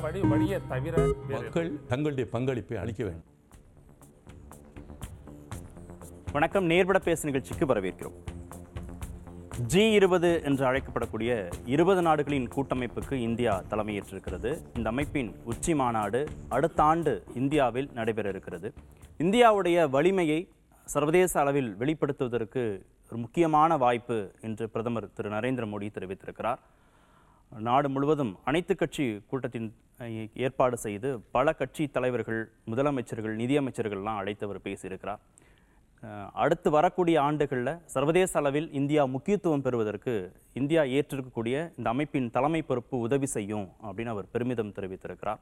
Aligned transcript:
வழி 0.00 0.20
வழியை 0.20 0.60
தவிர 0.68 1.12
மக்கள் 1.28 1.86
தங்களுடைய 1.88 2.30
பங்களிப்பை 2.30 2.78
அளிக்க 2.78 3.04
வேண்டும். 3.04 3.28
வணக்கம். 6.32 6.64
நேர்பட 6.64 6.98
பேசு 6.98 7.24
நிகழ்ச்சிக்கு 7.24 7.66
வரவேற்கிறோம். 7.66 8.18
ஜி 9.66 9.90
இருபது 9.90 10.42
என்று 10.44 10.64
அழைக்கப்படக்கூடிய 10.66 11.52
இருபது 11.66 12.02
நாடுகளின் 12.02 12.48
கூட்டமைப்புக்கு 12.48 13.12
இந்தியா 13.12 13.62
தலைமையேற்றிருக்கிறது. 13.70 14.50
இந்த 14.76 14.88
அமைப்பின் 14.88 15.34
உச்சி 15.44 15.74
மாநாடு 15.74 16.28
அடுத்த 16.48 16.82
ஆண்டு 16.82 17.24
இந்தியாவில் 17.34 17.90
நடைபெற 17.94 18.28
இருக்கிறது. 18.28 18.72
இந்தியாவுடைய 19.18 19.90
வலிமையை 19.90 20.48
சர்வதேச 20.84 21.40
அளவில் 21.40 21.76
வெளிப்படுத்துவதற்கு 21.78 22.62
ஒரு 23.10 23.20
முக்கியமான 23.24 23.76
வாய்ப்பு 23.76 24.30
என்று 24.40 24.68
பிரதமர் 24.68 25.12
திரு 25.12 25.30
நரேந்திர 25.30 25.66
மோடி 25.72 25.88
தெரிவித்திருக்கிறார். 25.98 26.58
நாடு 27.52 27.88
முழுவதும் 27.94 28.32
அனைத்து 28.48 28.74
கட்சி 28.76 29.04
கூட்டத்தின் 29.30 29.68
ஏற்பாடு 30.46 30.76
செய்து 30.84 31.08
பல 31.36 31.52
கட்சி 31.60 31.84
தலைவர்கள் 31.96 32.40
முதலமைச்சர்கள் 32.70 33.34
நிதியமைச்சர்கள்லாம் 33.42 34.20
அழைத்து 34.20 34.46
அவர் 34.46 34.66
பேசியிருக்கிறார். 34.66 35.20
அடுத்து 36.42 36.68
வரக்கூடிய 36.76 37.16
ஆண்டுகளில் 37.28 37.72
சர்வதேச 37.94 38.32
அளவில் 38.40 38.68
இந்தியா 38.80 39.02
முக்கியத்துவம் 39.14 39.64
பெறுவதற்கு 39.66 40.14
இந்தியா 40.60 40.82
ஏற்றிருக்கக்கூடிய 40.98 41.56
இந்த 41.78 41.88
அமைப்பின் 41.94 42.30
தலைமை 42.36 42.62
பொறுப்பு 42.68 42.98
உதவி 43.06 43.28
செய்யும் 43.36 43.66
அப்படின்னு 43.86 44.12
அவர் 44.14 44.30
பெருமிதம் 44.34 44.74
தெரிவித்திருக்கிறார். 44.78 45.40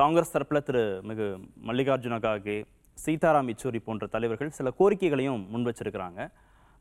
காங்கிரஸ் 0.00 0.34
தரப்பில் 0.34 0.66
திரு 0.68 0.82
மிகு 1.08 1.26
மல்லிகார்ஜுன 1.68 2.18
கார்கே 2.26 2.56
சீதாராம் 2.98 3.50
யெச்சூரி 3.50 3.80
போன்ற 3.84 4.06
தலைவர்கள் 4.14 4.56
சில 4.58 4.70
கோரிக்கைகளையும் 4.80 5.44
முன் 5.52 5.66
வச்சிருக்கிறாங்க 5.68 6.20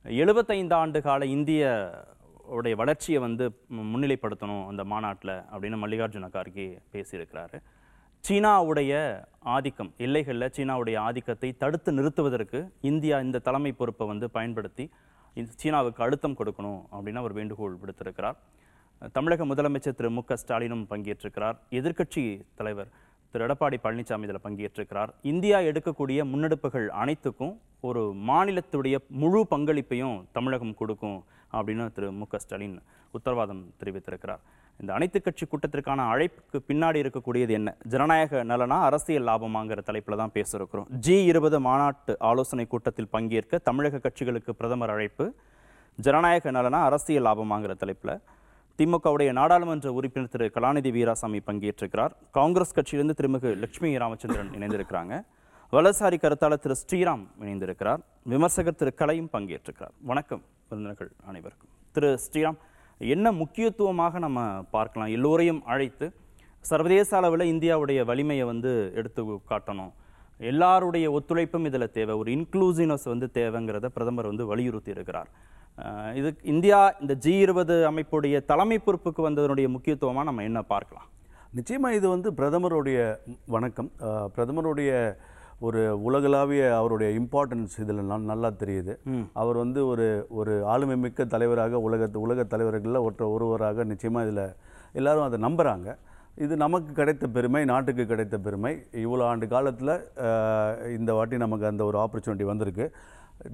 எழுபத்தைந்து 0.06 0.76
ஆண்டு 0.82 1.00
கால 1.08 1.26
இந்திய 1.36 1.70
உடைய 2.58 2.76
வளர்ச்சியை 2.82 3.20
வந்து 3.26 3.46
முன்னிலைப்படுத்தணும் 3.92 4.64
அந்த 4.72 4.84
மாநாட்டில் 4.94 5.36
அப்படின்னு 5.52 5.78
மல்லிகார்ஜுன 5.84 6.30
கார்கி 6.36 6.66
பேசியிருக்கிறாரு. 6.94 7.60
சீனாவுடைய 8.28 8.94
ஆதிக்கம் 9.56 9.92
எல்லைகளில் 10.06 10.52
சீனாவுடைய 10.58 10.98
ஆதிக்கத்தை 11.08 11.50
தடுத்து 11.64 11.92
நிறுத்துவதற்கு 11.98 12.60
இந்தியா 12.92 13.20
இந்த 13.28 13.42
தலைமை 13.48 13.72
பொறுப்பை 13.80 14.08
வந்து 14.12 14.30
பயன்படுத்தி 14.38 14.86
சீனாவுக்கு 15.62 16.04
அழுத்தம் 16.06 16.38
கொடுக்கணும் 16.40 16.82
அப்படின்னு 16.94 17.22
அவர் 17.24 17.38
வேண்டுகோள் 17.40 17.78
விடுத்திருக்கிறார். 17.82 18.38
தமிழக 19.18 19.46
முதலமைச்சர் 19.52 19.98
திரு 20.00 20.10
மு 20.16 20.22
க 20.30 20.38
ஸ்டாலினும் 20.42 20.84
பங்கேற்றிருக்கிறார். 20.90 21.58
எதிர்க்கட்சி 21.80 22.24
தலைவர் 22.60 22.90
திரு 23.34 23.46
எடப்பாடி 23.46 23.78
பழனிசாமி 23.84 24.26
இதில் 24.28 24.46
பங்கேற்றிருக்கிறார். 24.46 25.12
இந்தியா 25.32 25.58
எடுக்கக்கூடிய 25.70 26.20
முன்னெடுப்புகள் 26.32 26.88
அனைத்துக்கும் 27.02 27.54
ஒரு 27.90 28.02
மாநிலத்துடைய 28.30 28.96
முழு 29.22 29.42
பங்களிப்பையும் 29.54 30.18
தமிழகம் 30.38 30.76
கொடுக்கும் 30.82 31.20
அப்படின்னு 31.54 31.92
திரு 31.92 32.12
மு 32.12 32.26
க 32.28 32.40
ஸ்டாலின் 32.40 32.82
உத்தரவாதம் 33.12 33.64
தெரிவித்திருக்கிறார். 33.82 34.42
இந்த 34.80 34.94
அனைத்து 34.94 35.22
கட்சி 35.22 35.46
கூட்டத்திற்கான 35.46 36.06
அழைப்புக்கு 36.12 36.60
பின்னாடி 36.68 36.98
இருக்கக்கூடியது 37.04 37.50
என்ன? 37.50 37.76
ஜனநாயக 37.94 38.44
நலனா 38.44 38.82
அரசியல் 38.82 39.24
லாபமாங்கிற 39.24 39.82
தலைப்பில் 39.90 40.18
தான் 40.18 40.32
பேச 40.32 40.68
ஜி 40.90 41.24
இருபது 41.24 41.60
மாநாட்டு 41.60 42.16
ஆலோசனை 42.20 42.66
கூட்டத்தில் 42.66 43.10
பங்கேற்க 43.10 43.58
தமிழக 43.58 43.98
கட்சிகளுக்கு 43.98 44.50
பிரதமர் 44.50 44.90
அழைப்பு. 44.90 45.34
ஜனநாயக 45.96 46.52
நலனா 46.52 46.84
அரசியல் 46.84 47.24
லாபமாங்கிற 47.24 47.76
தலைப்பில் 47.76 48.16
திமுகவுடைய 48.80 49.32
நாடாளுமன்ற 49.32 49.92
உறுப்பினர் 49.94 50.30
திரு 50.30 50.46
கலாநிதி 50.56 50.92
வீராசாமி 50.98 51.40
பங்கேற்றிருக்கிறார். 51.48 52.14
காங்கிரஸ் 52.32 52.76
கட்சியிலிருந்து 52.78 53.18
திருமிகு 53.20 53.50
லட்சுமி 53.58 53.98
ராமச்சந்திரன் 53.98 54.54
இணைந்திருக்கிறாங்க. 54.60 55.24
வலசாரி 55.74 56.18
கருத்தாளர் 56.24 56.64
திரு 56.64 56.76
ஸ்ரீராம் 56.84 57.26
இணைந்திருக்கிறார். 57.42 58.02
விமர்சகர் 58.24 58.76
திரு 58.76 58.94
கலையும் 58.94 59.30
பங்கேற்றிருக்கிறார். 59.34 59.94
வணக்கம். 60.02 60.44
விருந்தினர்கள் 60.72 61.12
அனைவருக்கும். 61.30 61.72
திரு 61.96 62.10
ஸ்ரீராம் 62.26 62.60
என்ன 63.02 63.28
முக்கியத்துவமாக 63.42 64.20
நம்ம 64.26 64.40
பார்க்கலாம்? 64.76 65.14
எல்லோரையும் 65.18 65.62
அழைத்து 65.74 66.08
சர்வதேச 66.70 67.10
அளவில் 67.20 67.52
இந்தியாவுடைய 67.54 68.00
வலிமையை 68.10 68.46
வந்து 68.52 68.72
எடுத்து 69.00 69.22
காட்டணும். 69.52 69.94
எல்லாருடைய 70.52 71.06
ஒத்துழைப்பும் 71.18 71.66
இதில் 71.70 71.94
தேவை. 71.98 72.14
ஒரு 72.22 72.30
இன்க்ளூசிவ்னஸ் 72.36 73.08
வந்து 73.14 73.28
தேவைங்கிறத 73.40 73.90
பிரதமர் 73.96 74.30
வந்து 74.32 74.46
வலியுறுத்தி 74.52 74.92
இருக்கிறார். 74.96 75.30
இது 76.20 76.30
இந்தியா 76.54 76.80
இந்த 77.04 77.14
ஜி 77.26 77.34
இருபது 77.46 77.76
அமைப்புடைய 77.90 78.38
தலைமை 78.52 78.78
பொறுப்புக்கு 78.86 79.22
வந்ததனுடைய 79.28 79.68
முக்கியத்துவமாக 79.76 80.28
நம்ம 80.30 80.44
என்ன 80.50 80.62
பார்க்கலாம்? 80.74 81.08
நிச்சயமாக 81.58 81.98
இது 82.00 82.08
வந்து 82.16 82.30
பிரதமருடைய 82.40 83.00
வணக்கம். 83.56 83.90
பிரதமருடைய 84.36 84.92
ஒரு 85.68 85.82
உலகளாவிய 86.08 86.64
அவருடைய 86.78 87.10
இம்பார்ட்டன்ஸ் 87.20 87.76
இதில் 87.84 88.00
நல்லா 88.32 88.50
தெரியுது. 88.62 88.94
அவர் 89.42 89.58
வந்து 89.64 89.82
ஒரு 89.92 90.08
ஒரு 90.42 90.54
ஆளுமை 90.74 90.96
மிக்க 91.04 91.26
தலைவராக 91.34 91.82
உலக 91.88 92.08
உலக 92.26 92.46
தலைவர்களில் 92.54 93.06
ஒற்ற 93.08 93.26
ஒருவராக 93.36 93.84
நிச்சயமாக 93.92 94.26
இதில் 94.28 94.46
எல்லாரும் 95.00 95.28
அதை 95.28 95.40
நம்புகிறாங்க 95.48 95.90
இது 96.44 96.54
நமக்கு 96.64 96.92
கிடைத்த 97.00 97.26
பெருமை 97.36 97.62
நாட்டுக்கு 97.72 98.04
கிடைத்த 98.12 98.36
பெருமை. 98.46 98.72
இவ்வளோ 99.04 99.24
ஆண்டு 99.32 99.46
காலத்தில் 99.54 99.96
இந்த 100.98 101.12
வாட்டி 101.18 101.38
நமக்கு 101.44 101.66
அந்த 101.72 101.84
ஒரு 101.90 101.98
ஆப்பர்ச்சுனிட்டி 102.04 102.46
வந்திருக்கு. 102.52 102.86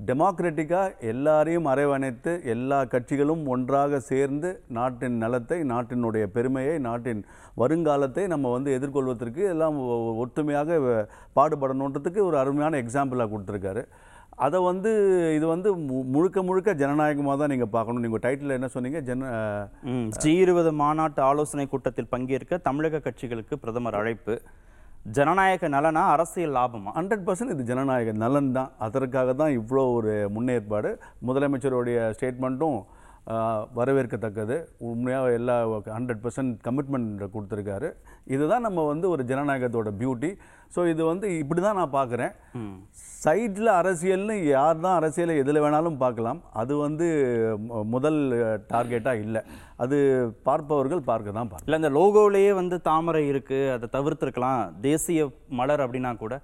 டெமோக்ராட்டிக்காக 0.05 0.99
எல்லாரையும் 0.99 1.65
அரவணைத்து 1.65 2.41
எல்லா 2.43 2.83
கட்சிகளும் 2.83 3.45
ஒன்றாக 3.45 3.99
சேர்ந்து 3.99 4.63
நாட்டின் 4.67 5.17
நலத்தை 5.17 5.61
நாட்டினுடைய 5.61 6.23
பெருமையை 6.23 6.79
நாட்டின் 6.79 7.25
வருங்காலத்தை 7.57 8.27
நம்ம 8.27 8.51
வந்து 8.51 8.79
எதிர்கொள்வதற்கு 8.79 9.43
எல்லாம் 9.43 9.77
ஒ- 9.77 10.15
ஒற்றுமையாக 10.15 11.07
பாடுபடணுன்றதுக்கு 11.35 12.19
ஒரு 12.19 12.37
அருமையான 12.37 12.81
எக்ஸாம்பிளாக 12.81 13.29
கொடுத்துருக்காரு. 13.29 13.85
அதை 14.29 14.59
வந்து 14.59 14.91
இது 15.35 15.47
வந்து 15.47 15.75
மு- 15.75 16.03
முழுக்க 16.03 16.43
முழுக்க 16.43 16.73
ஜனநாயகமாக 16.73 17.37
தான் 17.37 17.49
நீங்கள் 17.49 17.67
பார்க்கணும். 17.67 18.01
நீங்கள் 18.01 18.19
டைட்டில் 18.19 18.49
என்ன 18.49 18.67
சொன்னீங்க? 18.67 19.01
ஜன 19.01 19.67
ஜி 20.09 20.33
இருபது 20.33 20.73
மாநாட்டு 20.73 21.21
ஆலோசனை 21.21 21.67
கூட்டத்தில் 21.67 22.07
பங்கேற்க 22.07 22.57
தமிழக 22.57 22.97
கட்சிகளுக்கு 22.97 23.55
பிரதமர் 23.55 23.95
அழைப்பு. 23.95 24.41
ஜனநாயக 25.15 25.67
நலனா 25.67 26.01
அரசியல் 26.07 26.53
லாபமா? 26.53 26.91
ஹண்ட்ரட் 26.95 27.23
பர்சன்ட் 27.25 27.49
இது 27.49 27.63
ஜனநாயக 27.63 28.11
நலன் 28.11 28.51
தான். 28.51 28.71
அதற்காக 28.77 29.33
தான் 29.33 29.53
இவ்வளோ 29.59 29.83
ஒரு 29.93 30.13
முன்னேற்பாடு. 30.35 30.89
முதலமைச்சருடைய 31.27 31.97
ஸ்டேட்மெண்ட்டும் 32.15 32.79
வரவேற்கத்தக்கது. 33.77 34.55
உண்மையாக 34.89 35.31
எல்லா 35.37 35.55
ஹண்ட்ரட் 35.95 36.21
பர்சன்ட் 36.25 36.53
கமிட்மெண்ட் 36.67 37.23
கொடுத்துருக்காரு. 37.33 37.87
இதுதான் 38.35 38.65
நம்ம 38.67 38.85
வந்து 38.91 39.07
ஒரு 39.13 39.23
ஜனநாயகத்தோட 39.31 39.89
பியூட்டி. 40.01 40.29
ஸோ 40.75 40.79
இது 40.91 41.01
வந்து 41.09 41.27
இப்படி 41.41 41.61
தான் 41.65 41.77
நான் 41.79 41.95
பார்க்குறேன் 41.97 42.33
சைடில் 43.23 43.69
அரசியல்னு 43.79 44.35
யார் 44.55 44.83
தான் 44.85 44.97
அரசியலை 44.99 45.35
எதில் 45.41 45.61
வேணாலும் 45.63 45.97
பார்க்கலாம் 46.03 46.39
அது 46.61 46.73
வந்து 46.85 47.07
முதல் 47.93 48.19
டார்கெட்டாக 48.71 49.23
இல்லை. 49.25 49.41
அது 49.85 49.97
பார்ப்பவர்கள் 50.47 51.01
பார்க்க 51.09 51.37
தான் 51.39 51.49
பார்க்க 51.51 51.67
இல்லை 51.69 51.79
இந்த 51.81 51.91
லோகோவிலேயே 51.99 52.51
வந்து 52.61 52.77
தாமரை 52.89 53.23
இருக்கு. 53.31 53.59
அதை 53.75 53.89
தவிர்த்திருக்கலாம். 53.97 54.61
தேசிய 54.87 55.25
மலர் 55.61 55.83
அப்படின்னா 55.85 56.13
கூட 56.23 56.35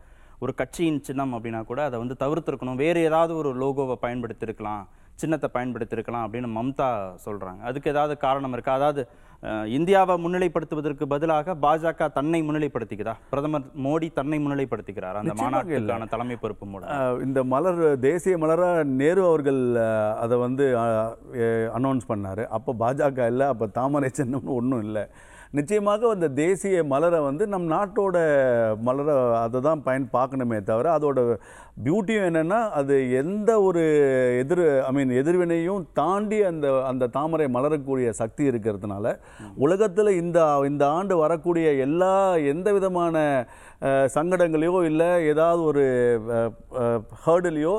ஒரு 0.46 0.54
கட்சியின் 0.62 1.04
சின்னம் 1.08 1.36
அப்படின்னா 1.38 1.62
கூட 1.72 1.82
அதை 1.90 1.98
வந்து 2.04 2.18
தவிர்த்திருக்கணும். 2.24 2.82
வேறு 2.84 3.02
ஏதாவது 3.10 3.34
ஒரு 3.42 3.52
லோகோவை 3.64 3.98
பயன்படுத்தியிருக்கலாம் 4.04 4.84
சின்னத்தை 5.22 5.50
பயன்படுத்தியிருக்கலாம் 5.56 6.26
அப்படின்னு 6.28 6.50
மம்தா 6.60 6.88
சொல்றாங்க. 7.26 7.62
அதுக்கு 7.70 7.92
ஏதாவது 7.94 8.14
காரணம் 8.26 8.56
இருக்கா? 8.58 8.74
அதாவது 8.80 9.04
இந்தியாவை 9.78 10.16
முன்னிலைப்படுத்துவதற்கு 10.24 11.06
பதிலாக 11.14 11.56
பாஜக 11.64 12.06
தன்னை 12.18 12.40
முன்னிலைப்படுத்திக்குதா? 12.48 13.14
பிரதமர் 13.32 13.66
மோடி 13.86 14.08
தன்னை 14.20 14.38
முன்னிலைப்படுத்திக்கிறார்? 14.44 15.18
அந்த 15.22 15.34
மாநாட்டுக்கான 15.42 16.08
தலைமை 16.14 16.38
பொறுப்பு 16.44 16.66
மூலம். 16.74 17.20
இந்த 17.26 17.40
மலர் 17.54 17.82
தேசிய 18.08 18.38
மலராக 18.44 18.86
நேரு 19.02 19.24
அவர்கள் 19.32 19.62
அதை 20.24 20.38
வந்து 20.46 20.66
அனௌன்ஸ் 21.80 22.10
பண்ணார். 22.14 22.44
அப்போ 22.58 22.74
பாஜக 22.84 23.28
இல்லை 23.34 23.48
அப்போ 23.54 23.68
தாமரை 23.80 24.12
சின்னம்னு 24.22 24.58
ஒன்றும் 24.62 24.86
இல்லை. 24.88 25.06
நிச்சயமாக 25.54 26.12
அந்த 26.12 26.28
தேசிய 26.38 26.78
மலரை 26.84 27.18
வந்து 27.22 27.44
நம் 27.48 27.68
நாட்டோட 27.74 28.18
மலரை 28.82 29.16
அதை 29.40 29.60
தான் 29.62 29.84
பயன் 29.84 30.08
பார்க்கணுமே 30.14 30.58
தவிர 30.64 30.88
அதோட 30.94 31.20
பியூட்டியும் 31.84 32.28
என்னென்னா 32.30 32.60
அது 32.72 32.96
எந்த 33.20 33.52
ஒரு 33.62 33.84
எதிர் 34.40 34.64
ஐ 34.82 34.92
மீன் 34.92 35.14
எதிர்வினையும் 35.22 35.84
தாண்டி 35.94 36.40
அந்த 36.44 36.68
அந்த 36.84 37.10
தாமரை 37.14 37.48
மலரக்கூடிய 37.50 38.10
சக்தி 38.14 38.44
இருக்கிறதுனால 38.52 39.16
உலகத்தில் 39.58 40.12
இந்த 40.16 40.40
இந்த 40.66 40.86
ஆண்டு 40.90 41.18
வரக்கூடிய 41.18 41.70
எல்லா 41.80 42.14
எந்த 42.54 42.72
விதமான 42.74 43.26
சங்கடங்களையோ 44.16 44.80
இல்லை 44.84 45.12
ஏதாவது 45.26 45.62
ஒரு 45.64 45.86
ஹேர்டலையோ 47.26 47.76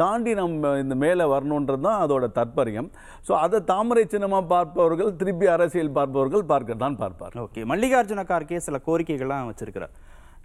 தாண்டி 0.00 0.32
நம்ம 0.38 0.70
இந்த 0.84 0.94
மேலே 1.02 1.24
வரணுன்றது 1.32 1.84
தான் 1.86 2.00
அதோட 2.04 2.24
தற்பரியம். 2.38 2.88
ஸோ 3.26 3.32
அதை 3.44 3.58
தாமரை 3.70 4.02
சின்னமாக 4.14 4.44
பார்ப்பவர்கள் 4.52 5.10
திருப்பி 5.20 5.46
அரசியல் 5.54 5.94
பார்ப்பவர்கள் 5.98 6.44
பார்க்க 6.52 6.82
தான் 6.84 6.98
பார்ப்பார். 7.02 7.34
ஓகே 7.44 7.62
மல்லிகார்ஜுன 7.72 8.24
கார்கே 8.30 8.60
சில 8.66 8.78
கோரிக்கைகள்லாம் 8.88 9.50
வச்சுருக்கிறார். 9.50 9.94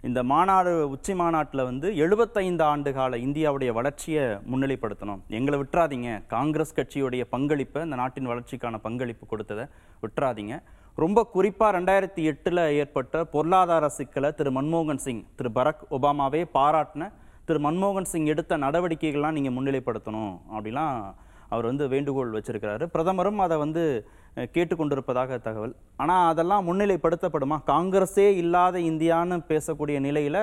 இந்த 0.08 0.20
மாநாடு 0.32 0.70
உச்சி 0.92 1.14
மாநாட்டில் 1.20 1.66
வந்து 1.68 1.88
எழுபத்தைந்து 2.02 2.64
ஆண்டு 2.72 2.90
கால 2.98 3.16
இந்தியாவுடைய 3.24 3.70
வளர்ச்சியை 3.78 4.22
முன்னிலைப்படுத்தணும். 4.50 5.20
எங்களை 5.38 5.56
விட்டுறாதீங்க. 5.62 6.10
காங்கிரஸ் 6.34 6.76
கட்சியுடைய 6.78 7.24
பங்களிப்பை 7.34 7.80
இந்த 7.86 7.96
நாட்டின் 8.02 8.30
வளர்ச்சிக்கான 8.30 8.78
பங்களிப்பு 8.86 9.26
கொடுத்ததை 9.32 9.64
விட்டுறாதீங்க. 10.04 10.56
ரொம்ப 11.02 11.24
குறிப்பாக 11.34 11.74
ரெண்டாயிரத்தி 11.78 12.22
எட்டில் 12.30 12.62
ஏற்பட்ட 12.80 13.24
பொருளாதார 13.34 13.84
சிக்கலை 13.98 14.30
திரு 14.38 14.52
மன்மோகன் 14.58 15.02
சிங் 15.04 15.22
திரு 15.40 15.50
பரக் 15.58 15.84
ஒபாமாவே 15.98 16.42
பாராட்டின 16.56 17.10
திரு 17.50 17.60
மன்மோகன் 17.66 18.08
சிங் 18.10 18.28
எடுத்த 18.32 18.58
நடவடிக்கைகள்லாம் 18.64 19.36
நீங்கள் 19.36 19.54
முன்னிலைப்படுத்தணும் 19.54 20.32
அப்படிலாம் 20.56 20.96
அவர் 21.54 21.66
வந்து 21.68 21.84
வேண்டுகோள் 21.92 22.34
வச்சிருக்கிறாரு. 22.34 22.84
பிரதமரும் 22.94 23.40
அதை 23.44 23.56
வந்து 23.62 23.82
கேட்டுக்கொண்டிருப்பதாக 24.54 25.38
தகவல். 25.46 25.72
ஆனால் 26.02 26.26
அதெல்லாம் 26.32 26.66
முன்னிலைப்படுத்தப்படுமா? 26.68 27.56
காங்கிரஸே 27.72 28.26
இல்லாத 28.42 28.78
இந்தியான்னு 28.90 29.38
பேசக்கூடிய 29.50 29.98
நிலையில் 30.06 30.42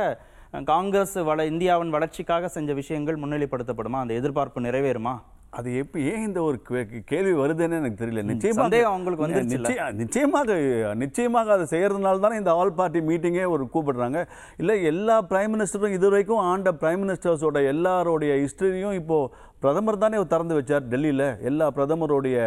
காங்கிரஸ் 0.72 1.18
வள 1.30 1.46
இந்தியாவின் 1.54 1.94
வளர்ச்சிக்காக 1.96 2.50
செஞ்ச 2.58 2.74
விஷயங்கள் 2.82 3.22
முன்னிலைப்படுத்தப்படுமா? 3.24 4.00
அந்த 4.04 4.14
எதிர்பார்ப்பு 4.22 4.68
நிறைவேறுமா? 4.68 5.16
அது 5.58 5.70
எப்ப 5.78 6.00
ஏன் 6.08 6.24
இந்த 6.24 6.40
ஒரு 6.44 6.58
கே- 6.66 6.82
கேள்வி 7.06 7.32
வருதுன்னு 7.36 7.78
எனக்கு 7.78 8.00
தெரியல 8.02 8.24
நிச்சயமாக 8.28 8.66
அவங்களுக்கு? 8.90 9.24
நிச்சய- 9.54 9.94
நிச்சயமாக 9.98 10.56
நிச்சயமாக 10.98 11.54
அதை 11.54 11.66
செய்யறதுனால 11.72 12.20
தானே 12.20 12.38
இந்த 12.38 12.54
ஆல் 12.56 12.74
பார்ட்டி 12.74 13.00
மீட்டிங்கே 13.08 13.46
ஒரு 13.50 13.64
கூப்பிடுறாங்க 13.72 14.20
இல்லை 14.58 14.76
எல்லா 14.86 15.16
பிரைம் 15.30 15.54
மினிஸ்டரும் 15.54 15.96
இது 15.96 16.10
வரைக்கும் 16.10 16.44
ஆண்ட 16.48 16.72
பிரைம் 16.80 17.02
மினிஸ்டர்ஸோட 17.04 17.58
எல்லாரோடைய 17.72 18.34
ஹிஸ்டரியும் 18.42 18.96
இப்போ 18.96 19.18
பிரதமர் 19.64 20.02
தானே 20.02 20.18
திறந்து 20.32 20.56
வச்சார் 20.58 20.88
டெல்லியில். 20.92 21.24
எல்லா 21.50 21.68
பிரதமருடைய 21.78 22.38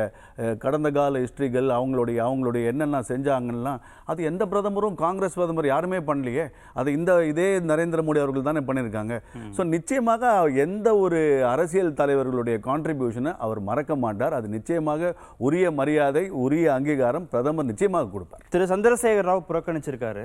கடந்த 0.65 0.89
கால 0.97 1.21
ஹிஸ்டரிகள் 1.23 1.69
அவங்களுடைய 1.77 2.19
அவங்களுடைய 2.27 2.65
என்னென்ன 2.73 3.01
செஞ்சாங்கலாம் 3.09 3.81
அது 4.11 4.21
எந்த 4.31 4.43
பிரதமரும் 4.53 4.97
காங்கிரஸ் 5.05 5.37
பிரதமர் 5.39 5.69
யாருமே 5.73 5.99
பண்ணலையே. 6.11 6.45
அது 6.81 6.89
இந்த 6.99 7.11
இதே 7.31 7.49
நரேந்திர 7.71 8.03
மோடி 8.09 8.21
அவர்கள் 8.25 8.49
தானே 8.49 8.63
பண்ணியிருக்காங்க. 8.69 9.17
ஸோ 9.57 9.65
நிச்சயமாக 9.75 10.33
எந்த 10.67 10.89
ஒரு 11.05 11.21
அரசியல் 11.55 11.97
தலைவர்களுடைய 12.03 12.59
கான்ட்ரிபியூஷனை 12.69 13.33
அவர் 13.47 13.61
மறக்க 13.71 13.97
மாட்டார். 14.05 14.37
அது 14.39 14.49
நிச்சயமாக 14.57 15.13
உரிய 15.49 15.73
மரியாதை 15.81 16.25
உரிய 16.45 16.69
அங்கீகாரம் 16.77 17.29
பிரதமர் 17.35 17.71
நிச்சயமாக 17.73 18.11
கொடுப்பார். 18.15 18.47
திரு. 18.55 18.71
சந்திரசேகர் 18.75 19.29
ராவ் 19.31 19.49
புறக்கணிச்சிருக்காரு. 19.51 20.25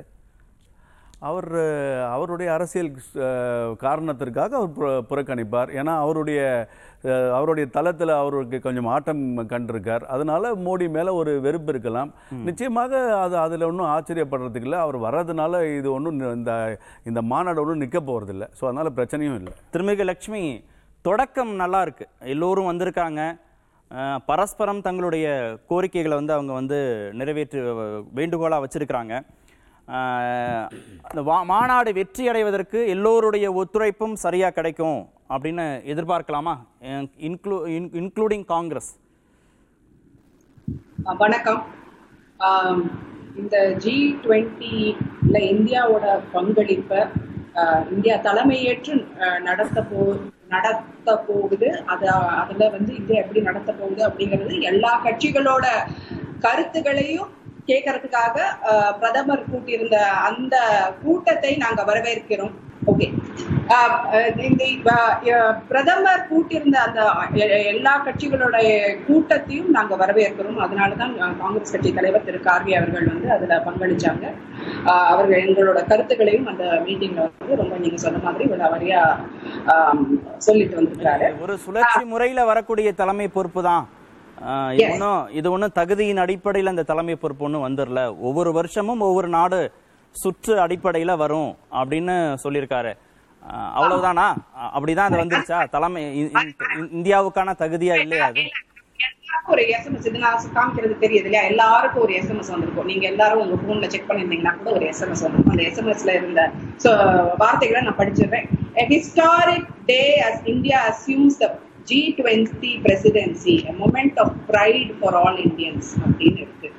அவர் 1.25 1.57
அவருடைய 2.09 2.53
அரசியல் 2.53 2.95
காரணத்திற்காக 3.77 4.55
அவர் 4.55 4.71
புற- 4.71 5.01
புறக்கணிப்பார். 5.01 5.71
ஏன்னா 5.73 5.97
அவருடைய 5.97 6.67
அவருடைய 7.33 7.69
தளத்தில் 7.69 8.07
அவருக்கு 8.07 8.59
கொஞ்சம் 8.59 8.85
ஆட்டம் 8.85 9.37
கண்டிருக்கார். 9.37 10.01
அதனால 10.01 10.55
மோடி 10.55 10.89
மேலே 10.89 11.09
ஒரு 11.09 11.41
வெறுப்பு 11.41 11.69
இருக்கலாம். 11.69 12.13
நிச்சயமாக 12.43 13.19
அது 13.19 13.37
அதில் 13.37 13.63
ஒன்றும் 13.63 13.85
ஆச்சரியப்படுறதுக்கு 13.85 14.61
இல்லை. 14.61 14.79
அவர் 14.79 14.99
வர்றதுனால 14.99 15.77
இது 15.77 15.91
ஒன்றும் 15.91 16.35
இந்த 16.35 16.77
இந்த 17.03 17.21
மாநாடு 17.21 17.61
ஒன்றும் 17.61 17.77
நிற்க 17.77 17.99
போகிறதில்ல 17.99 18.47
ஸோ 18.61 18.65
அதனால் 18.65 18.93
பிரச்சனையும் 18.93 19.35
இல்லை. 19.35 19.53
திருமிகு 19.73 20.03
லட்சுமி 20.03 20.63
தொடக்கம் 21.01 21.55
நல்லா 21.55 21.81
இருக்கு. 21.81 22.07
எல்லோரும் 22.19 22.71
வந்திருக்காங்க. 22.71 23.39
பரஸ்பரம் 24.25 24.81
தங்களுடைய 24.81 25.57
கோரிக்கைகளை 25.67 26.17
வந்து 26.17 26.33
அவங்க 26.33 26.53
வந்து 26.53 27.09
நிறைவேற்று 27.13 27.75
வேண்டுகோளாக 28.13 28.65
வச்சிருக்கிறாங்க. 28.65 29.21
இந்த 29.87 30.67
அந்த 31.07 31.21
மாநாடு 31.49 31.89
வெற்றி 31.97 32.23
அடைவதற்கு 32.29 32.79
எல்லோருடைய 32.93 33.47
ஒத்துழைப்பும் 33.61 34.15
சரியா 34.23 34.47
கிடைக்கும் 34.49 34.99
அப்படின்னு 35.33 35.65
எதிர்பார்க்கலாமா? 35.93 36.53
இன்க்ளூ 37.27 37.57
இன்க்ளூடிங் 37.99 38.45
காங்கிரஸ். 38.53 38.89
வணக்கம். 41.23 41.61
இந்த 43.41 43.55
ஜி 43.83 43.95
டுவெண்ட்டில 44.23 45.37
இந்தியாவோட 45.53 46.05
பங்களிப்பை 46.33 47.01
இந்தியா 47.93 48.15
தலைமையேற்று 48.27 48.93
நடத்த 49.47 49.77
போ 49.91 50.01
நடத்த 50.53 51.17
போகுது. 51.29 51.69
அது 51.93 52.05
அதுல 52.41 52.65
வந்து 52.75 52.91
இந்தியா 52.99 53.21
எப்படி 53.23 53.41
நடத்த 53.49 53.71
போகுது 53.79 54.01
அப்படிங்கிறது 54.09 54.61
எல்லா 54.71 54.93
கட்சிகளோட 55.05 55.65
கருத்துகளையும் 56.45 57.31
கேட்கறதுக்காக 57.69 58.37
பிரதமர் 59.01 59.49
கூட்டியிருந்த 59.51 59.97
அந்த 60.29 60.55
கூட்டத்தை 61.03 61.51
நாங்க 61.65 61.81
வரவேற்கிறோம். 61.91 62.55
ஓகே 62.91 63.05
இந்த 64.47 64.91
பிரதமர் 65.69 66.25
கூட்டியிருந்த 66.31 66.77
அந்த 66.87 66.99
எல்லா 67.71 67.93
கட்சிகளோட 68.05 68.57
கூட்டத்தையும் 69.07 69.71
நாங்க 69.77 69.93
வரவேற்கிறோம். 70.01 70.59
அதனாலதான் 70.65 71.13
காங்கிரஸ் 71.41 71.73
கட்சி 71.75 71.91
தலைவர் 71.97 72.27
திரு. 72.27 72.39
கார்கே 72.47 72.75
அவர்கள் 72.79 73.09
வந்து 73.13 73.29
அதுல 73.35 73.57
பங்களிச்சாங்க. 73.67 74.25
அவர்கள் 75.13 75.43
எங்களோட 75.45 75.81
கருத்துக்களையும் 75.91 76.47
அந்த 76.53 76.65
மீட்டிங்ல 76.85 77.25
வந்து 77.25 77.59
ரொம்ப 77.61 77.75
நீங்க 77.83 77.99
சொன்ன 78.05 78.23
மாதிரி 78.27 78.45
விலாவரியா 78.53 79.01
ஆம், 79.73 80.05
சொல்லிட்டு 80.47 80.79
வந்திருக்காரு 80.81 81.29
ஒரு 81.45 81.55
சுழற்சி 81.65 82.03
முறையில 82.13 82.45
வரக்கூடிய 82.51 82.91
தலைமை 83.01 83.29
பொறுப்பு 83.37 83.63
தான். 83.69 83.85
ஒன்றும் 84.91 85.29
இது 85.39 85.47
ஒன்றும் 85.51 85.75
தகுதியின் 85.75 86.23
அடிப்படையில் 86.25 86.71
அந்த 86.71 86.83
தலைமை 86.83 87.15
பொறுப்பு 87.15 87.45
ஒன்றும் 87.45 87.65
வந்துடல 87.67 88.01
ஒவ்வொரு 88.19 88.51
வருஷமும் 88.53 88.99
ஒவ்வொரு 88.99 89.27
நாடு 89.27 89.71
சுற்று 90.11 90.53
அடிப்படையில 90.65 91.17
வரும் 91.17 91.57
அப்படின்னு 91.71 92.15
சொல்லியிருக்காரு. 92.43 92.93
அவ்வளவுதானா? 93.77 94.27
அப்படிதான் 94.75 95.09
அது 95.09 95.17
வந்துருச்சா? 95.23 95.69
தலைமை 95.69 96.03
இந்தியாவுக்கான 96.97 97.55
தகுதியா 97.63 97.95
இல்லையா 98.03 98.25
அது? 98.25 98.43
ஒரு 99.47 99.61
எஸ்எம்எஸ் 99.61 100.05
இது 100.09 100.19
நான் 100.19 100.41
காமிக்கிறது 100.53 100.95
தெரியுது 101.03 101.25
இல்லையா? 101.29 101.41
எல்லாருக்கும் 101.51 102.03
ஒரு 102.03 102.13
எஸ்எம்எஸ் 102.13 102.51
வந்திருக்கும். 102.53 102.85
நீங்க 102.85 103.05
எல்லாரும் 103.07 103.41
உங்க 103.43 103.55
போன்ல 103.65 103.87
செக் 103.87 104.07
பண்ணிருந்தீங்கன்னா 104.09 104.53
கூட 104.57 104.71
ஒரு 104.71 104.85
எஸ்எம்எஸ் 104.85 105.23
வந்திருக்கும். 105.25 105.53
அந்த 105.53 105.63
எஸ்எம்எஸ்ல 105.63 106.15
இருந்த 106.19 106.51
வார்த்தைகளை 107.37 107.81
நான் 107.81 107.99
படிச்சிடுறேன். 108.01 108.47
Day 109.87 110.07
as 110.27 110.37
India 110.53 110.77
assumes 110.91 111.35
the 111.41 111.49
G20 111.89 112.63
presidency, 112.83 113.55
a 113.67 113.73
moment 113.81 114.17
of 114.17 114.29
pride 114.47 114.91
for 115.01 115.11
all 115.15 115.35
Indians 115.37 115.85
அப்படின்னு 116.05 116.45
இருக்கு. 116.45 116.69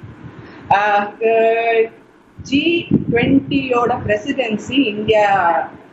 ஜி 2.42 2.86
டுவெண்ட்டியோட 3.10 3.92
பிரசிடென்சி 4.06 4.78
இந்தியா 4.86 5.26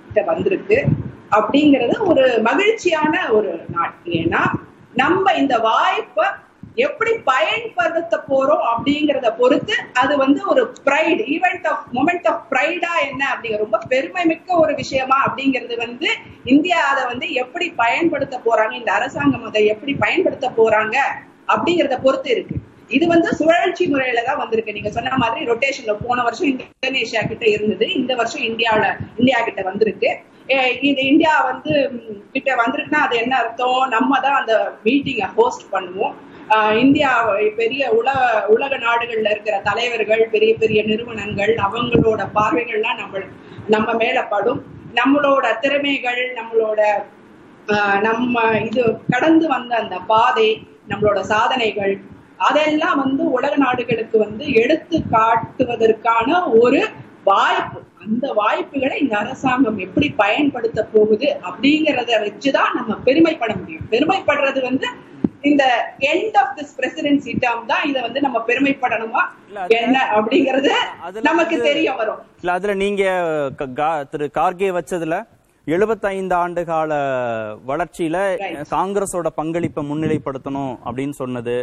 கிட்ட 0.05 0.31
வந்திருக்கு. 0.31 0.85
அப்படிங்கிறது 1.31 1.95
ஒரு 1.99 2.39
மகிழ்ச்சியான 2.41 3.31
ஒரு 3.31 3.51
நாட் 3.69 3.93
ஏன்னா 4.05 4.41
நம்ம 4.93 5.33
இந்த 5.33 5.59
வாய்ப்பை 5.59 6.27
எப்படி 6.85 7.11
பயன்படுத்த 7.31 8.15
போறோம் 8.29 8.63
அப்படிங்கறத 8.71 9.29
பொறுத்து 9.39 9.75
அது 10.01 10.13
வந்து 10.23 10.41
ஒரு 10.51 10.61
pride 10.87 11.23
event 11.35 11.67
of 11.71 11.83
moment 11.97 12.27
of 12.31 12.41
ப்ரைடா 12.51 12.93
என்ன 13.07 13.21
அப்படிங்கிற 13.33 13.59
ரொம்ப 13.65 13.79
பெருமை 13.91 14.23
மிக்க 14.31 14.57
ஒரு 14.63 14.73
விஷயமா 14.81 15.17
அப்படிங்கிறது 15.27 15.77
வந்து 15.85 16.09
இந்தியா 16.53 16.79
அதை 16.91 17.03
வந்து 17.11 17.27
எப்படி 17.43 17.67
பயன்படுத்த 17.83 18.37
போறாங்க 18.47 18.75
இந்த 18.81 18.91
அரசாங்கம் 18.99 19.47
அதை 19.51 19.63
எப்படி 19.75 19.95
பயன்படுத்த 20.05 20.49
போறாங்க 20.59 20.97
அப்படிங்கறத 21.53 21.95
பொறுத்து 22.05 22.29
இருக்கு. 22.35 22.57
இது 22.95 23.05
வந்து 23.13 23.29
சுழற்சி 23.39 23.83
முறையில 23.91 24.23
தான் 24.27 24.41
வந்திருக்கு. 24.41 24.75
நீங்க 24.77 24.89
சொன்ன 24.97 25.17
மாதிரி 25.21 25.47
ரொட்டேஷன்ல 25.51 25.93
போன 26.05 26.23
வருஷம் 26.27 26.49
இந்தோனேஷியா 26.51 27.21
கிட்ட 27.29 27.45
இருந்தது 27.55 27.85
இந்த 27.99 28.13
வருஷம் 28.19 28.45
இந்தியாவில 28.49 28.87
இந்தியா 29.19 29.39
கிட்ட 29.47 29.61
வந்திருக்கு. 29.69 30.09
இந்த 30.49 30.63
இது 30.89 31.01
இந்தியா 31.11 31.33
வந்து 31.49 31.73
கிட்ட 32.33 32.51
வந்திருக்குன்னா 32.61 33.01
அது 33.07 33.15
என்ன 33.23 33.33
அர்த்தம்? 33.41 33.81
நம்ம 33.95 34.19
தான் 34.25 34.39
அந்த 34.41 34.55
மீட்டிங்கை 34.85 35.27
ஹோஸ்ட் 35.37 35.65
பண்ணுவோம். 35.75 36.15
இந்தியா 36.79 37.11
பெரிய 37.57 37.91
உலக 37.91 38.45
உலக 38.47 38.77
நாடுகள்ல 38.77 39.29
இருக்கிற 39.29 39.59
தலைவர்கள் 39.63 40.27
பெரிய 40.31 40.55
பெரிய 40.55 40.83
நிறுவனங்கள் 40.83 41.55
அவங்களோட 41.55 42.21
பார்வைகள்லாம் 42.35 42.97
நம்ம 42.97 43.21
நம்ம 43.67 43.93
மேல 43.93 44.23
படும். 44.23 44.63
நம்மளோட 44.95 45.59
திறமைகள் 45.59 46.21
நம்மளோட 46.33 46.81
ஆஹ் 47.67 47.99
நம்ம 48.01 48.41
இது 48.59 48.83
கடந்து 49.09 49.47
வந்த 49.47 49.75
அந்த 49.75 49.97
பாதை 49.97 50.67
நம்மளோட 50.89 51.19
சாதனைகள் 51.19 51.93
அதெல்லாம் 52.37 52.97
வந்து 53.03 53.31
உலக 53.31 53.55
நாடுகளுக்கு 53.55 54.17
வந்து 54.17 54.53
எடுத்து 54.53 54.97
காட்டுவதற்கான 55.11 56.29
ஒரு 56.59 56.89
வாய்ப்பு. 57.23 57.79
அந்த 58.05 58.33
வாய்ப்புகளை 58.33 58.99
இந்த 59.01 59.17
அரசாங்கம் 59.17 59.77
எப்படி 59.77 60.09
பயன்படுத்த 60.09 60.83
போகுது 60.93 61.27
அப்படிங்கறத 61.43 62.11
வச்சுதான் 62.25 62.73
நம்ம 62.73 62.95
பெருமைப்பட 63.05 63.55
முடியும். 63.55 63.87
பெருமைப்படுறது 63.89 64.61
வந்து 64.61 64.87
இந்த 65.49 65.63
end 66.11 66.35
of 66.41 66.53
this 66.57 66.73
presidency 66.79 67.31
term 67.43 67.63
தான் 67.71 67.83
இதை 67.89 67.99
வந்து 68.05 68.19
நம்ம 68.25 68.37
பெருமைப்படணுமா? 68.49 69.21
என்ன 69.79 69.97
அப்படிங்கறது 70.17 70.73
நமக்கு 71.29 71.55
தெரிய 71.69 71.89
வரும். 71.99 72.19
இல்ல 72.41 72.51
அதுல 72.57 72.75
நீங்க 72.83 73.03
திரு 74.11 74.27
கார்கே 74.39 74.69
வச்சதுல 74.77 75.17
75 75.67 76.35
ஆண்டு 76.41 76.61
கால 76.69 76.91
வளர்ச்சியில 77.69 78.17
காங்கிரஸோட 78.75 79.27
பங்களிப்பை 79.39 79.81
முன்னிலைப்படுத்தணும் 79.89 80.73
அப்படின்னு 80.87 81.15
சொன்னது. 81.21 81.55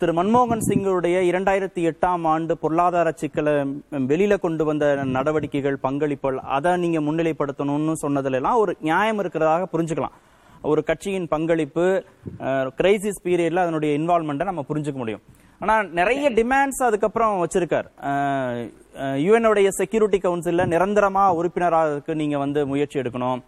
திரு 0.00 0.12
மன்மோகன் 0.18 0.66
சிங்குடைய 0.68 1.16
இரண்டாயிரத்தி 1.30 1.80
எட்டாம் 1.90 2.22
ஆண்டு 2.32 2.52
பொருளாதார 2.62 3.08
சிக்கலை 3.22 3.54
வெளியில 4.10 4.34
கொண்டு 4.44 4.64
வந்த 4.68 4.84
நடவடிக்கைகள் 5.16 5.76
பங்களிப்புகள் 5.86 6.38
அதை 6.56 6.72
நீங்க 6.84 7.00
முன்னிலைப்படுத்தணும்னு 7.08 7.94
சொன்னதுல 8.04 8.40
எல்லாம் 8.40 8.60
ஒரு 8.62 8.74
நியாயம் 8.88 9.20
இருக்கிறதாக 9.22 9.66
புரிஞ்சுக்கலாம். 9.74 10.16
ஒரு 10.70 10.80
கட்சியின் 10.88 11.28
பங்களிப்பு 11.34 11.84
கிரைசிஸ் 12.78 13.22
பீரியட்ல 13.26 13.62
அதனுடைய 13.64 13.92
இன்வால்மெண்ட்டை 13.98 14.48
நம்ம 14.50 14.64
புரிஞ்சுக்க 14.70 14.98
முடியும். 15.02 15.22
ஆனா 15.60 15.74
நிறைய 15.98 16.26
டிமாண்ட்ஸ் 16.38 16.82
அதுக்கப்புறம் 16.88 17.34
வச்சிருக்கார். 17.44 17.88
யுஎன்னுடைய 19.24 19.68
செக்யூரிட்டி 19.78 20.18
கவுன்சில்ல 20.24 20.66
நிரந்தரமா 20.74 21.24
உறுப்பினராக 21.38 22.14
நீங்க 22.22 22.38
வந்து 22.44 22.62
முயற்சி 22.72 23.00
எடுக்கணும். 23.02 23.40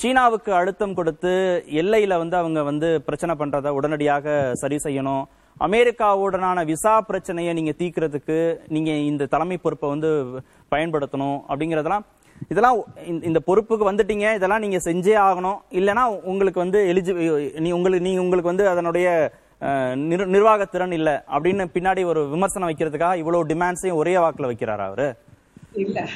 சீனாவுக்கு 0.00 0.50
அழுத்தம் 0.60 0.94
கொடுத்து 0.98 1.32
எல்லையில 1.80 2.16
வந்து 2.22 2.36
அவங்க 2.42 2.60
வந்து 2.70 2.88
பிரச்சனை 3.08 3.34
பண்றதை 3.40 3.70
உடனடியாக 3.78 4.34
சரி 4.62 4.78
செய்யணும். 4.84 5.24
அமெரிக்காவுடனான 5.66 6.58
விசா 6.70 6.94
பிரச்சனையை 7.08 7.52
நீங்க 7.58 7.72
தீர்க்கறதுக்கு 7.80 8.38
நீங்க 8.74 8.90
இந்த 9.10 9.28
தலைமை 9.34 9.56
பொறுப்பை 9.64 9.88
வந்து 9.94 10.10
பயன்படுத்தணும் 10.72 11.38
அப்படிங்கறதெல்லாம் 11.50 12.06
இதெல்லாம் 12.48 12.84
இந்த- 13.04 13.40
பொறுப்புக்கு 13.46 13.92
வந்துட்டீங்க 13.92 14.34
இதெல்லாம் 14.34 14.60
நீங்க 14.60 14.76
செஞ்சே 14.84 15.14
ஆகணும். 15.22 15.58
இல்லைன்னா 15.70 16.20
உங்களுக்கு 16.22 16.60
வந்து 16.60 16.84
எலிஜி 16.84 17.60
நீ 17.60 17.72
உங்களுக்கு 17.72 18.06
நீ 18.08 18.18
உங்களுக்கு 18.18 18.48
வந்து 18.48 18.68
அதனுடைய 18.68 19.32
நிர்வாக 19.96 20.64
திறன் 20.64 20.88
நிர்வாகத்திறன் 20.88 20.92
இல்ல 20.92 21.24
அப்படின்னு 21.32 21.66
பின்னாடி 21.74 22.04
ஒரு 22.04 22.28
விமர்சனம் 22.28 22.68
வைக்கிறதுக்காக 22.68 23.14
இவ்வளவு 23.14 23.46
டிமாண்ட்ஸையும் 23.46 23.94
ஒரே 23.94 24.16
வாக்குல 24.16 24.50
வைக்கிறாரா 24.52 24.84
அவரு? 24.84 25.14
இல்ல. 25.72 26.06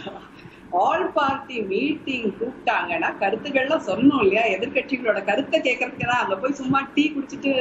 ஆல் 0.83 1.05
பார்ட்டி 1.17 1.57
மீட்டிங் 1.73 2.29
கூப்பிட்டாங்கன்னா 2.39 3.09
கருத்துக்கள்லாம் 3.21 3.85
சொல்லணும் 3.89 4.23
இல்லையா? 4.25 4.45
எதிர்க்கட்சிகளோட 4.55 5.21
கருத்தை 5.29 5.59
கேட்கறதுக்கு 5.67 6.09
தான் 6.11 6.23
அங்க 6.23 6.37
போய் 6.43 6.59
சும்மா 6.61 6.79
டீ 6.95 7.05
குடிச்சிட்டு 7.15 7.53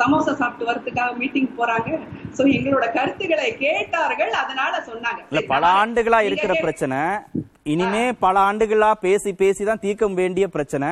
சமோசா 0.00 0.32
சாப்பிட்டு 0.40 0.68
வரதுக்காக 0.70 1.12
மீட்டிங் 1.20 1.50
போறாங்க. 1.60 1.90
சோ 2.36 2.42
எங்களோட 2.56 2.86
கருத்துக்களை 2.98 3.46
கேட்டார்கள் 3.64 4.32
அதனால 4.42 4.82
சொன்னாங்க. 4.90 5.44
பல 5.54 5.64
ஆண்டுகளா 5.82 6.20
இருக்கிற 6.28 6.54
பிரச்சனை. 6.64 7.00
இனிமே 7.74 8.04
பல 8.26 8.36
ஆண்டுகளா 8.48 8.90
பேசி 9.06 9.32
பேசி 9.42 9.64
தான் 9.70 9.84
தீர்க்க 9.86 10.12
வேண்டிய 10.20 10.46
பிரச்சனை. 10.56 10.90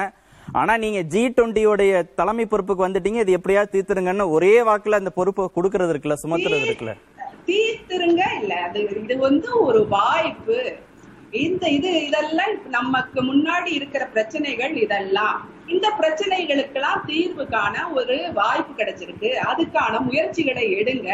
ஆனா 0.60 0.74
நீங்க 0.82 1.00
ஜி 1.12 1.22
டுவெண்ட்டியோடைய 1.36 1.92
தலைமை 2.18 2.44
பொறுப்புக்கு 2.50 2.86
வந்துட்டீங்க. 2.86 3.22
இது 3.24 3.38
எப்படியாவது 3.38 3.72
தீர்த்துருங்கன்னு 3.74 4.26
ஒரே 4.36 4.54
வாக்குல 4.68 5.00
அந்த 5.00 5.12
பொறுப்பை 5.18 5.44
கொடுக்கறது 5.56 5.92
இருக்குல்ல 5.94 6.16
சுமத்துறது 6.24 6.66
இருக்குல்ல? 6.68 6.94
தீர்த்துருங்க 7.48 8.22
இல்ல 8.40 8.54
அது 8.66 8.80
இது 9.02 9.16
வந்து 9.28 9.50
ஒரு 9.68 9.80
வாய்ப்பு. 9.96 10.56
இந்த 11.32 11.64
இது 11.76 11.90
இதெல்லாம் 12.08 12.52
நமக்கு 12.74 13.20
முன்னாடி 13.28 13.70
இருக்கிற 13.78 14.02
பிரச்சனைகள் 14.12 14.74
இதெல்லாம். 14.82 15.38
இந்த 15.74 15.86
பிரச்சனைகளுக்கெல்லாம் 15.98 17.00
தீர்வு 17.08 17.44
காண 17.54 17.74
ஒரு 17.98 18.14
வாய்ப்பு 18.38 18.72
கிடைச்சிருக்கு. 18.78 19.30
அதுக்கான 19.50 20.00
முயற்சிகளை 20.06 20.64
எடுங்க 20.78 21.10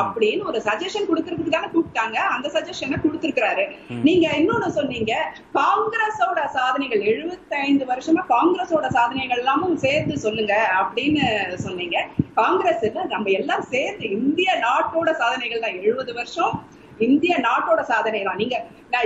அப்படின்னு 0.00 0.42
ஒரு 0.50 0.60
சஜஷன் 0.68 1.06
கொடுக்கறதுக்கு 1.10 1.54
தானே 1.56 1.68
கூப்பிட்டாங்க. 1.74 2.16
அந்த 2.34 2.48
சஜஷனை 2.56 2.98
கொடுத்திருக்கிறாரு. 3.04 3.66
நீங்க 4.08 4.26
இன்னொன்னு 4.40 4.70
சொன்னீங்க 4.78 5.12
காங்கிரஸோட 5.60 6.40
சாதனைகள் 6.56 7.04
75 7.12 7.88
வருஷமா 7.92 8.24
காங்கிரஸோட 8.34 8.86
சாதனைகள் 8.98 9.42
எல்லாமும் 9.44 9.80
சேர்த்து 9.86 10.16
சொல்லுங்க 10.26 10.56
அப்படின்னு 10.82 11.24
சொன்னீங்க. 11.66 11.98
காங்கிரஸ் 12.42 12.86
நம்ம 13.14 13.30
எல்லாம் 13.40 13.66
சேர்ந்து 13.74 14.06
இந்திய 14.18 14.50
நாட்டோட 14.66 15.10
சாதனைகள் 15.22 15.66
தான் 15.66 15.80
எழுபது 15.86 16.14
வருஷம் 16.20 16.54
இந்திய 16.98 17.34
நாட்டோட 17.46 17.80
சாதனை 17.90 18.22
தான் 18.22 18.40
நீங்க 18.42 18.56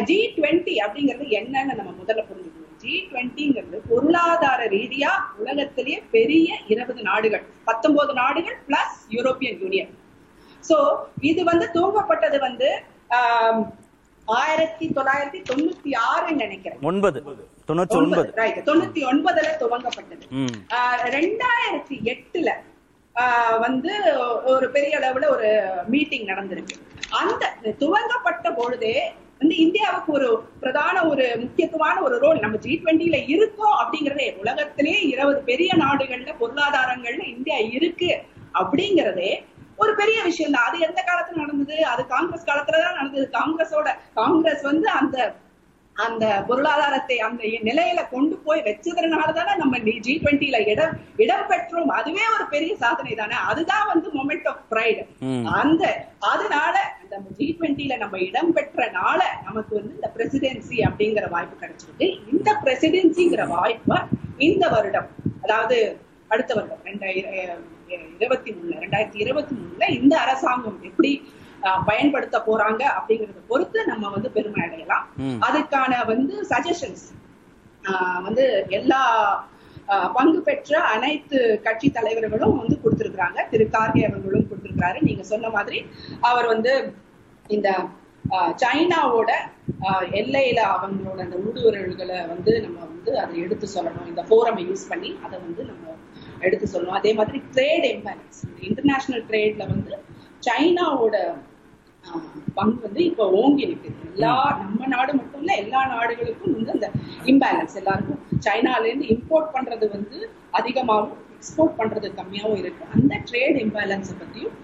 ஜி 0.08 0.18
டுவெண்ட்டி 0.36 0.74
அப்படிங்கிறது 0.84 1.26
என்னன்னு 1.40 1.78
நம்ம 1.80 1.92
முதல்ல 2.00 2.24
புரிஞ்சுக்கணும். 2.30 2.74
ஜி 2.82 2.94
டுவெண்ட்டிங்கிறது 3.10 3.78
பொருளாதார 3.90 4.60
ரீதியா 4.74 5.12
உலகத்திலேயே 5.42 5.98
பெரிய 6.16 6.58
இருபது 6.74 7.02
நாடுகள் 7.02 7.44
பத்தொன்பது 7.64 8.14
நாடுகள் 8.20 8.58
பிளஸ் 8.68 8.98
யூரோப்பியன் 9.16 9.58
யூனியன் 9.64 9.92
சோ 10.68 10.76
இது 11.30 11.40
வந்து 11.44 11.66
துவங்கப்பட்டது 11.74 12.38
வந்து 12.46 12.68
ஆயிரத்தி 14.28 14.86
தொள்ளாயிரத்தி 14.94 15.40
தொண்ணூத்தி 15.48 15.90
ஆறுன்னு 16.10 16.42
நினைக்கிறேன். 16.44 16.80
ஒன்பது. 16.90 17.18
ரைட் 18.40 18.58
தொண்ணூத்தி 18.68 19.02
ஒன்பதுல 19.10 19.50
துவங்கப்பட்டது. 19.60 20.24
ரெண்டாயிரத்தி 21.16 21.96
எட்டுல 22.12 22.50
வந்து 23.64 23.92
ஒரு 24.54 24.66
பெரிய 24.74 24.98
அளவுல 25.00 25.28
ஒரு 25.36 25.50
மீட்டிங் 25.92 26.26
நடந்திருக்கு. 26.32 26.76
அந்த 27.10 27.52
துவங்கப்பட்ட 27.78 28.54
பொழுதே 28.54 29.12
வந்து 29.38 29.56
இந்தியாவுக்கு 29.56 30.12
ஒரு 30.12 30.48
பிரதான 30.60 31.08
ஒரு 31.08 31.36
முக்கியத்துவமான 31.38 32.00
ஒரு 32.00 32.18
ரோல் 32.18 32.38
நம்ம 32.38 32.56
ஜி 32.56 32.82
டுவெண்ட்டில 32.84 33.28
இருக்கோம் 33.28 33.76
அப்படிங்கறதே. 33.80 34.36
உலகத்திலேயே 34.36 35.00
இருபது 35.00 35.40
பெரிய 35.40 35.72
நாடுகள்ல 35.74 36.32
பொருளாதாரங்கள்ல 36.40 37.26
இந்தியா 37.26 37.56
இருக்கு 37.56 38.22
அப்படிங்கறதே 38.54 39.44
ஒரு 39.76 39.94
பெரிய 39.94 40.22
விஷயம் 40.22 40.52
தான் 40.52 40.64
அது 40.64 40.78
எந்த 40.78 41.04
காலத்துல 41.06 41.36
நடந்தது? 41.36 41.84
அது 41.84 42.06
காங்கிரஸ் 42.06 42.46
காலத்துலதான் 42.46 42.94
நடந்தது. 42.94 43.30
காங்கிரஸோட 43.32 43.88
காங்கிரஸ் 44.14 44.62
வந்து 44.62 44.88
அந்த 44.88 45.34
அந்த 46.04 46.24
பொருளாதாரத்தை 46.48 47.16
அந்த 47.26 47.42
நிலையில 47.68 48.00
கொண்டு 48.12 48.36
போய் 48.46 48.64
வச்சதுனால 48.66 49.28
தானே 49.38 49.52
நம்ம 49.62 49.78
ஜி 50.06 50.14
டுவெண்ட்டில 50.22 50.58
இடம் 50.72 50.94
இடம் 51.24 51.46
பெற்றோம். 51.50 51.92
அதுவே 51.98 52.24
ஒரு 52.36 52.44
பெரிய 52.54 52.72
சாதனை 52.82 53.14
தானே. 53.20 53.36
அதுதான் 53.50 53.86
வந்து 53.92 54.08
மொமெண்ட் 54.16 54.48
ஆஃப் 54.50 54.64
ப்ரைடு. 54.72 55.04
அந்த 55.60 55.84
அதனால 56.32 56.74
அந்த 57.02 57.30
ஜி 57.38 57.46
டுவெண்ட்டில 57.58 57.96
நம்ம 58.02 58.20
இடம் 58.28 58.52
பெற்றனால 58.56 59.20
நமக்கு 59.46 59.72
வந்து 59.78 59.94
இந்த 59.98 60.10
பிரசிடென்சி 60.16 60.78
அப்படிங்கிற 60.88 61.28
வாய்ப்பு 61.36 61.56
கிடைச்சிருக்கு. 61.62 62.08
இந்த 62.32 62.50
பிரசிடென்சிங்கிற 62.64 63.44
வாய்ப்பை 63.54 63.98
இந்த 64.48 64.64
வருடம் 64.68 65.08
அதாவது 65.44 65.78
அடுத்த 66.34 66.52
வருடம் 66.54 66.84
ரெண்டாயிரம் 66.90 67.64
இருபத்தி 68.18 68.50
மூணுல 68.54 68.78
ரெண்டாயிரத்தி 68.84 69.18
இருபத்தி 69.24 69.54
மூணுல 69.58 69.88
இந்த 69.98 70.14
அரசாங்கம் 70.24 70.78
எப்படி 70.88 71.10
பயன்படுத்த 71.88 72.36
போறாங்க 72.48 72.82
அப்படிங்கறத 72.98 73.42
பொறுத்து 73.50 73.80
நம்ம 73.90 74.10
வந்து 74.14 74.28
பெருமை 74.36 74.62
அடையலாம். 74.66 75.04
அதுக்கான 75.48 75.92
வந்து 76.12 76.34
சஜஷன்ஸ் 76.52 77.04
வந்து 78.26 78.44
எல்லா 78.78 79.00
பங்கு 80.16 80.38
பெற்ற 80.46 80.78
அனைத்து 80.94 81.38
கட்சி 81.66 81.88
தலைவர்களும் 81.96 82.56
வந்து 82.62 82.76
கொடுத்திருக்கிறாங்க. 82.84 83.38
திரு 83.50 83.64
கார்கே 83.74 84.02
அவர்களும் 84.08 84.48
கொடுத்திருக்கிறாரு. 84.50 84.98
நீங்க 85.08 85.22
சொன்ன 85.32 85.50
மாதிரி 85.56 85.78
அவர் 86.30 86.48
வந்து 86.54 86.72
இந்த 87.56 87.70
சைனாவோட 88.62 89.30
எல்லையில 90.20 90.60
அவங்களோட 90.74 91.18
அந்த 91.26 91.36
ஊடுருவல்களை 91.46 92.18
வந்து 92.32 92.52
நம்ம 92.64 92.78
வந்து 92.92 93.10
அதை 93.22 93.34
எடுத்து 93.44 93.66
சொல்லணும். 93.74 94.08
இந்த 94.12 94.22
ஃபோரமை 94.28 94.62
யூஸ் 94.70 94.88
பண்ணி 94.92 95.10
அதை 95.24 95.36
வந்து 95.44 95.62
நம்ம 95.70 95.84
எடுத்து 96.46 96.66
சொல்லணும். 96.72 96.98
அதே 97.00 97.12
மாதிரி 97.18 97.38
ட்ரேட் 97.54 97.86
இம்பேலன்ஸ் 97.92 98.40
இன்டர்நேஷனல் 98.68 99.24
ட்ரேட்ல 99.28 99.66
வந்து 99.74 99.92
சைனாவோட 100.46 101.16
பங்கு 102.58 102.78
வந்து 102.86 103.00
இப்ப 103.10 103.24
ஓங்கி 103.40 103.64
நிக்குது. 103.70 104.00
எல்லா 104.12 104.32
நம்ம 104.60 104.86
நாடு 104.94 105.12
மட்டும் 105.18 105.40
இல்ல 105.42 105.52
எல்லா 105.62 105.80
நாடுகளுக்கும் 105.94 106.56
வந்து 106.56 106.74
அந்த 106.76 106.88
இம்பேலன்ஸ் 107.32 107.76
எல்லாருக்கும் 107.80 108.20
சைனால 108.46 108.82
இருந்து 108.90 109.08
இம்போர்ட் 109.14 109.50
பண்றது 109.56 109.86
வந்து 109.96 110.18
அதிகமாகவும் 110.58 111.22
எக்ஸ்போர்ட் 111.36 111.76
பண்றது 111.80 112.08
கம்மியாவும் 112.20 112.60
இருக்கு. 112.62 112.84
அந்த 112.96 113.14
ட்ரேட் 113.30 113.58
இம்பேலன்ஸை 113.64 114.14
பத்தியும் 114.22 114.54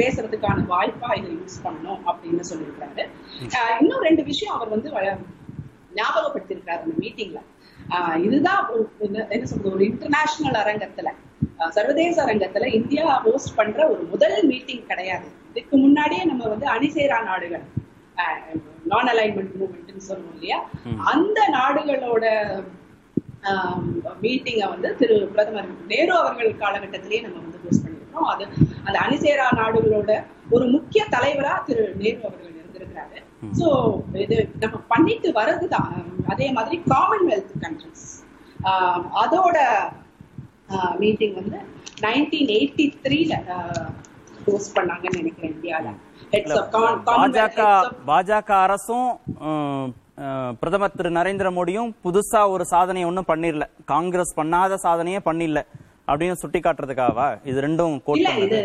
பேசுறதுக்கான 0.00 0.64
வாய்ப்பா 0.72 1.10
இதை 1.18 1.30
யூஸ் 1.40 1.62
பண்ணணும் 1.64 2.02
அப்படின்னு 2.10 2.44
சொல்லியிருக்காரு. 2.50 3.04
இன்னும் 3.80 4.04
ரெண்டு 4.08 4.22
விஷயம் 4.30 4.56
அவர் 4.56 4.74
வந்து 4.74 4.90
ஞாபகப்படுத்தியிருக்காரு 6.00 6.82
அந்த 6.86 6.96
மீட்டிங்ல 7.04 7.40
இதுதான் 8.26 8.64
என்ன 9.34 9.44
சொல்றது 9.50 9.74
ஒரு 9.76 9.84
இன்டர்நேஷனல் 9.90 10.58
அரங்கத்துல 10.62 11.08
சர்வதேச 11.76 12.16
அரங்கத்துல 12.24 12.66
இந்தியா 12.78 13.06
ஹோஸ்ட் 13.24 13.56
பண்ற 13.56 13.78
ஒரு 13.92 14.02
முதல் 14.12 14.36
மீட்டிங் 14.50 14.84
கிடையாது. 14.90 15.28
இதுக்கு 15.50 15.76
முன்னாடியே 15.84 16.24
நம்ம 16.30 16.42
வந்து 16.52 16.66
அணிசேரா 16.74 17.18
நாடுகள் 17.30 17.64
நான் 18.90 19.10
அலைன்மெண்ட் 19.12 19.54
மூவ்மெண்ட்னு 19.60 20.08
சொல்லுவோம் 20.08 20.34
இல்லையா? 20.36 20.58
அந்த 21.12 21.38
நாடுகளோட 21.56 22.24
மீட்டிங்கை 24.24 24.66
வந்து 24.72 24.88
திரு 25.00 25.16
பிரதமர் 25.34 25.68
நேரு 25.92 26.12
அவர்கள் 26.20 26.60
காலகட்டத்திலேயே 26.62 27.20
நம்ம 27.26 27.38
வந்து 27.44 27.60
ஹோஸ்ட் 27.64 27.84
பண்ணியிருக்கோம். 27.84 28.28
அது 28.32 28.44
அந்த 28.86 28.96
அணிசேரா 29.04 29.46
நாடுகளோட 29.60 30.10
ஒரு 30.56 30.64
முக்கிய 30.74 31.02
தலைவரா 31.14 31.54
திரு 31.68 31.84
நேரு 32.02 32.18
அவர்கள் 32.28 32.58
இருந்திருக்கிறாரு. 32.60 33.18
சோ 33.58 33.68
இது 34.24 34.36
நம்ம 34.64 34.76
பண்ணிட்டு 34.92 35.28
வர்றதுதான். 35.40 35.94
அதே 36.34 36.48
மாதிரி 36.58 36.78
காமன்வெல்த் 36.92 37.56
கண்ட்ரிஸ் 37.64 38.08
அதோட 39.22 39.58
மீட்டிங் 41.02 41.36
வந்து 41.40 41.58
நைன்டீன் 42.06 42.50
எயிட்டி 42.58 42.84
த்ரீல 43.04 43.34
ஹோஸ்ட் 44.46 44.76
பண்ணாங்கன்னு 44.78 45.20
நினைக்கிறேன் 45.22 45.98
பாஜக 48.10 48.50
அரசும் 48.66 49.08
பிரதமர் 50.62 50.96
திரு 50.98 51.10
நரேந்திர 51.18 51.48
மோடியும் 51.56 51.90
புதுசா 52.04 52.40
ஒரு 52.54 52.64
சாதனையை 52.72 53.06
ஒன்றும் 53.10 53.28
பண்ணிரல. 53.30 53.64
காங்கிரஸ் 53.92 54.32
பண்ணாத 54.38 54.78
சாதனையே 54.86 55.20
பண்ணிடல 55.28 55.60
அப்படின்னு 56.10 56.40
சுட்டி 56.42 56.60
காட்டுறதுக்காகவா 56.64 57.28
இது 57.50 57.58
ரெண்டும் 57.66 57.94
கோட் 58.06 58.18
இல்ல. 58.20 58.32
இது 58.46 58.60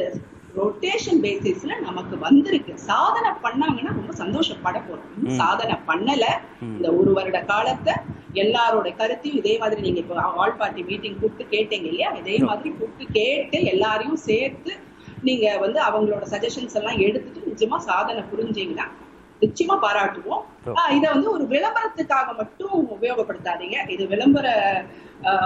ரொட்டேஷன் 0.57 1.21
பேசிஸ்ல 1.25 1.71
நமக்கு 1.87 2.15
வந்திருக்கு. 2.25 2.73
சாதனை 2.89 3.31
பண்ணாங்கன்னா 3.45 3.91
ரொம்ப 3.99 4.13
சந்தோஷப்பட 4.21 4.77
போறோம். 4.87 5.09
சாதனை 5.41 5.75
பண்ணல. 5.89 6.25
இந்த 6.75 6.87
ஒரு 6.99 7.13
வருட 7.17 7.39
காலத்தை 7.51 7.95
எல்லாரோட 8.43 8.87
கருத்தையும் 9.01 9.39
இதே 9.41 9.53
மாதிரி 9.61 9.81
நீங்க 9.87 9.99
இப்போ 10.03 10.15
ஆல் 10.41 10.57
பார்ட்டி 10.61 10.81
மீட்டிங் 10.89 11.17
கூப்பிட்டு 11.21 11.45
கேட்டீங்க 11.55 11.87
இல்லையா? 11.91 12.09
இதே 12.21 12.35
மாதிரி 12.47 12.69
கூப்பிட்டு 12.79 13.05
கேட்டு 13.19 13.59
எல்லாரையும் 13.73 14.21
சேர்த்து 14.27 14.73
நீங்க 15.21 15.57
வந்து 15.57 15.81
அவங்களோட 15.81 16.23
சஜஷன்ஸ் 16.31 16.73
எல்லாம் 16.73 16.97
எடுத்துட்டு 16.97 17.51
நிஜமா 17.51 17.77
சாதனை 17.77 18.23
புரிஞ்சீங்கன்னா 18.23 18.87
நிச்சயமா 19.41 19.77
பாராட்டுவோம். 19.81 20.43
இத 20.91 21.09
வந்து 21.09 21.31
ஒரு 21.31 21.43
விளம்பரத்துக்காக 21.43 22.35
மட்டும் 22.37 22.87
உபயோகப்படுத்தாதீங்க. 22.91 23.89
இது 23.89 24.07
விளம்பர 24.07 24.47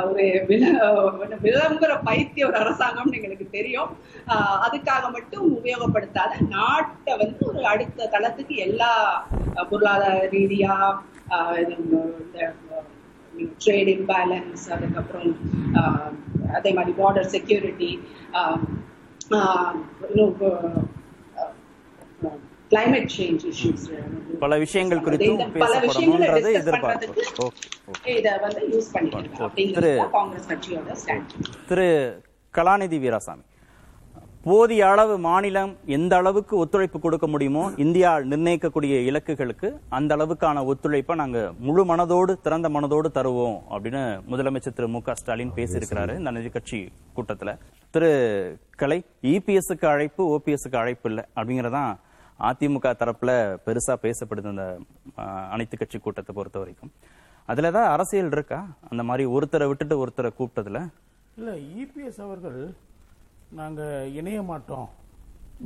ஒரு 0.04 0.44
விள- 0.48 1.38
விளம்பர 1.42 1.96
பைத்திய 1.98 2.46
ஒரு 2.46 2.58
அரசாங்கம்னு 2.58 3.14
எங்களுக்கு 3.14 3.50
தெரியும். 3.50 3.98
அதுக்காக 4.68 5.12
மட்டும் 5.12 5.58
உபயோகப்படுத்தாத 5.58 6.48
நாட்டை 6.50 7.18
வந்து 7.18 7.48
ஒரு 7.48 7.66
அடுத்த 7.66 8.10
தளத்துக்கு 8.12 8.56
எல்லா 8.56 9.26
பொருளாதார 9.70 10.28
ரீதியா 10.32 10.98
ட்ரேட் 13.66 13.92
இம்பேலன்ஸ் 13.96 14.72
அதுக்கப்புறம் 14.72 15.38
ஆஹ் 15.74 16.12
அதே 16.54 16.74
மாதிரி 16.74 16.96
border 17.04 17.26
security 17.26 18.02
climate 22.72 23.10
change 23.18 23.44
issues 23.50 23.86
பல 24.40 24.58
விஷயங்கள் 24.64 25.00
பேசப்படணும்ன்றது 25.00 26.50
discuss 26.50 26.60
எதிர்பார்ப்பு. 26.62 27.52
இத 28.16 28.28
வந்து 28.46 28.62
யூஸ் 28.74 28.90
பண்ணிக்கலாம். 28.96 29.46
அப்படிங்கிறது 29.46 29.92
காங்கிரஸ் 30.18 30.50
கட்சியோட 30.52 30.96
ஸ்டாண்ட் 31.04 31.32
திரு 31.70 31.88
கலாநிதி 32.58 33.00
வீராசாமி. 33.06 33.46
போதிய 34.50 34.90
அளவு 34.90 35.18
மாநிலம் 35.20 35.72
எந்த 35.88 36.16
அளவுக்கு 36.16 36.58
ஒத்துழைப்பு 36.58 37.00
கொடுக்க 37.00 37.28
முடியுமோ 37.28 37.64
இந்தியா 37.78 38.20
நிர்ணயிக்கக்கூடிய 38.22 38.94
இலக்குகளுக்கு 39.06 39.68
அந்த 39.90 40.16
அளவுக்கான 40.16 40.64
ஒத்துழைப்பை 40.66 41.16
நாங்க 41.16 41.40
முழு 41.60 41.86
மனதோடு 41.86 42.42
திறந்த 42.42 42.70
மனதோடு 42.70 43.10
தருவோம் 43.14 43.58
அப்படின்னு 43.70 44.02
முதலமைச்சர் 44.30 44.74
திரு 44.74 44.88
மு 44.88 45.02
க 45.02 45.16
ஸ்டாலின் 45.16 45.54
பேசியிருக்கிறாரு 45.56 46.16
இந்த 46.18 46.32
நிதி 46.32 46.50
கட்சி 46.50 46.80
கூட்டத்துல. 47.16 47.54
திரு 47.94 48.12
கலை 48.76 49.00
இபிஎஸ்க்கு 49.24 49.86
அழைப்பு 49.86 50.24
ஓபிஎஸ்க்கு 50.30 50.76
அழைப்பு 50.76 51.10
இல்லை 51.10 51.24
அப்படிங்கிறதான் 51.36 51.92
அதிமுக 52.40 52.96
தரப்புல 53.00 53.32
பெருசா 53.66 53.96
பேசப்படுது 54.02 54.48
அந்த 54.48 54.66
அஹ், 55.18 55.50
அனைத்து 55.50 55.78
கட்சி 55.78 55.98
கூட்டத்தை 55.98 56.36
பொறுத்த 56.36 56.60
வரைக்கும். 56.60 56.92
அதுல 57.50 57.68
ஏதாவது 57.68 57.94
அரசியல் 57.94 58.32
இருக்கா? 58.32 58.60
அந்த 58.90 59.04
மாதிரி 59.04 59.26
ஒருத்தரை 59.30 59.68
விட்டுட்டு 59.68 60.06
ஒருத்தரை 60.06 60.32
கூப்பிட்டதுல? 60.40 60.80
இல்ல 61.38 61.52
இபிஎஸ் 61.78 62.22
அவர்கள் 62.22 62.60
நாங்கள் 63.58 64.10
இணைய 64.20 64.40
மாட்டோம். 64.50 64.88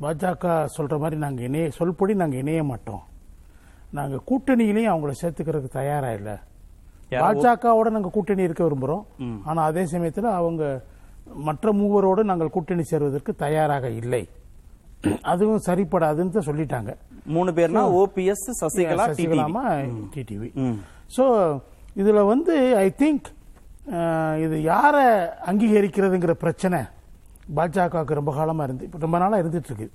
பாஜக 0.01 0.45
சொல்கிற 0.75 0.95
மாதிரி 1.01 1.17
நாங்கள் 1.23 1.45
இணைய 1.47 1.71
சொல்படி 1.77 2.13
நாங்கள் 2.21 2.41
இணைய 2.43 2.61
மாட்டோம். 2.69 3.01
நாங்கள் 3.97 4.23
கூட்டணியிலையும் 4.29 4.91
அவங்கள 4.91 5.13
சேர்த்துக்கிறதுக்கு 5.21 5.77
தயாராக 5.79 6.19
இல்லை. 6.19 6.35
பாஜகவோட 7.23 7.87
நாங்கள் 7.95 8.15
கூட்டணி 8.15 8.47
இருக்க 8.47 8.63
விரும்புகிறோம் 8.67 9.03
ஆனால் 9.49 9.67
அதே 9.71 9.83
சமயத்தில் 9.93 10.29
அவங்க 10.37 10.63
மற்ற 11.47 11.73
மூவரோடு 11.79 12.23
நாங்கள் 12.31 12.53
கூட்டணி 12.55 12.85
சேருவதற்கு 12.91 13.31
தயாராக 13.43 13.85
இல்லை. 14.01 14.23
அதுவும் 15.33 15.65
சரிப்படாதுன்னு 15.67 16.35
தான் 16.37 16.49
சொல்லிட்டாங்க. 16.49 16.91
மூணு 17.35 17.51
பேர்னா 17.57 17.85
ஓபிஎஸ் 18.01 18.47
சசிகலா 18.63 19.05
சசிகலாமா 19.11 19.63
டிடிவி 20.15 20.49
ஸோ 21.17 21.25
இதில் 22.01 22.27
வந்து 22.33 22.53
ஐ 22.85 22.87
திங்க் 23.03 23.27
இது 24.45 24.55
யாரை 24.73 25.07
அங்கீகரிக்கிறதுங்கிற 25.51 26.33
பிரச்சனை 26.43 26.79
பாஜகவுக்கு 27.57 28.19
ரொம்ப 28.21 28.33
காலமாக 28.39 28.67
இருந்து 28.69 28.87
இப்ப 28.87 29.03
ரொம்ப 29.05 29.19
நாளாக 29.23 29.41
இருந்துட்டு 29.43 29.71
இருக்கு 29.71 29.89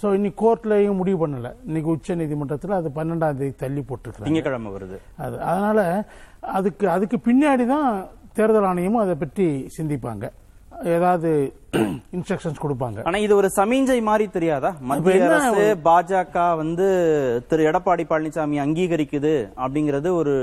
ஸோ 0.00 0.06
இன்னைக்கு 0.16 0.38
கோர்ட்லையும் 0.44 0.98
முடிவு 1.00 1.18
பண்ணல. 1.20 1.50
இன்னைக்கு 1.68 1.88
உச்ச 1.92 2.14
நீதிமன்றத்தில் 2.20 2.78
அது 2.78 2.88
பன்னெண்டாம் 2.96 3.38
தேதி 3.38 3.54
தள்ளி 3.62 3.82
போட்டிருக்காங்க 3.90 4.28
திங்கக்கிழமை 4.28 4.70
வருது. 4.76 4.96
அது 5.24 5.36
அதனால 5.50 5.80
அதுக்கு 6.58 6.86
அதுக்கு 6.94 7.18
பின்னாடி 7.28 7.66
தான் 7.74 7.88
தேர்தல் 8.38 8.68
ஆணையமும் 8.70 9.04
அதை 9.04 9.14
பற்றி 9.22 9.46
சிந்திப்பாங்க. 9.76 10.26
ஏதாவது 10.94 11.30
இன்ஸ்ட்ரக்ஷன்ஸ் 12.16 12.60
கொடுப்பாங்க. 12.64 12.98
ஆனா 13.08 13.18
இது 13.24 13.34
ஒரு 13.40 13.48
சமீஞ்சை 13.58 13.98
மாதிரி 14.08 14.24
தெரியாதா? 14.34 14.70
மத்திய 14.90 15.24
அரசு 15.28 15.64
பாஜக 15.86 16.36
வந்து 16.62 16.86
திரு 17.50 17.68
எடப்பாடி 17.70 18.04
பழனிசாமி 18.10 18.56
அங்கீகரிக்குது 18.64 19.34
அப்படிங்கிறது 19.64 20.10
ஒரு 20.20 20.34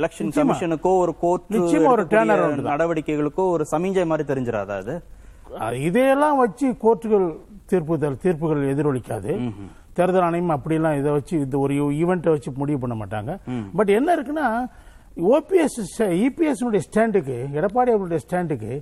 எலெக்ஷன் 0.00 0.34
கமிஷனுக்கோ 0.38 0.92
ஒரு 1.04 1.14
கோர்ட். 1.24 1.58
நடவடிக்கைகளுக்கோ 2.72 3.46
ஒரு 3.56 3.66
சமீஞ்சை 3.74 4.06
மாதிரி 4.12 4.26
தெரிஞ்சிடாதா 4.32 4.76
அது? 4.84 4.96
இதையெல்லாம் 5.88 6.38
வச்சு 6.42 6.66
கோர்ட்டுகள் 6.84 7.26
தீர்ப்புதல் 7.70 8.16
தீர்ப்புகள் 8.24 8.62
எதிரொலிக்காது. 8.72 9.32
தேர்தல் 9.98 10.24
ஆணையம் 10.26 10.54
அப்படிலாம் 10.56 10.98
இதை 11.00 11.10
வச்சு 11.16 11.34
இது 11.44 11.56
ஒரு 11.64 11.74
ஈவெண்ட்டை 12.00 12.32
வச்சு 12.34 12.50
முடிவு 12.62 12.78
பண்ண 12.82 12.94
மாட்டாங்க. 13.02 13.32
பட் 13.78 13.92
என்ன 13.98 14.16
இருக்குன்னா 14.16 14.48
ஓபிஎஸ் 15.34 15.78
இபிஎஸ் 16.26 16.64
ஸ்டாண்டுக்கு 16.88 17.36
எடப்பாடி 17.58 17.90
அவருடைய 17.96 18.20
ஸ்டாண்டுக்கு 18.24 18.72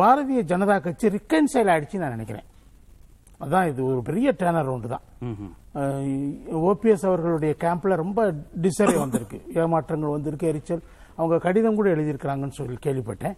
பாரதிய 0.00 0.40
ஜனதா 0.52 0.76
கட்சி 0.84 1.06
ரிக்கன்சைல் 1.16 1.70
ஆயிடுச்சு 1.72 2.02
நான் 2.02 2.14
நினைக்கிறேன். 2.16 2.46
அதான் 3.44 3.68
இது 3.70 3.80
ஒரு 3.90 4.00
பெரிய 4.08 4.28
டேனர் 4.40 4.68
ரவுண்டு 4.68 4.88
தான். 4.94 5.04
ஓபிஎஸ் 6.70 7.06
அவர்களுடைய 7.08 7.52
கேம்ப்ல 7.64 7.96
ரொம்ப 8.02 8.20
டிசரே 8.64 8.96
வந்திருக்கு. 9.02 9.38
ஏமாற்றங்கள் 9.62 10.14
வந்திருக்கு 10.16 10.50
எரிச்சல். 10.52 10.82
அவங்க 11.18 11.36
கடிதம் 11.46 11.78
கூட 11.78 11.88
எழுதியிருக்கிறாங்கன்னு 11.96 12.58
சொல்லி 12.60 12.76
கேள்விப்பட்டேன். 12.86 13.34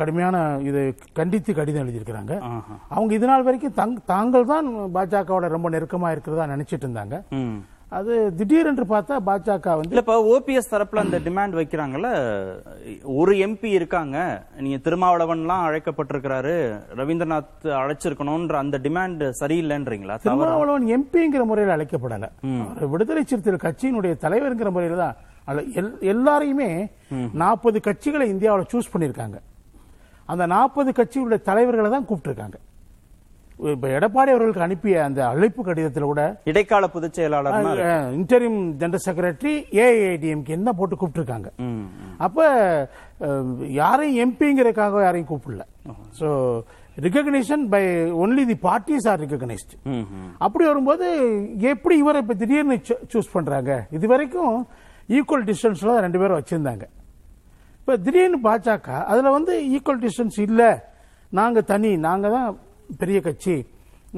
கடுமையான 0.00 0.36
இதை 0.70 0.84
கண்டித்து 1.18 1.52
கடிதம் 1.60 1.84
எழுதியிருக்கிறாங்க. 1.84 2.32
அவங்க 2.94 3.12
இது 3.18 3.28
நாள் 3.32 3.46
வரைக்கும் 3.48 3.78
தங் 3.82 3.98
தாங்கள் 4.14 4.50
தான் 4.54 4.68
பாஜகவோட 4.96 5.48
ரொம்ப 5.56 5.70
நெருக்கமா 5.76 6.10
இருக்கிறதா 6.16 6.52
நினைச்சிட்டு 6.54 6.86
இருந்தாங்க. 6.88 7.18
அது 7.98 8.12
திடீரென்று 8.36 8.84
பார்த்தா 8.92 9.14
பாஜக 9.26 9.72
வந்து 9.78 9.90
இல்ல 9.92 10.02
இப்ப 10.02 10.14
ஓபிஎஸ் 10.34 10.70
தரப்புல 10.70 11.02
அந்த 11.04 11.18
டிமாண்ட் 11.26 11.56
வைக்கிறாங்கல்ல 11.58 12.10
ஒரு 13.16 13.32
எம்பி 13.46 13.70
இருக்காங்க 13.78 14.16
நீங்க 14.64 14.78
திருமாவளவன்லாம் 14.86 15.64
அழைக்கப்பட்டிருக்கிறாரு 15.66 16.54
ரவீந்திரநாத் 17.00 17.66
அழைச்சிருக்கணும்ன்ற 17.80 18.56
அந்த 18.62 18.78
டிமாண்ட் 18.86 19.24
சரியில்லைன்றீங்களா? 19.40 20.16
திருமாவளவன் 20.24 20.88
எம்பிங்கிற 20.96 21.44
முறையில் 21.50 21.74
அழைக்கப்படல. 21.76 22.28
விடுதலை 22.94 23.24
சிறுத்தைகள் 23.24 23.64
கட்சியினுடைய 23.66 24.14
தலைவர்ங்கிற 24.24 24.70
முறையில் 24.76 25.02
தான் 25.04 25.18
எல்லாரையுமே 26.12 26.70
நாற்பது 27.42 27.78
கட்சிகளை 27.86 28.26
இந்தியாவில் 28.34 28.70
சூஸ் 28.72 28.92
பண்ணியிருக்காங்க. 28.92 29.38
அந்த 30.32 30.44
நாற்பது 30.56 30.90
கட்சிகளுடைய 30.98 31.40
தலைவர்களை 31.48 31.88
தான் 31.94 32.06
கூப்பிட்டுருக்காங்க. 32.10 32.58
இப்ப 33.72 33.88
எடப்பாடி 33.96 34.30
அவர்களுக்கு 34.32 34.64
அனுப்பிய 34.66 34.94
அந்த 35.06 35.20
அழைப்பு 35.32 35.62
கடிதத்தில் 35.66 36.06
கூட 36.10 36.22
இடைக்கால 36.50 36.84
பொதுச் 36.94 37.16
செயலாளர்னா 37.18 37.72
இன்டரிம் 38.18 38.60
ஜெனரல் 38.80 39.04
செக்ரட்டரி 39.06 39.54
ஏஐடிஎம்கே 39.84 40.56
தான் 40.68 40.78
போட்டு 40.78 40.96
கூப்பிட்டுருக்காங்க. 41.00 41.48
அப்ப 42.26 42.46
யாரையும் 43.80 44.20
எம்பிங்கிறதுக்காக 44.24 45.02
யாரையும் 45.06 45.30
கூப்பிடல. 45.32 45.64
So 46.20 46.28
recognition 47.04 47.62
by 47.74 47.82
only 48.22 48.42
the 48.52 48.56
parties 48.68 49.06
are 49.10 49.22
recognized 49.24 49.74
அப்படி 50.46 50.64
வரும்போது 50.70 51.06
எப்படி 51.74 51.94
இவரை 52.02 52.20
இப்ப 52.24 52.34
திடீர்னு 52.40 52.76
சூஸ் 53.12 53.34
பண்றாங்க? 53.36 53.70
இது 53.98 54.06
வரைக்கும் 54.14 54.56
ஈக்குவல் 55.18 55.46
டிஸ்டன்ஸ்ல 55.50 55.94
ரெண்டு 56.06 56.20
பேரும் 56.20 56.38
வச்சிருந்தாங்க. 56.40 56.84
இப்ப 57.80 57.96
திடீர்னு 58.06 58.38
பாஜக 58.48 58.88
அதுல 59.12 59.30
வந்து 59.36 59.54
ஈக்குவல் 59.76 60.02
டிஸ்டன்ஸ் 60.06 60.38
இல்ல. 60.48 60.62
நாங்க 61.38 61.58
தனி 61.70 61.90
நாங்க 62.08 62.26
தான் 62.36 62.48
பெரிய 63.00 63.18
கட்சி. 63.26 63.56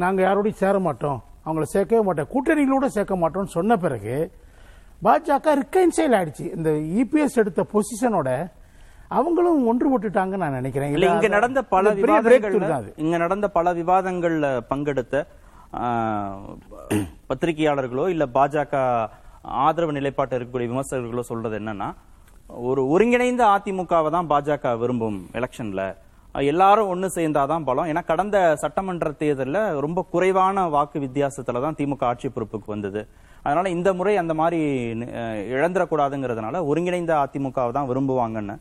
நாங்க 0.02 0.20
யாரோடையும் 0.26 0.60
சேர 0.62 0.78
மாட்டோம். 0.86 1.20
அவங்கள 1.46 1.64
சேர்க்கவே 1.74 2.02
மாட்டோம். 2.08 2.30
கூட்டணிகளோட 2.34 2.86
சேர்க்க 2.96 3.22
மாட்டோம்னு 3.22 3.56
சொன்ன 3.56 3.76
பிறகு 3.84 4.16
பாஜக 5.06 5.54
ரிக்கன்சைல் 5.62 6.14
ஆயிடுச்சு. 6.18 6.46
இந்த 6.56 6.70
இபிஎஸ் 7.00 7.40
எடுத்த 7.42 7.62
பொசிஷனோட 7.72 8.28
அவங்களும் 9.16 9.66
ஒன்றுபட்டுட்டாங்கன்னு 9.70 10.44
நான் 10.44 10.58
நினைக்கிறேன். 10.60 10.92
இல்ல 10.94 11.08
இங்க 11.14 11.28
நடந்த 11.36 11.60
பல 11.74 11.90
அது. 12.78 12.90
இங்க 13.04 13.16
நடந்த 13.24 13.46
பல 13.56 13.74
விவாதங்கள்ல 13.80 14.46
பங்கெடுத்த 14.70 15.24
பத்திரிகையாளர்களோ 17.28 18.04
இல்ல 18.14 18.24
பாஜக 18.36 18.74
ஆதரவு 19.44 19.92
நிலைப்பாட்டு 19.92 20.36
இருக்கக்கூடிய 20.36 20.70
விமர்சகர்களோ 20.72 21.24
சொல்றது 21.30 21.58
என்னன்னா 21.58 21.88
ஒரு 22.70 22.88
ஒருங்கிணைந்த 22.88 23.44
அதிமுகவை 23.56 24.10
தான் 24.10 24.30
பாஜக 24.30 24.78
விரும்பும் 24.78 25.18
எலெக்ஷன்ல. 25.38 25.82
எல்லாரும் 26.34 26.90
ஒண்ணு 26.92 27.08
சேர்ந்தாதான் 27.16 27.64
பலம். 27.64 27.86
ஏன்னா 27.86 28.04
கடந்த 28.04 28.36
சட்டமன்ற 28.62 29.10
தேர்தல்ல 29.10 29.58
ரொம்ப 29.80 30.06
குறைவான 30.10 30.68
வாக்கு 30.68 30.98
வித்தியாசத்துல 31.00 31.60
தான் 31.60 31.76
திமுக 31.78 32.04
ஆட்சி 32.10 32.28
பொறுப்புக்கு 32.28 32.66
வந்தது. 32.66 33.08
அதனால 33.42 33.70
இந்த 33.70 33.94
முறை 33.94 34.16
அந்த 34.16 34.34
மாதிரி 34.34 34.58
இழந்துடக்கூடாதுங்கிறதுனால 35.56 36.64
ஒருங்கிணைந்த 36.70 37.14
அதிமுகவை 37.24 37.72
தான் 37.72 37.88
விரும்புவாங்கன்னு. 37.90 38.56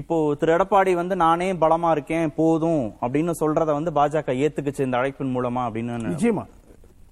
இப்போ 0.00 0.34
திரு 0.38 0.52
எடப்பாடி 0.56 0.94
வந்து 0.94 1.16
நானே 1.16 1.52
பலமா 1.52 1.90
இருக்கேன் 1.90 2.32
போதும் 2.36 2.84
அப்படின்னு 3.02 3.34
சொல்றத 3.40 3.70
வந்து 3.78 3.90
பாஜக 3.90 4.32
ஏத்துக்குச்சு 4.44 4.86
இந்த 4.86 4.98
அழைப்பின் 5.00 5.34
மூலமா 5.36 5.64
அப்படின்னு 5.66 5.98
நிச்சயமா. 6.14 6.44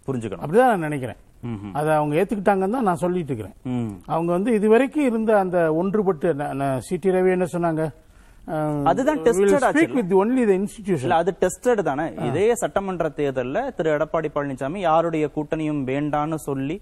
புரிஞ்சுக்கணும். 0.06 0.44
அப்படிதான் 0.44 0.72
நான் 0.74 0.88
நினைக்கிறேன். 0.88 1.20
அதை 1.72 1.90
அவங்க 1.92 2.14
ஏத்துக்கிட்டாங்கன்னு 2.16 2.76
தான் 2.76 2.82
நான் 2.82 2.96
சொல்லிட்டு 2.96 3.30
இருக்கிறேன். 3.32 3.56
ம். 3.72 3.92
அவங்க 4.06 4.32
வந்து 4.32 4.52
இதுவரைக்கும் 4.54 5.04
இருந்த 5.04 5.38
அந்த 5.38 5.58
ஒன்றுபட்டு 5.80 6.28
சிடி 6.88 7.12
ரவி 7.14 7.30
என்ன 7.30 7.48
சொன்னாங்க? 7.52 7.84
அதுதான் 8.84 9.18
அது 11.12 11.32
டெஸ்டட் 11.40 11.82
தானே. 11.82 12.06
இதே 12.28 12.54
சட்டமன்ற 12.54 13.08
தேர்தல்ல 13.16 13.58
திரு 13.76 13.90
எடப்பாடி 13.90 14.28
பழனிசாமி 14.34 14.78
யாருடைய 14.80 15.30
கூட்டணியும் 15.36 15.82
வேண்டான்னு 15.86 16.38
சொல்லி 16.40 16.76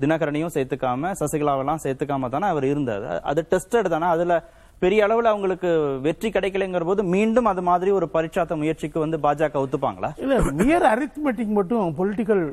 தினகரனையும் 0.00 0.54
சேர்த்துக்காம 0.54 1.10
சசிகலாவெல்லாம் 1.20 1.82
சேர்த்துக்காம 1.82 2.30
தானே 2.30 2.46
அவர் 2.46 2.64
இருந்தார். 2.64 3.04
அது 3.22 3.46
டெஸ்டட் 3.50 3.88
தானே. 3.88 4.06
அதுல 4.06 4.36
பெரிய 4.82 5.06
அளவுல 5.06 5.30
அவங்களுக்கு 5.32 5.70
வெற்றி 6.00 6.30
கிடைக்கலைங்கிற 6.30 6.84
போது 6.84 7.02
மீண்டும் 7.14 7.44
அது 7.44 7.62
மாதிரி 7.62 7.90
ஒரு 7.90 8.06
பரிட்சாத்த 8.14 8.56
முயற்சிக்கு 8.56 8.98
வந்து 8.98 9.18
பாஜக 9.18 9.62
ஒத்துப்பாங்களா? 9.64 10.10
இல்ல 10.16 10.36
மியர் 10.60 10.86
அரித்மெட்டிக் 10.86 11.56
மட்டும் 11.58 11.94
பொலிட்டிக்கல் 11.98 12.44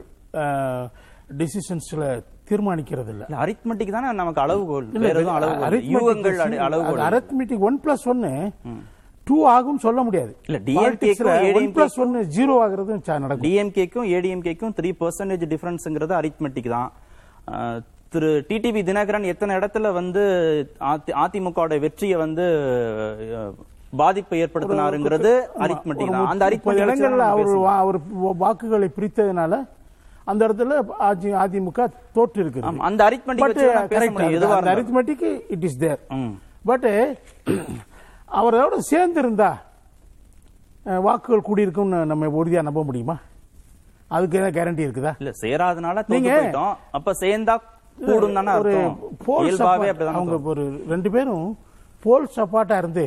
டிசிஷன்ஸ்ல 1.37 2.23
தீர்மானிக்கிறது 2.49 3.09
இல்ல 3.09 3.25
அரித்மெட்டிக் 3.29 3.91
தானே 3.91 4.11
நமக்கு 4.11 4.41
அளவுகோல். 4.41 4.91
அளவுகோல். 6.57 6.99
அரித்மெட்டிக் 6.99 7.59
ஒன் 7.59 7.79
பிளஸ் 7.83 8.05
ஒன்னு 8.05 8.51
டூ 9.23 9.47
ஆகும் 9.47 9.77
சொல்ல 9.77 10.01
முடியாது. 10.01 10.37
இல்ல, 10.47 10.61
DMK 10.65 11.11
க்கும் 11.11 11.31
ஒன் 11.31 11.37
ADMK 11.37 11.75
பிளஸ் 11.75 11.99
ஒன்னு 11.99 12.21
ஜீரோ 12.21 12.67
ஆகுறதும் 12.67 13.01
ச- 13.07 13.19
நடக்கும். 13.19 13.51
டிஎம்கேக்கும் 13.51 14.13
ஏடிஎம்கேக்கும் 14.15 14.73
த்ரீ 14.81 14.91
பர்சன்டேஜ் 14.99 15.47
டிஃபரன்ஸ்ங்கிறது 15.47 16.15
அரித்மெட்டிக் 16.17 16.69
தான். 16.69 16.91
திரு 18.09 18.45
டிடிவி 18.47 18.83
தினகரன் 18.83 19.23
எத்தனை 19.23 19.55
இடத்துல 19.55 19.93
வந்து 19.93 20.21
அதி- 20.79 21.13
அதிமுகவோட 21.13 21.79
வெற்றியை 21.79 22.17
வந்து 22.17 22.45
பாதிப்பை 23.89 24.43
ஏற்படுத்தினாருங்கிறது 24.43 25.41
அரித்மெட்டிக் 25.59 26.11
தான். 26.11 26.27
அந்த 26.27 26.45
இடங்கள்ல 26.47 27.23
அரித்மெட்டிக் 27.23 27.59
வா- 27.59 27.77
அவர் 27.77 27.99
வாக்குகளை 28.37 28.89
பிரித்ததுனால 28.99 29.67
அந்த 30.27 30.47
இடத்துல 30.47 30.77
அதி- 31.01 31.37
அதிமுக 31.43 31.81
தோற்று 32.13 32.43
இருக்குது 32.43 32.65
அந்த 32.65 32.83
it 35.49 35.63
is 35.63 35.75
there. 35.79 35.99
ம். 36.15 36.33
பட் 36.65 36.87
அவரோட 38.31 38.77
சேர்ந்து 38.83 39.19
இருந்தா 39.19 39.49
வாக்குகள் 41.01 41.47
கூடியிருக்கும்னு 41.47 42.05
நம்ம 42.05 42.27
உறுதியா 42.37 42.61
நம்ப 42.61 42.83
முடியுமா? 42.83 43.15
அதுக்கு 44.07 44.37
என்ன 44.37 44.49
கேரண்டி 44.49 44.83
இருக்குதா? 44.85 45.11
இல்ல 45.17 45.31
சேராதனால 45.41 46.03
நீங்க- 46.07 46.35
அப்ப 46.91 47.11
சேர்ந்தா 47.19 47.55
கூடும் 47.97 48.35
ஒரு 48.59 48.73
போல் 49.25 49.47
அவங்க 50.13 50.39
ஒரு 50.45 50.63
ரெண்டு 50.87 51.11
பேரும் 51.11 51.47
போல் 52.03 52.27
சப்பாட்டா 52.35 52.77
இருந்து 52.77 53.05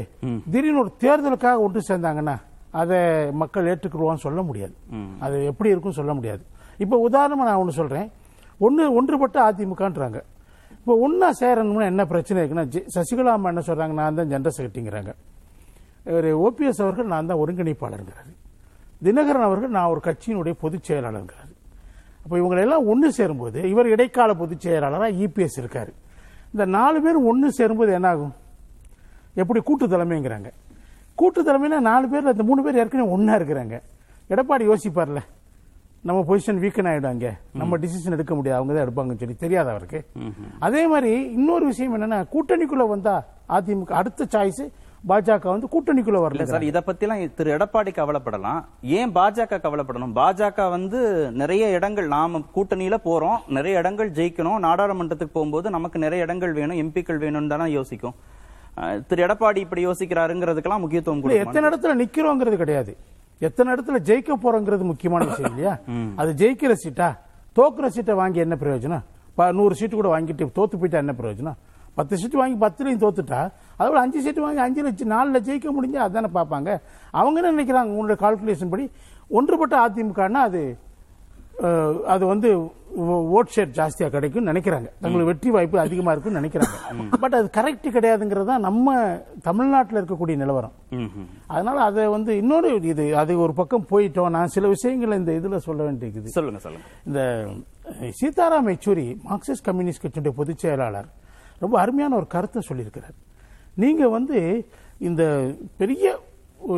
திடீர்னு 0.51 0.81
ஒரு 0.81 0.93
தேர்தலுக்காக 1.01 1.59
ஒன்று 1.59 1.81
சேர்ந்தாங்கன்னா 1.89 2.37
அதை 2.73 2.99
மக்கள் 3.33 3.67
ஏற்றுக்குருவான்னு 3.67 4.15
சொல்ல 4.19 4.43
முடியாது. 4.43 4.75
அது 5.21 5.45
எப்படி 5.45 5.71
இருக்கும் 5.71 5.93
சொல்ல 5.93 6.15
முடியாது. 6.15 6.43
இப்போ 6.83 6.97
உதாரணமாக 7.07 7.49
நான் 7.49 7.61
ஒன்று 7.63 7.79
சொல்கிறேன் 7.81 8.09
ஒன்று 8.67 8.83
ஒன்றுபட்ட 8.99 9.39
அதிமுகன்றாங்க. 9.49 10.19
இப்போ 10.79 10.95
ஒன்றா 11.05 11.29
சேரணும்னா 11.41 11.87
என்ன 11.93 12.03
பிரச்சனை 12.13 12.39
இருக்குன்னா 12.43 12.67
சசிகலா 12.97 13.33
அம்மா 13.37 13.49
என்ன 13.53 13.63
சொல்கிறாங்க 13.69 13.95
நான் 14.01 14.19
தான் 14.19 14.31
ஜென்ரல் 14.33 14.55
செக்ரட்டரிங்கிறாங்க 14.57 15.13
இவர் 16.11 16.29
ஓபிஎஸ் 16.47 16.83
அவர்கள் 16.85 17.11
நான் 17.13 17.29
தான் 17.31 17.41
ஒருங்கிணைப்பாளருங்கிறாரு. 17.43 18.33
தினகரன் 19.07 19.47
அவர்கள் 19.49 19.75
நான் 19.77 19.91
ஒரு 19.93 20.01
கட்சியினுடைய 20.07 20.55
பொதுச் 20.63 20.87
செயலாளருங்கிறாரு. 20.89 21.53
அப்போ 22.25 22.35
இவங்களெல்லாம் 22.41 22.87
ஒன்று 22.93 23.09
சேரும்போது 23.19 23.61
இவர் 23.73 23.93
இடைக்கால 23.95 24.31
பொதுச் 24.43 24.65
செயலாளராக 24.67 25.11
இபிஎஸ் 25.25 25.59
இருக்கார். 25.63 25.93
இந்த 26.53 26.65
நாலு 26.77 26.99
பேர் 27.05 27.19
ஒன்று 27.31 27.49
சேரும்போது 27.59 27.93
என்னாகும்? 27.99 28.33
எப்படி 29.43 29.61
கூட்டு 29.69 29.87
தலைமைங்கிறாங்க. 29.95 30.49
கூட்டு 31.21 31.41
தலைமைனா 31.49 31.79
நாலு 31.91 32.07
பேர் 32.13 32.33
அந்த 32.33 32.45
மூணு 32.49 32.61
பேர் 32.65 32.81
ஏற்கனவே 32.83 33.13
ஒன்றா 33.17 33.35
இருக்கிறாங்க. 33.41 33.77
எடப்பாடி 34.33 34.65
யோசிப்பார்ல. 34.71 35.23
நம்ம 36.09 36.21
பொசிஷன் 36.29 36.61
வீக்கன் 36.65 36.89
ஆயிடுவாங்க 36.91 37.31
நம்ம 37.61 37.77
டிசிஷன் 37.81 38.15
எடுக்க 38.17 38.35
முடியாது. 38.37 38.59
அவங்க 38.59 38.73
தான் 38.75 38.85
எடுப்பாங்கன்னு 38.85 39.23
சொல்லி 39.23 39.37
தெரியாது 39.43 39.69
அவருக்கு. 39.73 39.99
அதே 40.67 40.83
மாதிரி 40.93 41.11
இன்னொரு 41.39 41.65
விஷயம் 41.71 41.97
என்னன்னா 41.97 42.21
கூட்டணிக்குள்ள 42.35 42.85
வந்தா 42.93 43.17
அதிமுக 43.57 43.93
அடுத்த 44.01 44.27
சாய்ஸ் 44.35 44.63
பாஜக 45.11 45.47
வந்து 45.53 45.69
கூட்டணிக்குள்ள 45.75 46.19
வரல 46.25 46.47
சார் 46.53 46.67
இத 46.71 46.79
பத்திலாம் 46.87 47.21
திரு 47.37 47.53
எடப்பாடி 47.57 47.93
கவலைப்படலாம். 47.99 48.63
ஏன் 48.97 49.13
பாஜக 49.19 49.61
கவலைப்படணும்? 49.67 50.17
பாஜக 50.21 50.69
வந்து 50.77 50.99
நிறைய 51.43 51.69
இடங்கள் 51.77 52.09
நாம 52.17 52.43
கூட்டணியில 52.57 52.97
போறோம். 53.09 53.39
நிறைய 53.59 53.83
இடங்கள் 53.83 54.11
ஜெயிக்கணும். 54.19 54.59
நாடாளுமன்றத்துக்கு 54.67 55.37
போகும்போது 55.39 55.77
நமக்கு 55.77 56.05
நிறைய 56.07 56.27
இடங்கள் 56.29 56.57
வேணும் 56.59 56.81
எம்பிக்கள் 56.85 57.23
வேணும்னு 57.25 57.53
தானே 57.55 57.71
யோசிக்கும். 57.79 58.19
திரு 59.09 59.27
எடப்பாடி 59.27 59.61
இப்படி 59.67 59.83
யோசிக்கிறாருங்கிறதுக்கெல்லாம் 59.87 60.85
முக்கியத்துவம் 60.85 61.25
எத்தனை 61.45 61.67
இடத்துல 61.71 61.95
நிக்கிறோங்கிறது 62.03 62.59
கிடையாது. 62.65 62.95
எத்தனை 63.47 63.69
இடத்துல 63.75 63.99
ஜெயிக்க 64.09 64.33
போறோங்கிறது 64.45 64.85
முக்கியமான 64.91 65.25
விஷயம் 65.31 65.51
இல்லையா? 65.53 65.75
அது 66.21 66.31
ஜெயிக்கிற 66.41 66.73
சீட்டா? 66.85 67.09
தோக்குற 67.57 67.87
சீட்டை 67.97 68.15
வாங்கி 68.21 68.41
என்ன 68.45 68.57
பிரயோஜனம்? 68.63 69.05
நூறு 69.59 69.75
சீட்டு 69.81 69.95
கூட 69.99 70.09
வாங்கிட்டு 70.15 70.49
தோத்து 70.59 70.79
போயிட்டா 70.81 70.99
என்ன 71.05 71.15
பிரயோஜனம்? 71.21 71.59
பத்து 71.99 72.15
சீட்டு 72.21 72.41
வாங்கி 72.41 72.57
பத்துலையும் 72.65 73.03
தோத்துட்டா 73.05 73.41
அதோட 73.79 73.99
அஞ்சு 74.05 74.21
சீட்டு 74.25 74.45
வாங்கி 74.45 74.61
அஞ்சு 74.67 74.81
லட்சம் 74.87 75.13
நாலுல 75.15 75.39
ஜெயிக்க 75.47 75.69
முடிஞ்சா 75.77 76.01
அதானே 76.07 76.31
பார்ப்பாங்க. 76.37 76.71
அவங்க 77.21 77.37
என்ன 77.41 77.53
நினைக்கிறாங்க? 77.55 77.91
உங்களுடைய 77.95 78.19
கால்குலேஷன் 78.25 78.73
படி 78.75 78.85
ஒன்றுபட்ட 79.39 79.75
அதிமுகன்னா 79.87 80.43
அது 80.51 80.63
அது 82.15 82.25
வந்து 82.33 82.51
ஓட் 83.37 83.53
ஷேர் 83.55 83.71
ஜாஸ்தியா 83.79 84.09
கிடைக்கும் 84.15 84.49
நினைக்கிறாங்க. 84.51 84.89
தங்களுக்கு 85.03 85.31
வெற்றி 85.31 85.51
வாய்ப்பு 85.57 85.79
அதிகமா 85.85 86.13
இருக்கும்னு 86.13 86.41
நினைக்கிறாங்க. 86.41 86.77
பட் 87.23 87.37
அது 87.39 87.49
கரெக்ட் 87.59 87.87
கிடையாதுங்கிறது 87.97 88.49
தான் 88.53 88.67
நம்ம 88.69 88.95
தமிழ்நாட்டில் 89.49 90.01
இருக்கக்கூடிய 90.01 90.37
நிலவரம். 90.43 90.75
அதனால 91.47 91.77
அதை 91.89 92.05
வந்து 92.17 92.35
இன்னொரு 92.43 92.71
இது 92.93 93.07
அது 93.23 93.39
ஒரு 93.45 93.55
பக்கம் 93.61 93.87
போயிட்டோம். 93.93 94.35
நான் 94.37 94.55
சில 94.57 94.69
விஷயங்களை 94.75 95.19
இந்த 95.23 95.33
இதுல 95.41 95.61
சொல்ல 95.69 95.81
வேண்டியிருக்குது 95.89 96.37
சொல்லுங்க 96.37 96.61
சொல்லுங்க. 96.67 96.87
இந்த 97.07 97.21
சீதாராம் 98.21 98.71
யெச்சூரி 98.73 99.07
மார்க்சிஸ்ட் 99.31 99.67
கம்யூனிஸ்ட் 99.71 100.05
கட்சியுடைய 100.05 100.35
பொதுச் 100.43 100.65
செயலாளர் 100.65 101.09
ரொம்ப 101.65 101.75
அருமையான 101.81 102.17
ஒரு 102.21 102.29
கருத்தை 102.37 102.63
சொல்லியிருக்கிறார். 102.69 103.17
நீங்க 103.83 104.05
வந்து 104.09 104.39
இந்த 105.09 105.23
பெரிய 105.81 106.07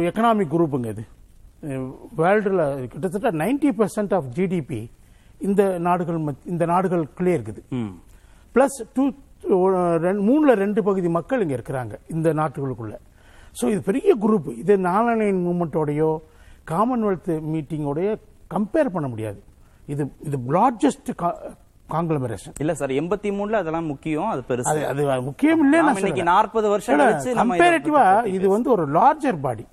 எக்கனாமிக் 0.09 0.53
குரூப்புங்க 0.55 0.91
இது 0.95 1.05
வேர்ல்டுல 2.19 2.63
கிட்டத்தட்ட 2.93 3.31
90% 3.31 3.73
பர்சன்ட் 3.81 4.15
ஆஃப் 4.19 4.29
ஜிடிபி 4.37 4.81
இந்த 5.49 5.63
நாடுகள் 5.87 6.19
இந்த 6.53 6.65
நாடுகளுக்குள்ளே 6.73 7.33
இருக்குது. 7.39 7.61
ம். 7.79 7.93
பிளஸ் 8.55 8.79
டூ 8.97 9.05
மூணுல 10.27 10.51
ரெண்டு 10.63 10.81
பகுதி 10.89 11.09
மக்கள் 11.17 11.43
இங்க 11.45 11.55
இருக்கிறாங்க 11.59 11.95
இந்த 12.15 12.29
நாட்டுகளுக்குள்ள. 12.41 12.95
ஸோ 13.57 13.65
இது 13.73 13.81
பெரிய 13.89 14.11
குரூப் 14.25 14.47
இது 14.63 14.75
நாலனைன் 14.89 15.41
மூமெண்ட்டோடையோ 15.47 16.11
காமன்வெல்த் 16.71 17.33
மீட்டிங்கோடைய 17.53 18.09
கம்பேர் 18.55 18.95
பண்ண 18.95 19.07
முடியாது. 19.09 19.41
இது 19.89 20.03
இது 20.27 20.37
லார்ஜஸ்ட் 20.57 21.11
காங்கிளமரேஷன் 21.89 22.55
இல்ல 22.63 22.73
சார் 22.81 22.93
எண்பத்தி 23.01 23.31
மூணுல 23.39 23.59
அதெல்லாம் 23.63 23.89
முக்கியம் 23.93 24.31
அது 24.33 24.43
பெருசு. 24.51 24.77
அது 24.93 25.03
முக்கியம் 25.27 25.63
இன்னைக்கு 25.65 26.25
40 26.31 26.71
வருஷம் 26.75 27.01
கம்பேரிட்டிவா 27.41 28.05
இது 28.37 28.47
வந்து 28.55 28.71
ஒரு 28.77 28.85
லார்ஜர் 28.99 29.41
பாடி 29.47 29.65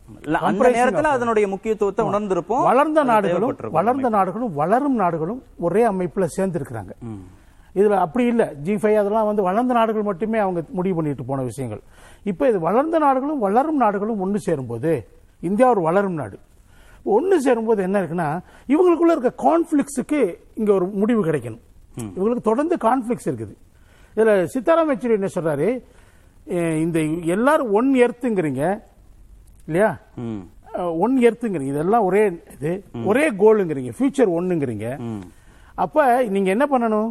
அந்த 0.48 0.70
நேரத்துல 0.78 1.12
அதனுடைய 1.16 1.46
முக்கியத்துவத்தை 1.54 2.04
உணர்ந்திருப்போம். 2.10 2.64
வளர்ந்த 2.70 3.04
நாடுகளும். 3.10 3.56
வளர்ந்த 3.78 4.10
நாடுகளும் 4.16 4.54
வளரும் 4.62 4.98
நாடுகளும் 5.04 5.42
ஒரே 5.68 5.84
அமைப்புல 5.92 6.28
சேர்ந்து 6.38 6.60
இருக்கிறாங்க 6.60 6.94
இதுல 7.80 7.98
அப்படி 8.06 8.24
இல்ல. 8.32 8.44
ஜி 8.66 8.74
ஃபைவ் 8.82 9.00
அதெல்லாம் 9.02 9.28
வந்து 9.30 9.44
வளர்ந்த 9.48 9.74
நாடுகள் 9.78 10.08
மட்டுமே 10.10 10.38
அவங்க 10.44 10.60
முடிவு 10.78 10.96
பண்ணிட்டு 10.98 11.26
போன 11.32 11.44
விஷயங்கள். 11.50 11.82
இப்ப 12.32 12.48
இது 12.52 12.60
வளர்ந்த 12.68 13.00
நாடுகளும் 13.06 13.42
வளரும் 13.46 13.80
நாடுகளும் 13.84 14.22
ஒன்று 14.26 14.40
சேரும்போது 14.48 14.92
இந்தியா 15.50 15.68
ஒரு 15.74 15.82
வளரும் 15.88 16.18
நாடு. 16.22 16.38
ஒன்று 17.16 17.36
சேரும்போது 17.46 17.82
என்ன 17.88 17.98
இருக்குன்னா 18.02 18.30
இவங்களுக்குள்ள 18.74 19.14
இருக்க 19.16 19.32
கான்ஃபிளிக்ஸுக்கு 19.46 20.22
இங்க 20.60 20.72
ஒரு 20.78 20.86
முடிவு 21.02 21.22
கிடைக்கணும். 21.28 21.64
இவங்களுக்கு 22.18 22.44
தொடர்ந்து 22.50 22.76
கான்ஃபிளிக்ஸ் 22.88 23.30
இருக்குது. 23.30 23.56
இதுல 24.16 24.34
சித்தாராம் 24.54 24.92
யெச்சூரி 24.92 25.18
என்ன 25.20 25.30
சொல்றாரு? 25.36 25.70
இந்த 26.84 27.00
எல்லாரும் 27.36 27.72
ஒன் 27.80 27.90
எர்த்துங்கிறீங்க 28.06 28.64
இல்லையா. 29.70 29.92
ஒன் 31.04 31.16
எர்த்துங்கிறீங்க. 31.28 31.72
இதெல்லாம் 31.76 32.06
ஒரே 32.10 32.22
இது. 32.56 32.72
ஒரே 33.12 33.26
கோலுங்கிறீங்க. 33.42 33.92
ஃபியூச்சர் 33.98 34.36
ஒன்னுங்கிறீங்க. 34.38 34.88
அப்ப 35.84 36.06
நீங்க 36.36 36.50
என்ன 36.56 36.66
பண்ணணும்? 36.74 37.10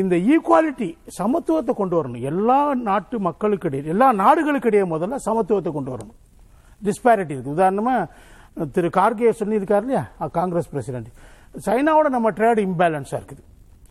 இந்த 0.00 0.14
ஈக்குவாலிட்டி 0.32 0.88
சமத்துவத்தை 1.18 1.72
கொண்டு 1.80 1.94
வரணும். 1.98 2.24
எல்லா 2.30 2.58
நாட்டு 2.88 3.16
மக்களுக்கு 3.28 3.68
இடையே 3.68 3.92
எல்லா 3.94 4.08
நாடுகளுக்கு 4.22 4.68
இடையே 4.70 4.86
முதல்ல 4.94 5.18
சமத்துவத்தை 5.28 5.70
கொண்டு 5.76 5.92
வரணும். 5.94 6.16
டிஸ்பாரிட்டி 6.88 7.34
இருக்கு. 7.34 7.54
உதாரணமா 7.56 7.94
திரு 8.74 8.88
கார்கே 8.98 9.32
சொல்லியிருக்காரு 9.40 9.84
இல்லையா? 9.86 10.04
காங்கிரஸ் 10.38 10.70
பிரசிடென்ட் 10.74 11.10
சைனாவோட 11.66 12.08
நம்ம 12.16 12.28
ட்ரேட் 12.38 12.60
இம்பேலன்ஸா 12.68 13.16
இருக்குது. 13.20 13.42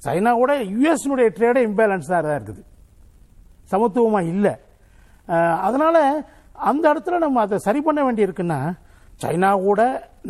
சைனாவோட 0.05 0.51
யுஎஸ்னுடைய 0.73 1.27
ட்ரேட 1.37 1.57
இம்பேலன்ஸ் 1.69 2.11
தான் 2.13 2.37
இருக்குது. 2.39 2.61
சமத்துவமா 3.71 4.21
இல்ல. 4.33 4.47
அதனால 5.67 5.97
அந்த 6.69 6.85
இடத்துல 6.93 7.17
நம்ம 7.25 7.41
அதை 7.45 7.57
சரி 7.67 7.81
பண்ண 7.87 7.99
வேண்டியிருக்குன்னா 8.07 8.59
சைனா 9.21 9.49
கூட 9.67 9.81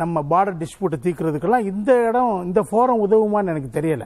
நம்ம 0.02 0.22
பார்டர் 0.32 0.60
டிஸ்பியூட்டை 0.62 0.98
தீர்க்கிறதுக்கெல்லாம் 1.04 1.66
இந்த 1.70 1.90
இடம் 2.08 2.34
இந்த 2.48 2.60
ஃபோரம் 2.68 3.02
உதவுமான்னு 3.06 3.52
எனக்கு 3.54 3.70
தெரியல. 3.78 4.04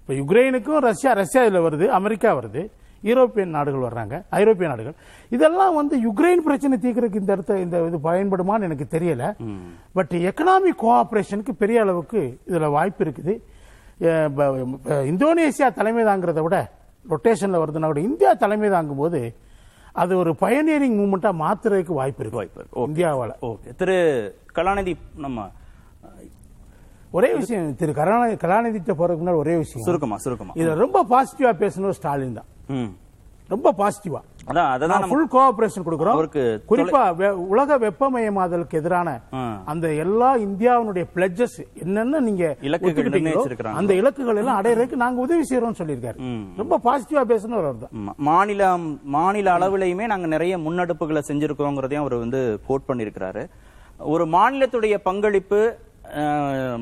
இப்போ 0.00 0.12
யுக்ரைனுக்கும் 0.20 0.84
ரஷ்யா 0.88 1.12
ரஷ்யா 1.20 1.40
இதில் 1.46 1.64
வருது 1.66 1.86
அமெரிக்கா 1.98 2.30
வருது 2.40 2.62
யூரோப்பியன் 3.08 3.54
நாடுகள் 3.56 3.86
வர்றாங்க 3.86 4.14
ஐரோப்பிய 4.40 4.68
நாடுகள். 4.70 4.94
இதெல்லாம் 5.36 5.74
வந்து 5.80 5.94
யுக்ரைன் 6.06 6.44
பிரச்சனை 6.46 6.76
தீர்க்கறதுக்கு 6.84 7.22
இந்த 7.22 7.32
இடத்த 7.36 7.58
இந்த 7.64 7.82
இது 7.88 7.98
பயன்படுமான்னு 8.08 8.68
எனக்கு 8.68 8.86
தெரியல. 8.96 9.24
பட் 9.98 10.14
எக்கனாமிக் 10.30 10.80
கோஆபரேஷனுக்கு 10.84 11.54
பெரிய 11.62 11.80
அளவுக்கு 11.84 12.22
இதுல 12.48 12.70
வாய்ப்பு 12.76 13.04
இருக்குது. 13.06 13.34
இந்தோனேசியா 15.10 15.68
தலைமை 15.78 16.02
தாங்கிறத 16.08 16.42
விட 16.46 16.58
ரொட்டேஷன்ல 17.12 17.60
வருதுன்னா 17.62 17.90
கூட 17.92 18.00
இந்தியா 18.08 18.32
தலைமை 18.44 18.70
தாங்கும் 18.76 19.02
போது 19.02 19.20
அது 19.98 20.16
ஒரு 20.16 20.32
பயனியரிங் 20.40 20.96
மூமெண்டா 20.98 21.30
மாத்துறதுக்கு 21.38 21.92
வாய்ப்பு 21.92 22.22
இருக்கு. 22.24 22.38
வாய்ப்பு. 22.38 22.64
இந்தியாவால. 22.86 23.32
ஓகே. 23.42 23.74
திரு 23.76 23.96
கலாநிதி 24.54 24.94
நம்ம 25.16 25.46
ஒரே 27.10 27.34
விஷயம் 27.34 27.76
திரு 27.76 27.92
கருணாநிதி 27.92 28.46
கலாநிதிட்ட 28.46 28.92
போறதுக்கு 28.94 29.22
முன்னாடி 29.22 29.36
ஒரே 29.36 29.56
விஷயம். 29.56 29.84
சுருக்கமா 29.86 30.16
சுருக்கமா. 30.16 30.52
இதுல 30.54 30.74
ரொம்ப 30.76 31.04
பாசிட்டிவா 31.04 31.52
பேசணும் 31.56 31.90
ஸ்டாலின் 31.90 32.34
தான். 32.34 32.48
ம். 32.68 32.90
ரொம்ப 33.50 33.72
பாசிட்டிவா 33.72 34.20
அதான் 34.48 34.68
அதான் 34.74 34.92
நம்ம 34.92 35.08
ஃபுல் 35.10 35.30
கோஆபரேஷன் 35.32 35.84
கொடுக்கிறோம் 35.86 36.16
அவருக்கு 36.16 36.42
குறிப்பா 36.70 37.00
உலக 37.48 37.78
வெப்பமயமாதலுக்கு 37.82 38.78
எதிரான. 38.80 39.08
அந்த 39.66 39.86
எல்லா 40.04 40.30
இந்தியாவினுடைய 40.44 41.04
பிளட்ஜஸ் 41.14 41.56
என்னென்ன 41.82 42.20
நீங்க 42.26 42.44
இலக்குகள். 42.66 43.76
அந்த 43.80 43.92
இலக்குகள் 44.00 44.40
எல்லாம் 44.42 44.58
அடையறதுக்கு 44.60 45.02
நாங்க 45.02 45.20
உதவி 45.26 45.44
செய்யறோம்னு 45.48 45.80
சொல்லியிருக்காரு 45.80 46.18
ரொம்ப 46.60 46.78
பாசிட்டிவா 46.86 47.24
பேசணும் 47.32 47.56
ஆமா. 47.98 48.14
மாநில 48.28 48.62
மாநில 49.16 49.48
அளவுலயுமே 49.56 50.06
நாங்க 50.06 50.28
நிறைய 50.28 50.54
முன்னெடுப்புகளை 50.64 51.22
செஞ்சிருக்கிறோங்கிறதையும் 51.28 52.04
அவர் 52.04 52.16
வந்து 52.18 52.40
கோட் 52.68 52.88
பண்ணியிருக்கிறாரு 52.88 53.44
ஒரு 54.08 54.24
மாநிலத்துடைய 54.32 54.96
பங்களிப்பு 55.04 55.60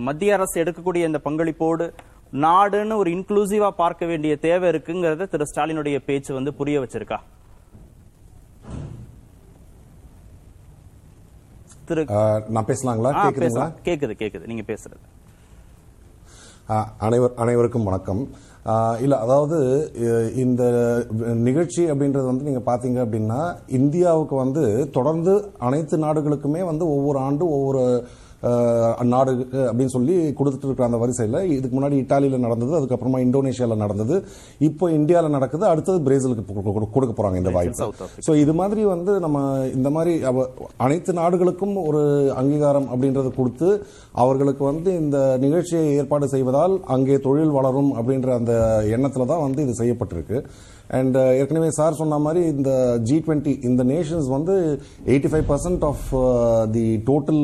மத்திய 0.07 0.35
அரசு 0.35 0.57
எடுக்கக்கூடிய 0.63 1.05
இந்த 1.09 1.21
பங்களிப்போடு 1.25 1.87
நாடுன்னு 2.43 2.95
ஒரு 2.97 3.11
இன்க்ளூசிவா 3.15 3.69
பார்க்க 3.77 4.05
வேண்டிய 4.07 4.33
தேவை 4.45 4.67
இருக்குங்கிறத 4.73 5.27
திரு 5.33 5.47
ஸ்டாலினுடைய 5.51 5.97
பேச்சு 6.07 6.31
வந்து 6.35 6.53
புரிய 6.59 6.77
வச்சிருக்கா 6.81 7.19
திரு 11.89 12.03
நான் 12.55 12.69
பேசலாங்களா? 12.71 13.11
கேக்குதுங்களா. 13.23 13.67
கேக்குது 13.89 14.15
கேக்குது. 14.23 14.47
நீங்க 14.51 14.65
பேசுறது. 14.73 14.99
அனைவர் 16.99 17.35
அனைவருக்கும் 17.37 17.89
வணக்கம். 17.89 18.23
இல்லை 19.01 19.19
அதாவது 19.25 19.59
இந்த 20.45 20.63
நிகழ்ச்சி 21.49 21.83
அப்படின்றது 21.91 22.27
வந்து 22.31 22.47
நீங்கள் 22.49 22.69
பார்த்தீங்க 22.71 22.99
அப்படின்னா 23.05 23.41
இந்தியாவுக்கு 23.81 24.37
வந்து 24.37 24.63
தொடர்ந்து 24.97 25.35
அனைத்து 25.59 25.97
நாடுகளுக்குமே 25.99 26.63
வந்து 26.71 26.85
ஒவ்வொரு 26.97 27.19
ஆண்டு 27.19 27.45
ஒவ்வொரு 27.49 27.83
அஹ், 28.43 28.83
நாடுக்கு 29.11 29.43
அப்படின்னு 29.65 29.93
சொல்லி 29.93 30.17
கொடுத்துட்டு 30.35 30.67
இருக்கிற 30.67 30.87
அந்த 30.87 30.99
வரிசையில் 31.01 31.39
இதுக்கு 31.53 31.75
முன்னாடி 31.77 31.97
இட்டாலியில் 32.01 32.45
நடந்தது 32.45 32.73
அதுக்கப்புறமா 32.79 33.21
இந்தோனேஷியாவில் 33.25 33.83
நடந்தது. 33.83 34.17
இப்போ 34.69 34.85
இந்தியாவில் 34.97 35.35
நடக்குது 35.35 35.65
அடுத்தது 35.69 35.99
பிரேசிலுக்கு 36.07 36.45
கொடுக்க 36.91 37.13
போகிறாங்க 37.13 37.37
இந்த 37.37 37.53
வாய்ப்பு. 37.57 37.81
ஸோ 38.21 38.35
இது 38.43 38.55
மாதிரி 38.55 38.85
வந்து 38.87 39.15
நம்ம 39.25 39.39
இந்த 39.73 39.91
மாதிரி 39.91 40.15
அனைத்து 40.85 41.13
நாடுகளுக்கும் 41.19 41.75
ஒரு 41.87 42.03
அங்கீகாரம் 42.41 42.89
அப்படின்றது 42.91 43.31
கொடுத்து 43.35 43.71
அவர்களுக்கு 44.17 44.65
வந்து 44.65 44.91
இந்த 44.99 45.17
நிகழ்ச்சியை 45.45 45.65
ஏற்பாடு 45.97 46.29
செய்வதால் 46.29 46.77
அங்கே 46.95 47.19
தொழில் 47.23 47.57
வளரும் 47.57 47.93
அப்படின்ற 47.99 48.31
அந்த 48.37 48.53
எண்ணத்தில் 48.97 49.31
தான் 49.31 49.45
வந்து 49.45 49.63
இது 49.63 49.75
செய்யப்பட்டிருக்கு. 49.79 50.39
அண்ட் 50.91 51.17
uh, 51.17 51.31
ஏற்கனவே 51.39 51.69
சார் 51.77 51.99
சொன்ன 52.01 52.19
மாதிரி 52.25 52.41
இந்த 52.55 52.71
ஜி 53.09 53.17
டுவெண்ட்டி 53.25 53.53
இந்த 53.69 53.83
நேஷன்ஸ் 53.85 54.29
வந்து 54.35 54.55
eighty 55.13 55.31
five 55.33 55.47
percent 55.49 55.85
of 55.89 56.05
the 56.75 56.85
total 57.09 57.43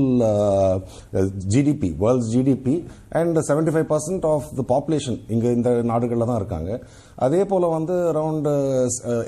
GDP 1.55 1.91
world's 2.03 2.31
GDP 2.35 2.75
and 3.21 3.39
seventy 3.49 3.73
five 3.75 3.89
percent 3.93 4.27
of 4.33 4.47
the 4.59 4.65
population 4.75 5.19
இங்கே 5.29 5.51
இந்த 5.59 5.71
நாடுகளில் 5.93 6.29
தான் 6.31 6.41
இருக்காங்க. 6.43 6.71
அதே 7.27 7.43
போல் 7.45 7.67
வந்து 7.69 7.97
around 8.13 8.49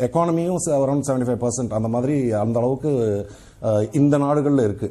எக்கானமியும் 0.08 0.60
around 0.80 1.08
seventy 1.08 1.28
five 1.30 1.42
percent 1.44 1.74
அந்த 1.78 1.88
மாதிரி 1.88 2.16
அந்த 2.44 2.58
அளவுக்கு 2.62 2.92
இந்த 3.98 4.14
நாடுகளில் 4.24 4.64
இருக்கு. 4.68 4.88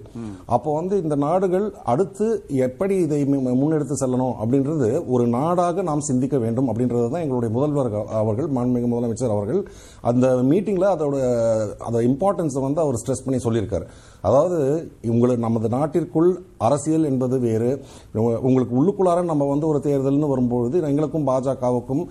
அப்போ 0.56 0.70
வந்து 0.78 0.96
இந்த 1.04 1.16
நாடுகள் 1.26 1.66
அடுத்து 1.94 2.28
எப்படி 2.68 2.96
இதை 3.06 3.20
முன்னெடுத்து 3.62 3.96
செல்லணும் 4.04 4.36
அப்படின்றது 4.42 4.90
ஒரு 5.16 5.26
நாடாக 5.38 5.84
நாம் 5.90 6.08
சிந்திக்க 6.10 6.38
வேண்டும் 6.46 6.70
அப்படின்றது 6.72 7.12
தான் 7.14 7.26
எங்களுடைய 7.26 7.52
முதல்வர் 7.58 7.92
அவர்கள் 8.22 8.50
மாண்புமிகு 8.58 8.90
முதலமைச்சர் 8.94 9.36
அவர்கள் 9.38 9.62
அந்த 10.12 10.28
மீட்டிங்ல 10.52 10.88
அதோட 10.96 11.18
அந்த 11.90 12.02
இம்பார்ட்டன்ஸை 12.10 12.64
வந்து 12.68 12.84
அவர் 12.86 13.00
ஸ்ட்ரெஸ் 13.02 13.26
பண்ணி 13.28 13.42
சொல்லியிருக்காரு. 13.48 13.88
அதாவது 14.28 14.60
உங்களுக்கு 15.14 15.46
நமது 15.46 15.70
நாட்டிற்குள் 15.76 16.30
அரசியல் 16.68 17.08
என்பது 17.12 17.36
வேறு. 17.46 17.72
உங்களுக்கு 18.48 18.76
உள்ளுக்குள்ளார 18.82 19.24
நம்ம 19.32 19.48
வந்து 19.54 19.68
ஒரு 19.72 19.80
தேர்தல்னு 19.88 20.32
வரும்பொழுது 20.34 20.84
எங்களுக்கும் 20.92 21.28
பாஜகவுக்கும் 21.32 22.04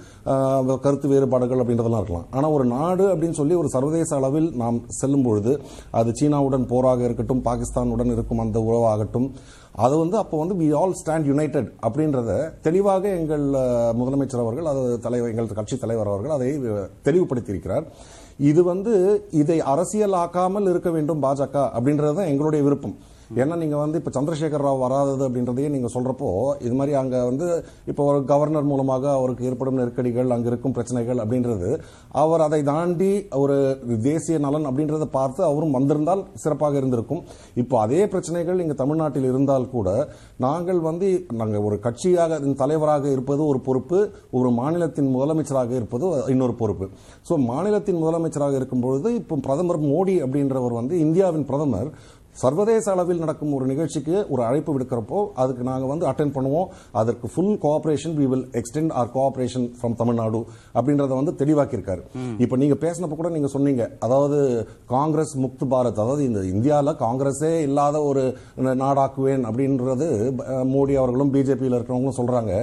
கருத்து 0.87 1.09
வேறுபாடுகள் 1.13 1.63
அப்படின்றதெல்லாம் 1.63 2.03
இருக்கலாம். 2.05 2.29
ஆனால் 2.37 2.55
ஒரு 2.59 2.67
நாடு 2.77 3.07
அப்படின்னு 3.13 3.39
சொல்லி 3.41 3.57
ஒரு 3.63 3.71
சர்வதேச 3.77 4.13
அளவில் 4.21 4.51
நாம் 4.63 4.79
செல்லும் 5.01 5.27
பொழுது 5.29 5.55
அது 6.01 6.13
சீனாவுடன் 6.21 6.71
போராக 6.75 7.03
இருக்கட்டும் 7.09 7.45
பாகிஸ்தானுடன் 7.51 8.15
இருக்கும் 8.17 8.45
அந்த 8.47 8.61
உறவாகட்டும் 8.71 9.29
அது 9.85 9.95
வந்து 10.01 10.17
அப்போ 10.21 10.37
வந்து 10.41 10.55
வி 10.63 10.67
ஆல் 10.79 10.97
ஸ்டாண்ட் 11.01 11.29
யுனைடெட் 11.31 11.69
அப்படின்றத 11.87 12.31
தெளிவாக 12.67 13.05
எங்கள் 13.21 13.45
முதலமைச்சர் 14.01 14.43
அவர்கள் 14.45 14.69
அது 14.73 14.83
தலைவர் 15.07 15.33
எங்கள் 15.33 15.49
கட்சி 15.61 15.77
தலைவர் 15.85 16.11
அவர்கள் 16.13 16.35
அதை 16.37 16.49
தெளிவுபடுத்தியிருக்கிறார். 17.07 17.87
இது 18.51 18.61
வந்து 18.65 18.93
இதை 19.41 19.57
அரசியலாக்காமல் 19.73 20.69
இருக்க 20.73 20.91
வேண்டும் 20.91 21.23
பாஜக 21.25 21.57
அப்படின்றது 21.77 22.15
தான் 22.19 22.31
எங்களுடைய 22.33 22.61
விருப்பம். 22.67 22.95
ஏன்னா 23.41 23.55
நீங்க 23.61 23.77
வந்து 23.81 23.99
இப்ப 24.01 24.11
சந்திரசேகர் 24.15 24.65
ராவ் 24.65 24.83
வராதது 24.85 25.23
அப்படின்றதையே 25.27 25.69
நீங்க 25.75 25.89
சொல்றப்போ 25.95 26.31
இது 26.67 26.75
மாதிரி 26.79 26.93
அங்க 27.01 27.17
வந்து 27.29 27.47
இப்போ 27.91 28.03
ஒரு 28.09 28.19
கவர்னர் 28.31 28.69
மூலமாக 28.71 29.05
அவருக்கு 29.19 29.47
ஏற்படும் 29.51 29.79
நெருக்கடிகள் 29.81 30.35
அங்க 30.37 30.49
இருக்கும் 30.51 30.75
பிரச்சனைகள் 30.77 31.21
அப்படின்றது. 31.23 31.69
அவர் 32.23 32.45
அதை 32.47 32.61
தாண்டி 32.71 33.11
ஒரு 33.43 33.57
தேசிய 34.09 34.39
நலன் 34.47 34.69
அப்படின்றத 34.71 35.07
பார்த்து 35.17 35.41
அவரும் 35.51 35.77
வந்திருந்தால் 35.79 36.25
சிறப்பாக 36.43 36.77
இருந்திருக்கும். 36.81 37.23
இப்போ 37.63 37.79
அதே 37.85 38.03
பிரச்சனைகள் 38.15 38.63
இங்க 38.65 38.77
தமிழ்நாட்டில் 38.83 39.29
இருந்தால் 39.31 39.71
கூட 39.77 39.89
நாங்கள் 40.47 40.83
வந்து 40.89 41.09
நாங்க 41.41 41.59
ஒரு 41.69 41.79
கட்சியாக 41.87 42.41
தலைவராக 42.63 43.05
இருப்பது 43.17 43.43
ஒரு 43.53 43.61
பொறுப்பு 43.69 44.01
ஒரு 44.41 44.51
மாநிலத்தின் 44.61 45.11
முதலமைச்சராக 45.17 45.75
இருப்பது 45.81 46.07
இன்னொரு 46.35 46.57
பொறுப்பு. 46.63 46.89
ஸோ 47.29 47.33
மாநிலத்தின் 47.51 48.03
முதலமைச்சராக 48.05 48.61
இருக்கும் 48.61 48.85
பொழுது 48.87 49.09
இப்போ 49.21 49.35
பிரதமர் 49.49 49.83
மோடி 49.91 50.17
அப்படின்றவர் 50.27 50.79
வந்து 50.81 50.95
இந்தியாவின் 51.07 51.49
பிரதமர் 51.51 51.91
சர்வதேச 52.41 52.87
அளவில் 52.93 53.23
நடக்கும் 53.23 53.55
ஒரு 53.57 53.65
நிகழ்ச்சிக்கு 53.71 54.15
ஒரு 54.33 54.43
அழைப்பு 54.47 54.71
விடுக்கிறப்போ 54.75 55.19
அதுக்கு 55.43 55.63
நாங்கள் 55.69 55.91
வந்து 55.93 56.07
அட்டென்ட் 56.11 56.35
பண்ணுவோம். 56.37 56.69
அதற்கு 57.01 57.27
full 57.33 57.57
cooperation 57.65 58.15
we 58.21 58.27
will 58.33 58.47
extend 58.61 58.93
our 59.01 59.11
cooperation 59.17 59.67
from 59.79 59.97
Tamil Nadu 60.01 60.41
அப்படின்றத 60.77 61.13
வந்து 61.21 61.35
தெளிவாக்கியிருக்காரு. 61.43 62.03
இப்போ 62.45 62.59
நீங்க 62.63 62.77
பேசினப்ப 62.85 63.19
கூட 63.21 63.31
நீங்க 63.37 63.51
சொன்னீங்க. 63.57 63.83
அதாவது 64.07 64.39
காங்கிரஸ் 64.95 65.35
முக்து 65.45 65.69
பாரத் 65.75 66.01
அதாவது 66.05 66.25
இந்த 66.31 66.43
இந்தியாவில் 66.55 66.93
காங்கிரஸே 67.05 67.53
இல்லாத 67.69 68.01
ஒரு 68.11 68.25
நாடாக்குவேன் 68.83 69.45
அப்படின்றது 69.51 70.09
மோடி 70.73 70.97
அவர்களும் 71.03 71.35
பிஜேபியில் 71.37 71.77
இருக்கிறவங்களும் 71.79 72.19
சொல்றாங்க. 72.21 72.55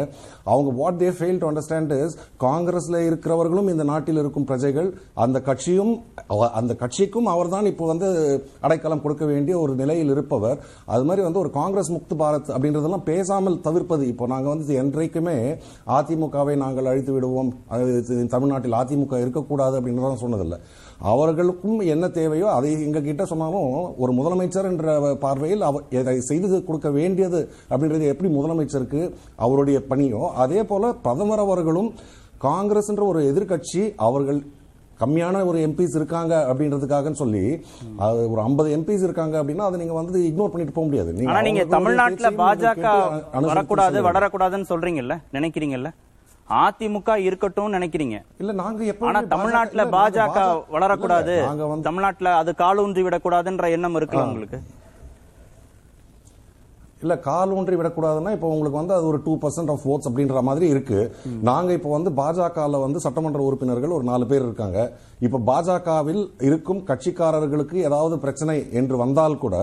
அவங்க 0.51 0.69
what 0.81 0.99
they 1.03 1.11
fail 1.19 1.39
to 1.43 1.49
understand 1.51 1.95
is 2.01 2.17
காங்கிரஸ்ல 2.47 3.03
இருக்கிறவர்களும் 3.09 3.71
இந்த 3.75 3.87
நாட்டில் 3.91 4.21
இருக்கும் 4.23 4.49
பிரஜைகள் 4.51 4.91
அந்த 5.27 5.37
கட்சியும் 5.51 5.93
அந்த 6.59 6.73
கட்சிக்கும் 6.83 7.31
அவர்தான் 7.35 7.71
இப்போ 7.73 7.85
வந்து 7.93 8.09
அடைக்கலம் 8.65 9.05
கொடுக்க 9.05 9.23
வேண்டிய 9.33 9.55
ஒரு 9.63 9.73
நிலையில் 9.81 10.11
இருப்பவர் 10.15 10.57
அது 10.93 11.05
மாதிரி 11.07 11.25
வந்து 11.27 11.41
ஒரு 11.43 11.51
காங்கிரஸ் 11.59 11.91
முக்து 11.95 12.15
பாரத் 12.21 12.51
அப்படின்றதெல்லாம் 12.55 13.05
பேசாமல் 13.11 13.57
தவிர்ப்பது. 13.67 14.03
இப்போ 14.11 14.27
நாங்கள் 14.33 14.53
வந்து 14.53 14.75
என்றைக்குமே 14.83 15.37
அதிமுகவை 15.97 16.55
நாங்கள் 16.63 16.89
அழித்து 16.91 17.13
விடுவோம். 17.15 17.51
தமிழ்நாட்டில் 18.35 18.79
அதிமுக 18.81 19.21
இருக்கக்கூடாது 19.23 19.77
அப்படின்றதான் 19.79 20.23
சொன்னதில்லை. 20.25 20.59
அவர்களுக்கும் 21.11 21.79
என்ன 21.93 22.05
தேவையோ 22.19 22.47
அதை 22.57 22.71
எங்க 22.87 22.99
கிட்ட 23.01 23.25
சொன்னாலும் 23.31 23.69
ஒரு 24.03 24.11
முதலமைச்சர் 24.17 24.69
என்ற 24.71 24.95
பார்வையில் 25.25 25.67
அவர் 25.67 25.85
எதை 25.99 26.15
செய்து 26.29 26.57
கொடுக்க 26.69 26.89
வேண்டியது 26.97 27.41
அப்படின்றது 27.71 28.11
எப்படி 28.13 28.31
முதலமைச்சருக்கு 28.37 29.01
அவருடைய 29.45 29.79
பணியோ 29.91 30.23
அதே 30.45 30.61
போல 30.71 30.91
பிரதமர் 31.05 31.43
அவர்களும் 31.45 31.91
காங்கிரஸ் 32.47 32.89
என்ற 32.91 33.03
ஒரு 33.11 33.21
எதிர்க்கட்சி 33.31 33.81
அவர்கள் 34.07 34.39
கம்மியான 35.01 35.45
ஒரு 35.45 35.59
எம்பிஸ் 35.67 35.95
இருக்காங்க 35.99 36.33
அப்படின்றதுக்காக 36.49 37.11
சொல்லி 37.21 37.43
அது 38.05 38.19
ஒரு 38.31 38.41
50 38.47 38.75
எம்பிஸ் 38.77 39.05
இருக்காங்க 39.07 39.35
அப்படின்னா 39.41 39.65
அதை 39.67 39.79
நீங்க 39.81 39.95
வந்து 39.99 40.19
இக்னோர் 40.29 40.51
பண்ணிட்டு 40.53 40.75
போக 40.77 40.85
முடியாது. 40.87 41.11
நீங்க 41.19 41.31
அவர்களுடைய 41.33 41.65
தமிழ்நாட்டுல 41.75 42.29
பாஜக 42.43 42.87
வரக்கூடாது. 43.51 43.97
வளரக்கூடாதுன்னு 44.09 44.69
சொல்றீங்கல்ல? 44.73 45.17
நினைக்கிறீங்கல்ல? 45.37 45.91
அதிமுக 46.63 47.15
இருக்கட்டும் 47.27 47.73
நினைக்கிறீங்க. 47.73 48.17
இல்ல 48.41 48.51
நாங்க 48.61 48.83
எப்பவுமே 48.91 49.09
ஆனா 49.11 49.21
தமிழ்நாட்டுல 49.33 49.83
பாஜக 49.95 50.37
நாங்க 50.37 50.45
வளரக்கூடாது. 50.75 51.35
நாங்க 51.49 51.65
தமிழ்நாட்டுல 51.87 52.35
அது 52.41 52.51
காலூன்றி 52.63 53.01
விடக்கூடாதுன்ற 53.07 53.69
எண்ணம் 53.77 53.97
இருக்குல்ல 53.99 54.27
உங்களுக்கு? 54.31 54.59
இல்லை 57.03 57.15
கால் 57.27 57.53
ஊன்றி 57.57 57.75
விடக்கூடாதுன்னா 57.79 58.31
இப்போ 58.35 58.47
உங்களுக்கு 58.53 58.79
வந்து 58.79 58.95
அது 58.97 59.05
ஒரு 59.11 59.19
டூ 59.25 59.33
பர்சன்ட் 59.43 59.71
ஆஃப் 59.73 59.85
ஓட்ஸ் 59.91 60.07
அப்படின்ற 60.09 60.41
மாதிரி 60.47 60.65
இருக்கு. 60.73 60.99
நாங்கள் 61.49 61.77
இப்போ 61.77 61.91
வந்து 61.97 62.11
பாஜகவில் 62.19 62.83
வந்து 62.85 62.99
சட்டமன்ற 63.05 63.41
உறுப்பினர்கள் 63.49 63.95
ஒரு 63.97 64.05
நாலு 64.09 64.25
பேர் 64.31 64.45
இருக்காங்க. 64.47 64.79
இப்போ 65.27 65.39
பாஜகவில் 65.51 66.23
இருக்கும் 66.47 66.81
கட்சிக்காரர்களுக்கு 66.89 67.77
ஏதாவது 67.89 68.17
பிரச்சனை 68.25 68.57
என்று 68.81 68.97
வந்தால் 69.03 69.41
கூட 69.45 69.55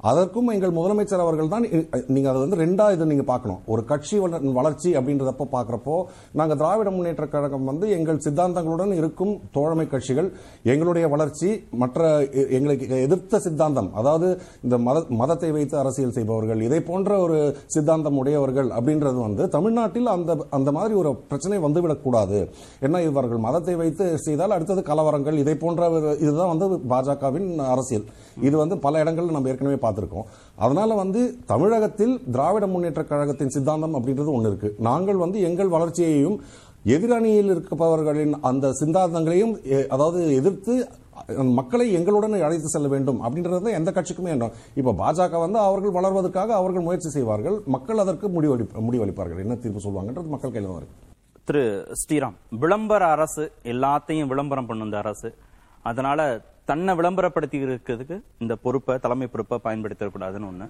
அதற்கும் 0.00 0.50
எங்கள் 0.50 0.74
முதலமைச்சர் 0.74 1.22
அவர்கள் 1.22 1.48
தான் 1.48 1.64
இ- 1.70 1.84
நீங்க 2.08 2.28
அதை 2.30 2.40
வந்து 2.42 2.58
ரெண்டா 2.60 2.84
இது 2.92 3.08
நீங்க 3.08 3.24
பார்க்கணும். 3.26 3.60
ஒரு 3.68 3.82
கட்சி 3.84 4.16
வளர்ச்சி 4.58 4.90
அப்படின்றதப்போ 4.98 5.44
பார்க்குறப்போ 5.52 5.94
நாங்க 6.34 6.54
திராவிட 6.56 6.88
முன்னேற்ற 6.90 7.24
கழகம் 7.28 7.64
வந்து 7.64 7.86
எங்கள் 7.94 8.20
சித்தாந்தங்களுடன் 8.24 8.92
இருக்கும் 8.98 9.32
தோழமை 9.52 9.86
கட்சிகள் 9.88 10.28
எங்களுடைய 10.68 11.06
வளர்ச்சி 11.08 11.48
மற்ற 11.78 12.02
எ- 12.36 12.48
எங்களுக்கு 12.56 12.76
எதிர்த்த 13.06 13.40
சித்தாந்தம் 13.44 13.66
அதாவது 13.94 14.28
இந்த 14.64 14.78
மத 14.84 15.02
மதத்தை 15.20 15.50
வைத்து 15.52 15.76
அரசியல் 15.78 16.14
செய்பவர்கள் 16.14 16.36
இதை 16.64 16.80
போன்ற 16.84 16.96
ஒரு 17.24 17.38
சித்தாந்தம் 17.68 18.20
உடையவர்கள் 18.20 18.70
அப்படின்றது 18.78 19.18
வந்து 19.20 19.44
தமிழ்நாட்டில் 19.54 20.08
அந்த 20.14 20.30
அந்த 20.52 20.70
மாதிரி 20.72 20.94
ஒரு 20.94 21.12
பிரச்சனை 21.28 21.58
வந்துவிடக்கூடாது 21.64 22.40
ஏன்னா 22.82 23.00
இவர்கள் 23.06 23.44
மதத்தை 23.44 23.76
வைத்து 23.76 23.96
செய்தால் 24.24 24.56
அடுத்தது 24.56 24.82
கலவரங்கள் 24.88 25.40
இதை 25.40 25.56
போன்ற 25.58 25.76
ஒரு 25.92 26.08
இதுதான் 26.20 26.52
வந்து 26.52 26.64
பாஜகவின் 26.90 27.46
அரசியல். 27.68 28.06
இது 28.42 28.56
வந்து 28.56 28.76
பல 28.80 29.00
இடங்களில் 29.00 29.34
நம்ம 29.34 29.50
ஏற்கனவே 29.50 29.78
பார்த்துருக்கோம். 29.88 30.24
அதனால 30.56 30.94
வந்து 30.94 31.38
தமிழகத்தில் 31.46 32.30
திராவிட 32.30 32.66
முன்னேற்ற 32.66 33.04
கழகத்தின் 33.04 33.48
சித்தாந்தம் 33.48 33.94
அப்படின்றது 33.94 34.32
ஒன்று 34.32 34.48
இருக்கு. 34.48 34.74
நாங்கள் 34.78 35.16
வந்து 35.16 35.40
எங்கள் 35.40 35.68
வளர்ச்சியையும் 35.68 36.40
எதிரணியில் 36.86 37.44
இருப்பவர்களின் 37.44 38.36
அந்த 38.40 38.70
சித்தாந்தங்களையும் 38.80 39.64
எ- 39.64 39.86
அதாவது 39.88 40.34
எதிர்த்து 40.34 40.88
மக்களை 41.36 41.92
எங்களுடன் 41.92 42.42
அழைத்து 42.42 42.68
செல்ல 42.68 42.88
வேண்டும் 42.88 43.22
அப்படின்றது 43.22 43.72
எந்த 43.72 43.90
கட்சிக்குமே 43.90 44.28
எண்ணம். 44.28 44.50
இப்ப 44.74 44.92
பாஜக 44.92 45.38
வந்து 45.38 45.58
அவர்கள் 45.58 45.90
வளர்வதற்காக 45.90 46.46
அவர்கள் 46.46 46.82
முயற்சி 46.82 47.08
செய்வார்கள். 47.08 47.60
மக்கள் 47.66 47.98
அதற்கு 47.98 48.28
முடிவளி 48.28 48.68
முடிவளிப்பார்கள் 48.90 49.38
என்ன 49.38 49.54
தீர்ப்பு 49.54 49.90
சொல்வாங்கன்றது 49.90 50.26
மக்கள் 50.26 50.52
கையில் 50.52 50.70
தான் 50.70 50.82
இருக்கு. 50.82 51.06
திரு 51.44 51.86
ஸ்ரீராம் 51.92 52.34
விளம்பர 52.50 53.06
அரசு 53.06 53.52
எல்லாத்தையும் 53.62 54.26
விளம்பரம் 54.26 54.66
பண்ணும் 54.66 54.84
இந்த 54.84 54.98
அரசு. 54.98 55.34
அதனால 55.82 56.40
தன்னை 56.70 56.92
விளம்பரப்படுத்தி 56.98 57.58
இருக்கிறதுக்கு 57.66 58.16
இந்த 58.44 58.54
பொறுப்பை 58.64 58.94
தலைமை 59.04 59.26
பொறுப்பை 59.34 59.58
பயன்படுத்தக்கூடாதுன்னு 59.66 60.48
ஒன்று 60.50 60.66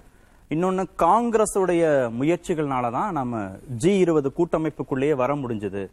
இன்னொன்று 0.53 0.83
காங்கிரஸுடைய 1.05 1.83
முயற்சிகள்னால 2.19 2.91
தான் 2.97 3.11
நம்ம 3.19 3.41
ஜி 3.81 3.91
இருபது 4.03 4.29
கூட்டமைப்புக்குள்ளேயே 4.37 5.15
வர 5.21 5.31
முடிஞ்சது. 5.41 5.83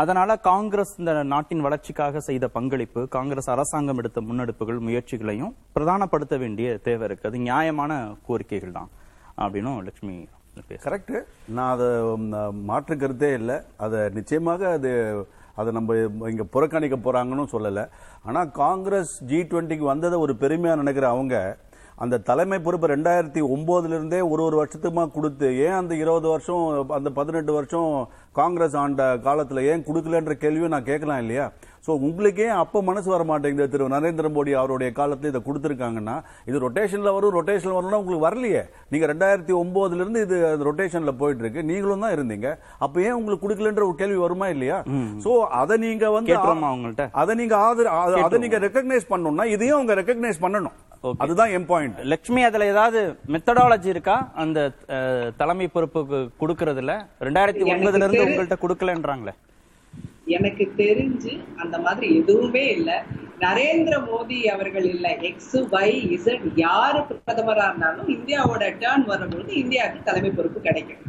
அதனால 0.00 0.30
காங்கிரஸ் 0.48 0.92
இந்த 1.00 1.12
நாட்டின் 1.32 1.64
வளர்ச்சிக்காக 1.66 2.20
செய்த 2.26 2.46
பங்களிப்பு 2.56 3.02
காங்கிரஸ் 3.16 3.48
அரசாங்கம் 3.54 4.00
எடுத்த 4.02 4.20
முன்னெடுப்புகள் 4.28 4.80
முயற்சிகளையும் 4.88 5.52
பிரதானப்படுத்த 5.76 6.36
வேண்டிய 6.42 6.76
தேவை 6.88 7.06
இருக்கு. 7.08 7.28
அது 7.30 7.38
நியாயமான 7.48 7.92
கோரிக்கைகள் 8.28 8.76
தான் 8.78 8.90
அப்படின்னும் 9.42 9.78
லட்சுமி 9.86 10.16
கரெக்டு 10.84 11.16
நான் 11.56 11.72
அதை 11.74 11.88
மாற்று 12.68 12.94
கருத்தே 13.00 13.30
இல்லை. 13.40 13.56
அதை 13.84 13.98
நிச்சயமாக 14.18 14.60
அது 14.76 14.92
அதை 15.56 15.70
நம்ம 15.72 15.96
இங்கே 16.32 16.46
புறக்கணிக்க 16.54 16.98
போகிறாங்கன்னு 16.98 17.52
சொல்லலை. 17.54 17.84
ஆனால் 18.28 18.50
காங்கிரஸ் 18.62 19.14
ஜி 19.30 19.40
டுவெண்ட்டிக்கு 19.50 19.86
வந்ததை 19.92 20.18
ஒரு 20.26 20.34
பெருமையாக 20.44 20.80
நினைக்கிற 20.82 21.08
அவங்க 21.08 21.36
அந்த 22.04 22.16
தலைமை 22.28 22.56
பொறுப்பு 22.64 22.86
ரெண்டாயிரத்தி 22.86 23.40
ஒம்போதுலேருந்தே 23.54 24.18
ஒரு 24.32 24.42
ஒரு 24.46 24.56
வருஷத்துமா 24.60 25.02
கொடுத்து 25.12 25.46
ஏன் 25.66 25.76
அந்த 25.80 25.92
இருபது 26.02 26.26
வருஷம் 26.32 26.64
அந்த 26.96 27.10
பதினெட்டு 27.18 27.52
வருஷம் 27.52 27.90
காங்கிரஸ் 28.36 28.76
ஆண்ட 28.76 29.02
காலத்துல 29.24 29.64
ஏன் 29.66 29.84
கொடுக்கலன்ற 29.84 30.32
கேள்வியும் 30.36 30.68
நான் 30.68 30.82
கேட்கலாம் 30.84 31.18
இல்லையா? 31.18 31.46
சோ 31.86 31.94
உங்களுக்கே 32.00 32.46
அப்ப 32.56 32.82
மனசு 32.82 33.10
வர 33.10 33.24
மாட்டேங்குது 33.24 33.68
திரு 33.68 33.88
நரேந்திர 33.88 34.28
மோடி 34.30 34.50
அவருடைய 34.52 34.92
காலத்துல 34.94 35.24
இதை 35.24 35.42
கொடுத்துருக்காங்கன்னா 35.42 36.14
இது 36.46 36.56
ரொட்டேஷன்ல 36.58 37.12
வரும் 37.12 37.34
ரொட்டேஷன்ல 37.34 37.74
வரணும்னா 37.74 37.98
உங்களுக்கு 37.98 38.26
வரலையே. 38.26 38.62
நீங்க 38.88 39.06
ரெண்டாயிரத்தி 39.06 39.54
ஒன்பதுல 39.56 40.00
இருந்து 40.00 40.20
இது 40.20 40.38
ரொட்டேஷன்ல 40.64 41.10
போயிட்டு 41.16 41.42
இருக்கு 41.42 41.62
நீங்களும் 41.62 42.00
தான் 42.00 42.14
இருந்தீங்க. 42.16 42.50
அப்ப 42.78 43.02
ஏன் 43.02 43.12
உங்களுக்கு 43.12 43.44
கொடுக்கலன்ற 43.44 43.84
ஒரு 43.84 43.94
கேள்வி 43.94 44.16
வருமா 44.16 44.48
இல்லையா? 44.48 44.78
சோ 45.24 45.32
அதை 45.56 45.76
நீங்க 45.76 46.10
வந்து 46.10 46.32
அவங்கள்ட்ட 46.64 47.06
அதை 47.14 47.34
நீங்க 47.34 47.56
ஆதர 47.60 47.88
அத- 48.00 48.24
அதை 48.24 48.38
நீங்க 48.38 48.58
ரெக்கக்னைஸ் 48.58 49.10
பண்ணணும்னா 49.10 49.46
இதையும் 49.48 49.76
அவங்க 49.76 49.94
ரெக்கக்னைஸ் 49.94 50.42
பண்ணணும். 50.42 50.76
அதுதான் 51.18 51.50
எம் 51.50 51.66
பாயிண்ட் 51.66 51.98
லட்சுமி 52.04 52.42
அதுல 52.42 52.66
ஏதாவது 52.66 53.00
மெத்தடாலஜி 53.28 53.84
இருக்கா? 53.86 54.14
அந்த 54.34 54.58
தலைமை 55.36 55.66
பொறுப்புக்கு 55.68 56.18
கொடுக்கறதுல? 56.40 56.92
ரெண்டாயிரத்தி 57.20 57.64
ஒன்பதுல 57.72 58.02
இருந்து 58.02 58.25
உங்கள்கிட்ட 58.26 58.58
கொடுக்கலன்றாங்களே. 58.62 59.34
எனக்கு 60.36 60.64
தெரிஞ்சு 60.78 61.32
அந்த 61.56 61.76
மாதிரி 61.78 62.06
எதுவுமே 62.20 62.64
இல்ல. 62.68 62.90
நரேந்திர 63.40 63.94
மோடி 64.06 64.38
அவர்கள் 64.52 64.86
இல்ல. 64.92 65.06
எக்ஸ் 65.28 65.56
ஒய் 65.76 65.96
இசட் 66.16 66.46
யாரு 66.62 67.00
பிரதமரா 67.10 67.66
இருந்தாலும் 67.68 68.08
இந்தியாவோட 68.14 68.64
டேர்ன் 68.82 69.04
வரும்பொழுது 69.06 69.52
இந்தியாவுக்கு 69.62 70.08
தலைமை 70.08 70.30
பொறுப்பு 70.30 70.60
கிடைக்கும். 70.60 71.02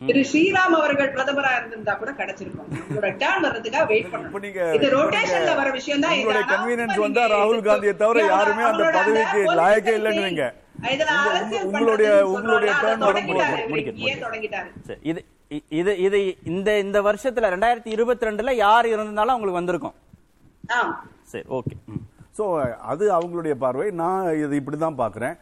திரு 0.00 0.20
ஸ்ரீராம் 0.30 0.74
அவர்கள் 0.76 1.12
பிரதமரா 1.14 1.52
இருந்திருந்தா 1.56 1.94
கூட 1.94 2.10
கிடைச்சிருக்கும். 2.18 2.68
உங்களோட 2.80 3.08
டேர்ன் 3.22 3.44
வர்றதுக்காக 3.46 3.86
வெயிட் 3.86 4.12
நீங்க 4.44 4.60
இது 4.76 4.88
ரொட்டேஷன்ல 4.94 5.54
வர 5.56 5.70
விஷயம் 5.78 6.04
தான் 6.04 6.46
கன்வீனியன்ஸ் 6.52 7.02
வந்தா 7.06 7.24
ராகுல் 7.34 7.66
காந்தியை 7.66 7.94
தவிர 8.02 8.26
யாருமே 8.28 8.64
அந்த 8.68 8.84
பதவிக்கு 8.98 9.40
லாயக்கே 9.60 9.94
இல்லைன்னு 9.98 10.48
உங்களுடைய 11.64 12.10
உங்களுடைய 12.34 12.72
டேர்ன் 12.82 13.04
தொடங்கிட்டாரு. 13.06 14.68
சரி, 14.88 15.24
இது 15.50 15.60
இ- 15.60 15.76
இது 15.78 15.92
இது 15.98 16.18
இந்த 16.50 16.70
இந்த 16.78 16.98
வருஷத்துல 17.02 17.50
ரெண்டாயிரத்தி 17.54 17.90
இருபத்தி 17.90 18.26
ரெண்டுல 18.26 18.52
யார் 18.58 18.86
இருந்தாலும் 18.86 19.34
அவங்களுக்கு 19.34 19.60
வந்திருக்கும். 19.60 19.94
ஆ 20.70 20.78
சரி 21.24 21.46
ஓகே. 21.50 21.74
ஸோ 22.38 22.44
அது 22.86 23.04
அவங்களுடைய 23.14 23.54
பார்வை. 23.58 23.86
நான் 24.00 24.26
இது 24.38 24.56
இப்படி 24.56 24.78
தான் 24.78 24.98
பார்க்குறேன் 24.98 25.36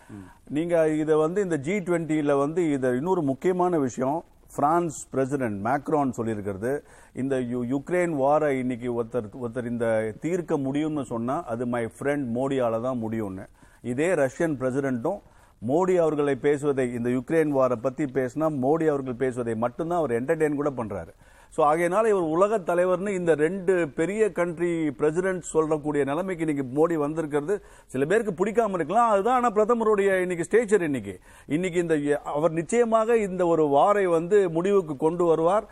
நீங்கள் 0.51 0.95
இதை 0.99 1.15
வந்து 1.17 1.41
இந்த 1.43 1.57
ஜி 1.59 1.75
டுவெண்ட்டியில் 1.81 2.35
வந்து 2.39 2.61
இதை 2.73 2.91
இன்னொரு 2.97 3.23
முக்கியமான 3.25 3.79
விஷயம் 3.79 4.19
பிரான்ஸ் 4.51 4.99
பிரசிடென்ட் 5.13 5.59
மேக்ரான் 5.65 6.17
சொல்லியிருக்கிறது. 6.19 6.73
இந்த 7.15 7.35
யு 7.51 7.61
யுக்ரைன் 7.73 8.15
வாரை 8.21 8.51
இன்னைக்கு 8.61 8.89
ஒருத்தர் 8.97 9.29
ஒருத்தர் 9.41 9.71
இந்த 9.73 9.87
தீர்க்க 10.21 10.57
முடியும்னு 10.67 11.05
சொன்னால் 11.11 11.45
அது 11.53 11.67
மை 11.67 11.85
ஃப்ரெண்ட் 11.95 12.27
மோடியால 12.37 12.81
தான் 12.83 13.03
முடியும்னு. 13.03 13.45
இதே 13.85 14.09
ரஷ்யன் 14.17 14.57
பிரசிடென்ட்டும் 14.61 15.21
மோடி 15.63 15.95
அவர்களை 16.03 16.35
பேசுவதை 16.47 16.85
இந்த 16.99 17.09
யுக்ரைன் 17.17 17.53
வாரை 17.59 17.77
பத்தி 17.87 18.05
பேசினா 18.19 18.49
மோடி 18.65 18.87
அவர்கள் 18.93 19.23
பேசுவதை 19.23 19.55
மட்டும்தான் 19.65 20.01
அவர் 20.03 20.19
என்டர்டெயின் 20.19 20.61
கூட 20.61 20.71
பண்றாரு. 20.81 21.13
ஸோ 21.55 21.61
ஆகையினால 21.69 22.09
இவர் 22.13 22.33
உலக 22.35 22.55
தலைவர்னு 22.71 23.11
இந்த 23.19 23.33
ரெண்டு 23.43 23.75
பெரிய 23.99 24.23
கண்ட்ரி 24.39 24.71
பிரசிடென்ட் 24.99 25.45
சொல்லக்கூடிய 25.53 26.03
நிலைமைக்கு 26.11 26.45
இன்னைக்கு 26.47 26.65
மோடி 26.79 26.97
வந்திருக்கிறது. 27.05 27.55
சில 27.93 28.05
பேருக்கு 28.11 28.33
பிடிக்காம 28.41 28.77
இருக்கலாம். 28.79 29.11
அதுதான் 29.13 29.39
ஆனால் 29.39 29.55
பிரதமருடைய 29.59 30.11
இன்னைக்கு 30.25 30.47
ஸ்டேச்சர் 30.49 30.87
இன்னைக்கு. 30.89 31.15
இன்னைக்கு 31.57 31.79
இந்த 31.85 31.97
அவர் 32.37 32.59
நிச்சயமாக 32.61 33.17
இந்த 33.29 33.47
ஒரு 33.53 33.67
வாரை 33.77 34.05
வந்து 34.17 34.39
முடிவுக்கு 34.57 34.97
கொண்டு 35.07 35.25
வருவார். 35.31 35.67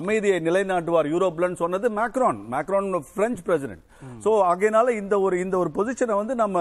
அமைதியை 0.00 0.38
நிலைநாட்டுவார். 0.48 1.10
யூரோப்லன்னு 1.14 1.62
சொன்னது 1.64 1.88
Macron 2.00 2.40
Macron 2.54 2.90
French 3.18 3.44
president 3.48 3.84
so 4.24 4.32
ஆகையினால 4.50 4.88
இந்த 5.02 5.14
ஒரு 5.26 5.36
இந்த 5.44 5.56
ஒரு 5.62 5.70
பொசிஷனை 5.78 6.16
வந்து 6.22 6.34
நம்ம 6.42 6.58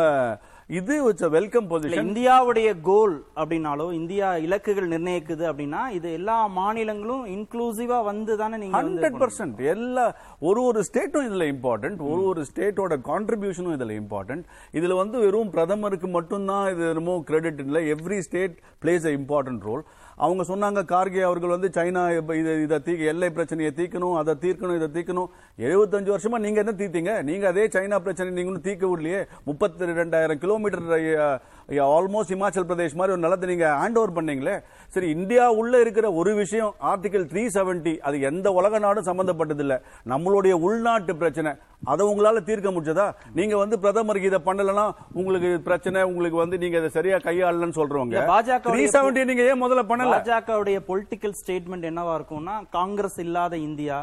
இது 0.69 0.95
இட்ஸ் 1.10 1.27
வெல்கம் 1.36 1.67
பொசிஷன் 1.67 2.01
இந்தியாவுடைய 2.03 2.69
கோல் 2.88 3.13
அப்படின்னாலோ 3.38 3.86
இந்தியா 3.97 4.30
இலக்குகள் 4.45 4.89
நிர்ணயிக்குது 4.93 5.43
அப்படின்னா 5.49 5.82
இது 5.97 6.08
எல்லா 6.12 6.36
மாநிலங்களும் 6.58 7.23
இன்க்ளூசிவா 7.36 7.99
வந்து 8.08 8.34
தானே 8.41 8.58
நீங்க 8.58 8.75
ஹண்ட்ரட் 8.77 9.17
பர்சன்ட் 9.21 9.60
எல்லா 9.73 10.06
ஒரு 10.41 10.62
ஒரு 10.63 10.82
ஸ்டேட்டும் 10.88 11.27
இதுல 11.27 11.45
இம்பார்ட்டன்ட் 11.53 12.01
ஒரு 12.10 12.23
ஒரு 12.32 12.43
ஸ்டேட்டோட 12.49 12.97
கான்ட்ரிபியூஷனும் 13.08 13.75
இதுல 13.77 13.95
இம்பார்ட்டன்ட் 14.01 14.45
இதுல 14.73 14.97
வந்து 14.99 15.19
வெறும் 15.19 15.53
பிரதமருக்கு 15.56 16.10
மட்டும்தான் 16.10 16.67
இது 16.73 16.84
என்னமோ 16.89 17.15
கிரெடிட் 17.30 17.63
இல்லை 17.65 17.84
every 17.95 18.19
state 18.27 18.58
plays 18.84 19.08
a 19.10 19.13
important 19.19 19.63
role 19.69 19.86
அவங்க 20.17 20.43
சொன்னாங்க 20.43 20.82
கார்கே 20.91 21.21
அவர்கள் 21.21 21.53
வந்து 21.56 21.69
சைனா 21.73 22.03
இதை 22.38 22.53
இதை 22.65 22.77
தீக்க 22.86 23.12
எல்லை 23.13 23.30
பிரச்சனையை 23.30 23.71
தீர்க்கணும் 23.75 24.15
அதை 24.21 24.34
தீர்க்கணும் 24.43 24.77
இதை 24.80 24.88
தீர்க்கணும் 24.95 25.30
எழுபத்தஞ்சு 25.67 26.12
வருஷமா 26.13 26.38
நீங்க 26.45 26.63
என்ன 26.63 26.73
தீர்த்தீங்க? 26.77 27.23
நீங்க 27.30 27.47
அதே 27.47 27.65
சைனா 27.67 27.99
பிரச்சனை 27.99 28.32
நீங்க 28.38 28.60
தீர்க்க 28.60 28.88
விடலையே. 28.88 29.19
முப்பத்தி 29.45 29.86
ரெண்டாயிரம் 29.86 30.41
கிலோமீட்டர் 30.43 30.88
ஆல்மோஸ்ட் 31.91 32.34
இமாச்சல் 32.34 32.67
பிரதேஷ் 32.67 32.95
மாதிரி 32.95 33.13
ஒரு 33.13 33.21
நிலத்தை 33.21 33.47
நீங்க 33.49 33.67
ஹேண்ட் 33.80 33.97
ஓவர் 33.97 34.13
பண்ணீங்களே 34.17 34.53
சரி 34.93 35.08
இந்தியா 35.10 35.45
உள்ள 35.51 35.80
இருக்கிற 35.80 36.12
ஒரு 36.13 36.34
விஷயம் 36.36 36.73
ஆர்டிகல் 36.91 37.25
த்ரீ 37.32 37.43
செவன்டி 37.56 37.93
அது 37.99 38.19
எந்த 38.21 38.51
உலக 38.51 38.80
நாடும் 38.80 39.03
சம்பந்தப்பட்டது 39.03 39.63
இல்ல 39.63 39.75
நம்மளுடைய 40.06 40.53
உள்நாட்டு 40.62 41.15
பிரச்சனை 41.15 41.51
அதை 41.88 42.06
உங்களால 42.06 42.39
தீர்க்க 42.43 42.69
முடிஞ்சதா? 42.71 43.08
நீங்க 43.34 43.56
வந்து 43.58 43.75
பிரதமருக்கு 43.80 44.27
இதை 44.27 44.39
பண்ணலன்னா 44.45 44.86
உங்களுக்கு 45.13 45.49
பிரச்சனை 45.62 46.03
உங்களுக்கு 46.03 46.38
வந்து 46.38 46.58
நீங்க 46.58 46.77
இதை 46.77 46.89
சரியா 46.89 47.17
கையாளலன்னு 47.17 47.77
சொல்றவங்க. 47.80 48.23
பாஜக 48.27 48.73
நீங்க 49.25 49.43
ஏன் 49.43 49.62
முதல்ல 49.63 49.84
பண்ணல? 49.91 50.15
பாஜகவுடைய 50.17 50.80
பொலிட்டிக்கல் 50.89 51.38
ஸ்டேட்மெண்ட் 51.41 51.89
என்னவா 51.91 52.15
இருக்கும்னா 52.19 52.56
காங்கிரஸ் 52.71 53.19
இல்லாத 53.19 53.58
இந்தியா 53.67 53.99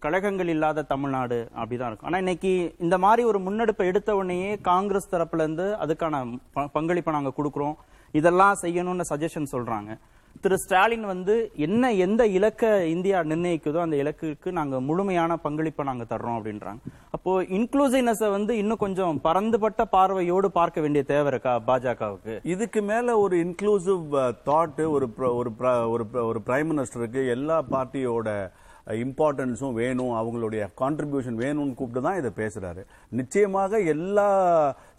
கழகங்கள் 0.00 0.48
இல்லாத 0.48 0.82
தமிழ்நாடு 0.82 1.48
அப்படிதான் 1.56 1.86
இருக்கும். 1.86 2.02
ஆனா 2.02 2.18
இன்னைக்கு 2.18 2.74
இந்த 2.78 2.98
மாதிரி 2.98 3.28
ஒரு 3.28 3.40
முன்னெடுப்பை 3.40 3.86
எடுத்த 3.86 4.16
உடனேயே 4.16 4.58
காங்கிரஸ் 4.58 5.14
தரப்புல 5.14 5.34
இருந்து 5.34 5.76
அதுக்கான 5.80 6.38
ப- 6.52 6.66
பங்களிப்பை 6.66 7.14
நாங்க 7.14 7.32
கொடுக்குறோம். 7.36 7.74
இதெல்லாம் 8.12 8.56
செய்யணும்னு 8.62 9.00
சஜஷன் 9.08 9.46
சொல்றாங்க. 9.52 9.98
திரு 10.40 10.58
ஸ்டாலின் 10.58 11.04
வந்து 11.04 11.50
என்ன 11.56 11.92
எந்த 11.92 12.26
இலக்க 12.26 12.86
இந்தியா 12.86 13.20
நிர்ணயிக்குதோ 13.20 13.80
அந்த 13.80 13.96
இலக்குக்கு 13.96 14.52
நாங்க 14.52 14.80
முழுமையான 14.80 15.36
பங்களிப்பை 15.36 15.86
நாங்க 15.86 16.04
தர்றோம் 16.10 16.40
அப்படின்றாங்க. 16.40 16.78
அப்போ 17.10 17.42
இன்க்ளூசிவ்னஸை 17.42 18.30
வந்து 18.30 18.56
இன்னும் 18.56 18.76
கொஞ்சம் 18.76 19.20
பரந்துபட்ட 19.20 19.84
பார்வையோடு 19.84 20.50
பார்க்க 20.50 20.80
வேண்டிய 20.80 21.04
தேவை 21.04 21.26
இருக்கா 21.26 21.60
பாஜகவுக்கு? 21.66 22.40
இதுக்கு 22.42 22.82
மேல 22.82 23.18
ஒரு 23.18 23.36
இன்க்ளூசிவ் 23.36 24.34
தாட் 24.46 24.90
ஒரு 24.90 25.12
ஒரு 25.16 25.50
ஒரு 25.90 26.06
ஒரு 26.12 26.40
பிரைம் 26.46 26.70
மினிஸ்டருக்கு 26.70 27.28
எல்லா 27.28 27.64
பார்ட்டியோட 27.70 28.50
இம்பார்ட்டன்ஸும் 28.98 29.74
வேணும் 29.78 30.12
அவங்களுடைய 30.18 30.62
கான்ட்ரிபியூஷன் 30.80 31.38
வேணும்னு 31.42 31.74
கூப்பிட்டு 31.74 32.02
தான் 32.02 32.18
இதை 32.18 32.30
பேசுறாரு 32.38 32.82
நிச்சயமாக 33.12 33.80
எல்லா 33.92 34.26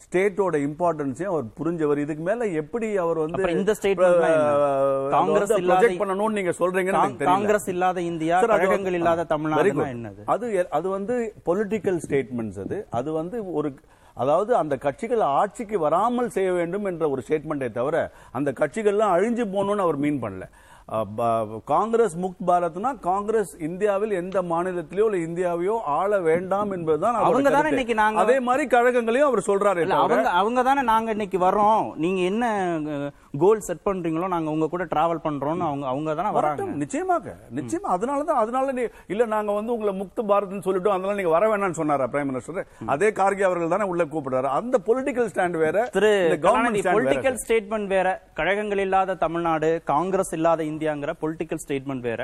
ஸ்டேட்டோட 0.05 0.55
இம்பார்ட்டன்ஸையும் 0.67 1.31
அவர் 1.33 1.45
புரிஞ்சவர் 1.57 2.01
இதுக்கு 2.03 2.23
மேல 2.23 2.47
எப்படி 2.61 2.87
அவர் 2.97 3.21
வந்து 3.23 3.41
இந்த 3.53 3.73
என்ன? 4.09 4.29
காங்கிரஸ் 5.15 5.53
ப்ரொஜெக்ட் 5.61 6.01
பண்ணணும்னு 6.01 6.37
நீங்க 6.39 6.53
சொல்றீங்கன்னு. 6.59 7.29
காங்கிரஸ் 7.31 7.69
இல்லாத 7.73 8.01
இந்தியா 8.11 8.37
கழகங்கள் 8.45 8.97
இல்லாத 8.99 9.25
good. 9.27 9.89
என்னது 9.93 10.23
அது 10.33 10.45
அது 10.71 10.87
வந்து 10.89 11.15
பொலிட்டிக்கல் 11.49 11.99
ஸ்டேட்மெண்ட்ஸ் 12.05 12.61
அது 12.65 12.79
அது 12.99 13.09
வந்து 13.13 13.39
ஒரு 13.59 13.69
அதாவது 14.17 14.51
அந்த 14.57 14.75
கட்சிகள் 14.77 15.21
ஆட்சிக்கு 15.35 15.77
வராமல் 15.79 16.33
செய்ய 16.33 16.49
வேண்டும் 16.51 16.85
என்ற 16.85 17.03
ஒரு 17.09 17.21
ஸ்டேட்மெண்ட்டை 17.25 17.69
தவிர 17.71 17.97
அந்த 18.33 18.49
கட்சிகள்லாம் 18.59 19.13
அழிஞ்சு 19.15 19.43
போகணும்னு 19.47 19.85
அவர் 19.85 19.99
மீன் 20.03 20.19
பண்ணல 20.23 20.47
காங்கிரஸ் 21.65 22.17
முக்த் 22.17 22.43
பாரத்னா 22.47 22.99
காங்கிரஸ் 22.99 23.59
இந்தியாவில் 23.59 24.11
எந்த 24.11 24.41
மாநிலத்திலயோ 24.43 25.05
இல்ல 25.05 25.19
இந்தியாவையோ 25.27 25.79
ஆள 25.91 26.19
வேண்டாம் 26.21 26.71
என்பதுதான் 26.71 27.15
அவங்க 27.19 27.49
தானே. 27.49 27.69
இன்னைக்கு 27.69 27.93
நாங்க- 27.93 28.21
அதே 28.21 28.39
மாதிரி 28.39 28.67
கழகங்களையும் 28.67 29.27
அவர் 29.27 29.47
சொல்றாரு 29.47 29.83
அவங்க 29.97 30.29
அவங்க 30.35 30.63
தானே 30.63 30.81
நாங்க 30.83 31.11
இன்னைக்கு 31.11 31.37
வர்றோம். 31.39 31.95
நீங்க 31.95 32.21
என்ன 32.21 32.45
கோல் 33.39 33.59
செட் 33.59 33.85
பண்றீங்களோ 33.85 34.27
நாங்க 34.27 34.49
உங்க 34.49 34.67
கூட 34.67 34.85
டிராவல் 34.85 35.23
பண்றோம்னு 35.23 35.65
அவங்க 35.65 35.87
அவங்க 35.87 36.15
தானே 36.15 36.29
வராங்க. 36.29 36.65
நிச்சயமாக 36.75 37.35
நிச்சயமா. 37.55 37.87
அதனால 37.89 38.23
தான் 38.23 38.37
அதனால 38.37 38.71
நீ 38.71 38.83
இல்ல 39.07 39.25
நாங்க 39.25 39.51
வந்து 39.51 39.73
உங்களை 39.73 39.99
முக்த 39.99 40.23
பாரத்னு 40.23 40.65
சொல்லிட்டோம் 40.65 40.95
அதனால 40.95 41.13
நீங்க 41.13 41.29
வர 41.29 41.47
வேணாம்னு 41.47 41.71
சொன்னாரா 41.71 42.07
பிரைம் 42.07 42.29
மினிஸ்டர் 42.31 42.65
அதே 42.87 43.09
கார்கே 43.11 43.41
அவர்கள் 43.41 43.67
தானே 43.67 43.83
உள்ள 43.83 44.05
கூப்பிடுறாரு. 44.05 44.49
அந்த 44.59 44.77
பொலிட்டிக்கல் 44.85 45.29
ஸ்டாண்ட் 45.31 45.57
வேற 45.57 45.77
திரு 45.91 46.11
இந்த 46.25 46.39
கவர்மெண்ட் 46.41 46.77
ஸ்டாண்ட் 46.77 46.93
வேற. 46.93 46.95
பொலிட்டிக்கல் 46.97 47.39
ஸ்டேட்மெண்ட் 47.41 47.87
வேற. 47.87 48.07
கழகங்கள் 48.33 48.77
இல்லாத 48.77 49.15
தமிழ்நாடு 49.17 49.81
காங்கிரஸ் 49.85 50.33
இல்லாத 50.33 50.63
இந்தியாங்கிற 50.71 51.13
பொலிட்டிக்கல் 51.21 51.63
ஸ்டேட்மெண்ட் 51.63 52.07
வேற 52.07 52.23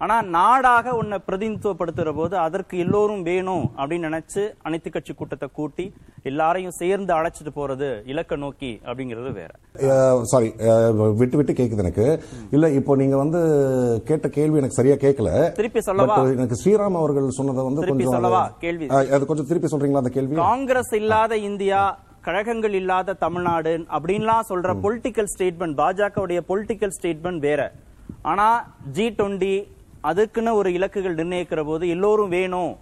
ஆனா 0.00 0.16
நாடாக 0.34 0.88
உன்னை 0.96 1.16
பிரதிநிதித்துவப்படுத்துற 1.22 2.10
போது 2.14 2.34
அதற்கு 2.42 2.74
எல்லோரும் 2.82 3.22
வேணும் 3.24 3.64
அப்படின்னு 3.78 4.08
நினைச்சு 4.08 4.42
அனைத்து 4.66 4.88
கட்சி 4.90 5.12
கூட்டத்தை 5.12 5.48
கூட்டி 5.50 5.84
எல்லாரையும் 6.24 6.76
சேர்ந்து 6.76 7.12
அழைச்சிட்டு 7.16 7.52
போறது 7.56 7.88
இலக்க 8.12 8.36
நோக்கி 8.36 8.70
அப்படிங்கிறது 8.86 9.30
வேற 9.34 9.50
சாரி 10.24 10.50
விட்டு 11.20 11.36
விட்டு 11.36 11.52
கேக்குது 11.54 11.84
எனக்கு 11.84 12.06
இல்ல 12.52 12.68
இப்போ 12.78 12.96
நீங்க 13.00 13.16
வந்து 13.16 13.40
கேட்ட 14.08 14.28
கேள்வி 14.36 14.60
எனக்கு 14.60 14.78
சரியா 14.78 14.96
கேட்கல 14.98 15.32
திருப்பி 15.58 15.82
சொல்லவா? 15.82 16.18
எனக்கு 16.34 16.60
ஸ்ரீராம் 16.60 17.00
அவர்கள் 17.00 17.38
சொன்னதை 17.38 17.64
வந்து 17.64 17.82
திருப்பி 17.82 18.04
கொஞ்சம் 18.04 18.18
சொல்லவா? 18.18 18.44
கேள்வி. 18.64 18.88
அது 19.12 19.26
கொஞ்சம் 19.26 19.48
திருப்பி 19.50 19.70
சொல்றீங்களா 19.72 20.04
அந்த 20.04 20.14
கேள்வி 20.14 20.40
காங்கிரஸ் 20.44 20.94
இல்லாத 21.00 21.36
இந்தியா 21.48 21.80
கழகங்கள் 22.26 22.74
இல்லாத 22.78 23.16
தமிழ்நாடு 23.24 23.72
அப்படின்லாம் 23.96 24.48
சொல்ற 24.48 24.74
பொலிட்டிக்கல் 24.84 25.30
ஸ்டேட்மெண்ட் 25.32 25.76
பாஜகவுடைய 25.80 26.40
பொலிட்டிக்கல் 26.48 26.94
ஸ்டேட்மெண்ட் 26.96 27.42
வேற. 27.48 27.62
ஆனா 28.30 28.46
ஜி 28.96 29.06
டுவெண்டி 29.18 29.54
அதுக்குன்னு 30.10 30.52
ஒரு 30.60 30.70
இலக்குகள் 30.78 31.18
நிர்ணயிக்கிற 31.20 31.60
போது 31.70 31.84
எல்லோரும் 31.94 32.34
வேணும். 32.38 32.72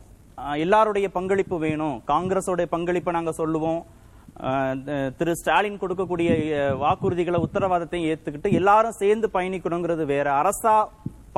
எல்லாருடைய 0.65 1.07
பங்களிப்பு 1.19 1.57
வேணும். 1.67 1.97
காங்கிரஸோட 2.13 2.65
பங்களிப்பை 2.75 3.13
நாங்க 3.17 3.33
சொல்லுவோம். 3.41 3.81
திரு 5.19 5.35
ஸ்டாலின் 5.41 5.79
கொடுக்கக்கூடிய 5.83 6.31
வாக்குறுதிகளை 6.85 7.39
உத்தரவாதத்தையும் 7.47 8.09
ஏத்துக்கிட்டு 8.13 8.51
எல்லாரும் 8.61 8.99
சேர்ந்து 9.03 9.29
பயணிக்கணுங்கிறது 9.37 10.05
வேற. 10.15 10.27
அரசா 10.41 10.75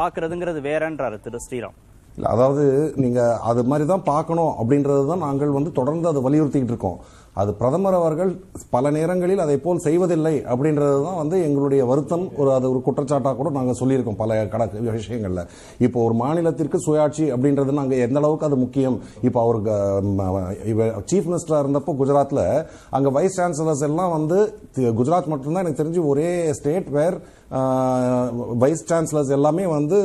பாக்குறதுங்கிறது 0.00 0.60
வேறன்றாரு 0.68 1.18
திரு 1.26 1.38
ஸ்ரீராம். 1.44 1.76
இல்லை 2.18 2.30
அதாவது 2.34 2.64
நீங்கள் 3.02 3.38
அது 3.50 3.62
மாதிரி 3.70 3.86
தான் 3.92 4.08
பார்க்கணும் 4.12 4.52
அப்படின்றது 4.60 5.04
தான் 5.12 5.24
நாங்கள் 5.28 5.56
வந்து 5.58 5.72
தொடர்ந்து 5.78 6.10
அதை 6.10 6.20
வலியுறுத்திக்கிட்டு 6.26 6.74
இருக்கோம். 6.74 6.98
அது 7.40 7.50
பிரதமர் 7.58 7.96
அவர்கள் 7.98 8.30
பல 8.74 8.90
நேரங்களில் 8.96 9.42
அதை 9.44 9.56
போல் 9.64 9.82
செய்வதில்லை 9.84 10.32
அப்படின்றது 10.52 10.96
தான் 11.04 11.18
வந்து 11.20 11.36
எங்களுடைய 11.48 11.82
வருத்தம். 11.90 12.24
ஒரு 12.40 12.50
அது 12.54 12.66
ஒரு 12.72 12.80
குற்றச்சாட்டாக 12.86 13.34
கூட 13.40 13.50
நாங்கள் 13.56 13.78
சொல்லியிருக்கோம் 13.80 14.18
பல 14.22 14.38
கணக்கு 14.54 14.82
விஷயங்களில். 14.96 15.42
இப்போ 15.86 15.98
ஒரு 16.06 16.14
மாநிலத்திற்கு 16.22 16.78
சுயாட்சி 16.86 17.26
அப்படின்றது 17.34 17.78
நாங்கள் 17.80 18.02
எந்த 18.06 18.18
அளவுக்கு 18.22 18.48
அது 18.48 18.58
முக்கியம்? 18.64 18.98
இப்போ 19.28 19.38
அவர் 19.44 19.60
சீஃப் 21.12 21.28
மினிஸ்டராக 21.30 21.62
இருந்தப்போ 21.64 21.94
குஜராத்தில் 22.02 22.44
அங்கே 22.98 23.12
வைஸ் 23.18 23.38
சான்சலர்ஸ் 23.40 23.86
எல்லாம் 23.90 24.14
வந்து 24.18 24.38
குஜராத் 25.00 25.32
மட்டும்தான் 25.34 25.64
எனக்கு 25.64 25.82
தெரிஞ்சு 25.82 26.02
ஒரே 26.12 26.30
ஸ்டேட் 26.60 26.90
வேர் 26.98 27.18
வைஸ் 28.62 28.84
சான்சலர்ஸ் 28.90 29.30
எல்லாமே 29.36 29.64
வந்து 29.74 29.98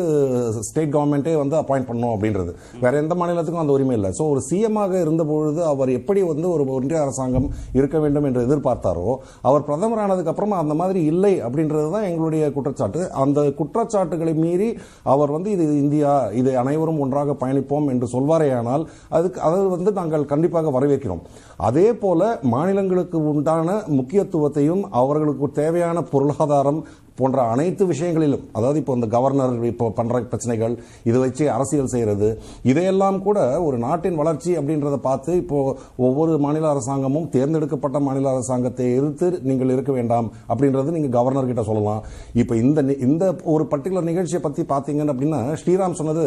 ஸ்டேட் 0.67 0.93
கவர்மெண்ட்டே 0.95 1.33
வந்து 1.41 1.55
அப்பாயிண்ட் 1.61 1.87
பண்ணணும் 1.89 2.13
அப்படின்றது. 2.15 2.51
வேற 2.83 2.93
எந்த 3.03 3.15
மாநிலத்துக்கும் 3.19 3.63
அந்த 3.63 3.75
உரிமை 3.77 3.95
இல்லை. 3.97 4.11
ஸோ 4.19 4.25
ஒரு 4.33 4.41
சிஎம்மாக 4.49 4.93
இருந்த 5.05 5.23
பொழுது 5.31 5.61
அவர் 5.71 5.91
எப்படி 5.99 6.21
வந்து 6.31 6.47
ஒரு 6.55 6.65
ஒன்றிய 6.77 7.01
அரசாங்கம் 7.05 7.47
இருக்க 7.79 7.99
வேண்டும் 8.05 8.27
என்று 8.29 8.45
எதிர்பார்த்தாரோ 8.47 9.07
அவர் 9.49 9.65
பிரதமர் 9.69 10.03
ஆனதுக்கு 10.05 10.31
அப்புறமா 10.33 10.59
அந்த 10.63 10.77
மாதிரி 10.81 11.01
இல்லை 11.11 11.33
அப்படின்றது 11.47 11.89
தான் 11.95 12.07
எங்களுடைய 12.11 12.43
குற்றச்சாட்டு. 12.57 13.01
அந்த 13.23 13.39
குற்றச்சாட்டுகளை 13.59 14.35
மீறி 14.43 14.69
அவர் 15.15 15.35
வந்து 15.37 15.51
இது 15.57 15.65
இந்தியா 15.83 16.13
இது 16.41 16.51
அனைவரும் 16.63 17.01
ஒன்றாக 17.05 17.35
பயணிப்போம் 17.43 17.89
என்று 17.95 18.09
சொல்வாரேயானால் 18.15 18.85
அதுக்கு 19.17 19.39
அதை 19.47 19.59
வந்து 19.75 19.93
நாங்கள் 19.99 20.29
கண்டிப்பாக 20.33 20.71
வரவேற்கிறோம். 20.77 21.23
அதே 21.69 21.87
போல 22.03 22.21
மாநிலங்களுக்கு 22.55 23.17
உண்டான 23.33 23.77
முக்கியத்துவத்தையும் 23.99 24.83
அவர்களுக்கு 25.01 25.47
தேவையான 25.61 26.01
பொருளாதாரம் 26.13 26.81
போன்ற 27.19 27.39
அனைத்து 27.53 27.83
விஷயங்களிலும் 27.91 28.43
அதாவது 28.57 28.79
இப்போ 28.81 28.93
இந்த 28.99 29.07
கவர்னர் 29.15 29.55
இப்போ 29.71 29.87
பண்ற 29.99 30.21
பிரச்சனைகள் 30.31 30.75
இதை 31.09 31.17
வச்சு 31.23 31.43
அரசியல் 31.55 31.91
செய்யறது 31.93 32.29
இதையெல்லாம் 32.71 33.17
கூட 33.27 33.39
ஒரு 33.67 33.77
நாட்டின் 33.85 34.19
வளர்ச்சி 34.21 34.51
அப்படின்றத 34.59 34.97
பார்த்து 35.07 35.31
இப்போ 35.41 35.59
ஒவ்வொரு 36.07 36.33
மாநில 36.45 36.67
அரசாங்கமும் 36.73 37.27
தேர்ந்தெடுக்கப்பட்ட 37.35 37.97
மாநில 38.07 38.31
அரசாங்கத்தை 38.35 38.87
எதிர்த்து 38.99 39.27
நீங்கள் 39.49 39.73
இருக்க 39.75 39.91
வேண்டாம் 39.97 40.29
அப்படின்றது 40.51 40.95
நீங்க 40.97 41.09
கவர்னர் 41.17 41.49
கிட்ட 41.51 41.63
சொல்லலாம். 41.69 42.01
இப்போ 42.41 42.53
இந்த 42.63 42.81
இந்த 43.07 43.23
ஒரு 43.53 43.63
பர்டிகுலர் 43.73 44.09
நிகழ்ச்சியை 44.11 44.41
பத்தி 44.45 44.61
பாத்தீங்கன்னு 44.73 45.13
அப்படின்னா 45.15 45.41
ஸ்ரீராம் 45.61 45.97
சொன்னது 45.99 46.25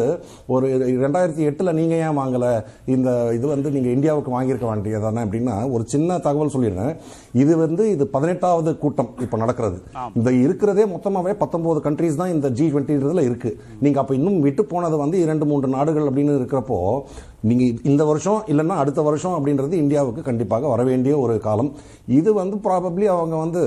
ஒரு 0.55 0.67
ரெண்டாயிரத்தி 1.05 1.43
எட்டுல 1.51 1.73
நீங்க 1.81 1.95
ஏன் 2.07 2.17
வாங்கல? 2.21 2.47
இந்த 2.95 3.09
இது 3.39 3.47
வந்து 3.55 3.69
நீங்க 3.77 3.89
இந்தியாவுக்கு 3.97 4.35
வாங்கியிருக்க 4.37 4.69
வேண்டியதானே 4.73 5.25
அப்படின்னா 5.27 5.57
ஒரு 5.75 5.85
சின்ன 5.95 6.19
தகவல் 6.27 6.55
சொல்லிடுறேன். 6.55 6.95
இது 7.43 7.53
வந்து 7.65 7.85
இது 7.95 8.07
பதினெட்டாவது 8.15 8.73
கூட்டம் 8.85 9.11
இப்போ 9.27 9.37
நடக்கிறது. 9.45 9.79
இந்த 10.19 10.31
இருக்கிறதே 10.77 10.95
மொத்தமாகவே 10.95 11.33
பத்தொன்பது 11.43 11.81
கண்ட்ரீஸ் 11.87 12.19
தான் 12.21 12.33
இந்த 12.33 12.47
ஜி 12.59 12.65
டுவெண்ட்டின்றதுல 12.71 13.23
இருக்கு. 13.29 13.51
நீங்க 13.81 13.99
அப்போ 14.01 14.15
இன்னும் 14.15 14.41
விட்டு 14.41 14.63
போனது 14.65 14.97
வந்து 14.97 15.17
இரண்டு 15.25 15.45
மூன்று 15.51 15.69
நாடுகள் 15.77 16.09
அப்படின்னு 16.09 16.35
இருக்கிறப்போ 16.39 16.79
நீங்க 17.49 17.65
இந்த 17.91 18.03
வருஷம் 18.11 18.41
இல்லைன்னா 18.53 18.77
அடுத்த 18.83 19.01
வருஷம் 19.09 19.35
அப்படின்றது 19.39 19.75
இந்தியாவுக்கு 19.83 20.23
கண்டிப்பாக 20.29 20.69
வர 20.73 20.83
வேண்டிய 20.91 21.15
ஒரு 21.25 21.35
காலம். 21.47 21.71
இது 22.19 22.31
வந்து 22.41 22.57
ப்ராபப்ளி 22.67 23.07
அவங்க 23.15 23.37
வந்து 23.45 23.63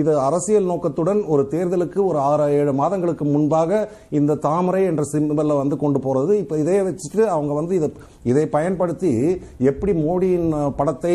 இது 0.00 0.12
அரசியல் 0.28 0.70
நோக்கத்துடன் 0.72 1.20
ஒரு 1.34 1.42
தேர்தலுக்கு 1.54 2.00
ஒரு 2.10 2.18
ஆறு 2.30 2.46
ஏழு 2.58 2.72
மாதங்களுக்கு 2.80 3.26
முன்பாக 3.34 3.80
இந்த 4.18 4.38
தாமரை 4.46 4.82
என்ற 4.90 5.04
சிம்பல்ல 5.12 5.56
வந்து 5.62 5.78
கொண்டு 5.84 6.00
போறது. 6.06 6.32
இப்ப 6.42 6.58
இதை 6.62 6.78
வச்சுட்டு 6.88 7.22
அவங்க 7.36 7.52
வந்து 7.60 7.74
இதை 7.80 7.90
இதை 8.32 8.44
பயன்படுத்தி 8.56 9.12
எப்படி 9.70 9.92
மோடியின் 10.04 10.48
படத்தை 10.78 11.14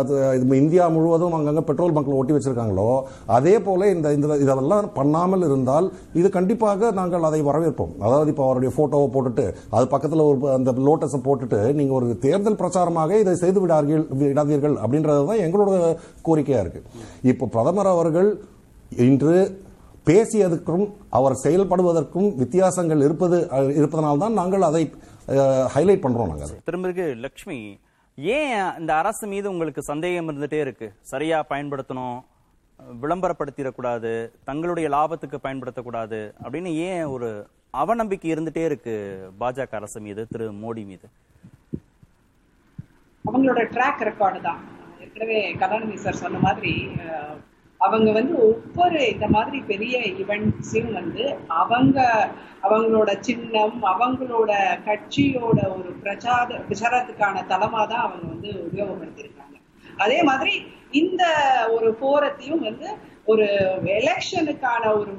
அது, 0.00 0.14
இது 0.38 0.60
இந்தியா 0.62 0.84
முழுவதும் 0.96 1.36
அங்கங்க 1.38 1.62
பெட்ரோல் 1.70 1.94
பங்க்ல 1.96 2.18
ஒட்டி 2.20 2.34
வச்சிருக்காங்களோ 2.36 2.90
அதே 3.36 3.54
போல 3.66 3.88
இந்த 3.94 4.14
இந்த 4.16 4.36
இதெல்லாம் 4.44 4.90
பண்ணாமல் 4.98 5.46
இருந்தால் 5.48 5.86
இது 6.20 6.28
கண்டிப்பாக 6.38 6.90
நாங்கள் 7.00 7.28
அதை 7.30 7.40
வரவேற்போம். 7.50 7.94
அதாவது 8.06 8.30
இப்போ 8.32 8.44
அவருடைய 8.48 8.72
போட்டோவை 8.78 9.08
போட்டுட்டு 9.16 9.46
அது 9.76 9.86
பக்கத்துல 9.94 10.26
ஒரு 10.30 10.38
அந்த 10.56 10.72
லோட்டஸை 10.88 11.20
போட்டுட்டு 11.38 11.74
நீங்க 11.74 11.92
ஒரு 11.92 12.06
தேர்தல் 12.22 12.58
பிரச்சாரமாக 12.58 13.18
இதை 13.18 13.34
செய்து 13.36 13.60
விடார்கள் 13.60 14.02
விடாதீர்கள் 14.22 14.76
அப்படின்றது 14.82 15.26
தான் 15.26 15.42
எங்களோட 15.44 15.70
கோரிக்கையா 16.22 16.60
இருக்கு 16.60 16.80
இப்போ 17.24 17.46
பிரதமர் 17.54 17.90
அவர்கள் 17.90 18.28
இன்று 19.00 19.34
பேசியதற்கும் 20.06 20.84
அவர் 21.10 21.34
செயல்படுவதற்கும் 21.42 22.28
வித்தியாசங்கள் 22.36 23.00
இருப்பது 23.02 23.36
இருப்பதனால் 23.38 23.76
இருப்பதனால்தான் 23.76 24.38
நாங்கள் 24.38 24.66
அதை 24.68 24.82
ஹைலைட் 25.74 26.04
பண்றோம் 26.04 26.30
நாங்கள் 26.30 26.48
அதை. 26.48 26.58
திரும்பிருக்கு 26.64 27.06
லக்ஷ்மி 27.24 27.58
ஏன் 28.18 28.52
இந்த 28.78 28.92
அரசு 28.94 29.26
மீது 29.26 29.46
உங்களுக்கு 29.50 29.82
சந்தேகம் 29.82 30.28
இருந்துட்டே 30.30 30.60
இருக்கு 30.60 30.88
சரியா 31.04 31.38
பயன்படுத்தணும் 31.50 32.16
விளம்பரப்படுத்திடக்கூடாது 33.00 34.12
தங்களுடைய 34.44 34.86
லாபத்துக்கு 34.88 35.38
பயன்படுத்தக்கூடாது 35.42 36.20
அப்படின்னு 36.42 36.72
ஏன் 36.86 37.04
ஒரு 37.06 37.28
அவநம்பிக்கை 37.74 38.28
இருந்துட்டே 38.32 38.62
இருக்கு 38.64 38.94
பாஜக 39.40 39.74
அரசு 39.74 39.98
மீது 40.00 40.22
திரு 40.26 40.44
மோடி 40.60 40.82
மீது. 40.86 41.06
அவங்களோட 43.24 43.60
ட்ராக் 43.72 44.06
ரெக்கார்டு 44.08 44.40
தான். 44.42 44.60
ஏற்கனவே 45.00 45.38
கலாநிதி 45.60 45.96
சார் 45.96 46.22
சொன்ன 46.22 46.38
மாதிரி 46.38 46.72
அஹ், 47.06 47.36
அவங்க 47.80 48.08
வந்து 48.12 48.34
ஒவ்வொரு 48.44 49.00
இந்த 49.08 49.26
மாதிரி 49.28 49.58
பெரிய 49.62 49.94
ஈவெண்ட்ஸையும் 50.20 50.92
வந்து 50.92 51.24
அவங்க 51.56 51.98
அவங்களோட 52.62 53.10
சின்னம் 53.20 53.78
அவங்களோட 53.92 54.52
கட்சியோட 54.86 55.58
ஒரு 55.74 55.90
பிரச்சார 56.02 56.38
பிரச்சாரத்துக்கான 56.66 57.44
தளமா 57.50 57.82
தான் 57.86 58.04
அவங்க 58.06 58.26
வந்து 58.32 58.50
உபயோகப்படுத்தியிருக்காங்க. 58.64 59.56
அதே 59.98 60.18
மாதிரி 60.22 60.54
இந்த 60.94 61.22
ஒரு 61.74 61.88
போரத்தையும் 62.00 62.64
வந்து 62.64 62.88
ஒரு 63.26 63.46
எலெக்ஷனுக்கான 63.98 64.82
ஒரு 64.96 65.14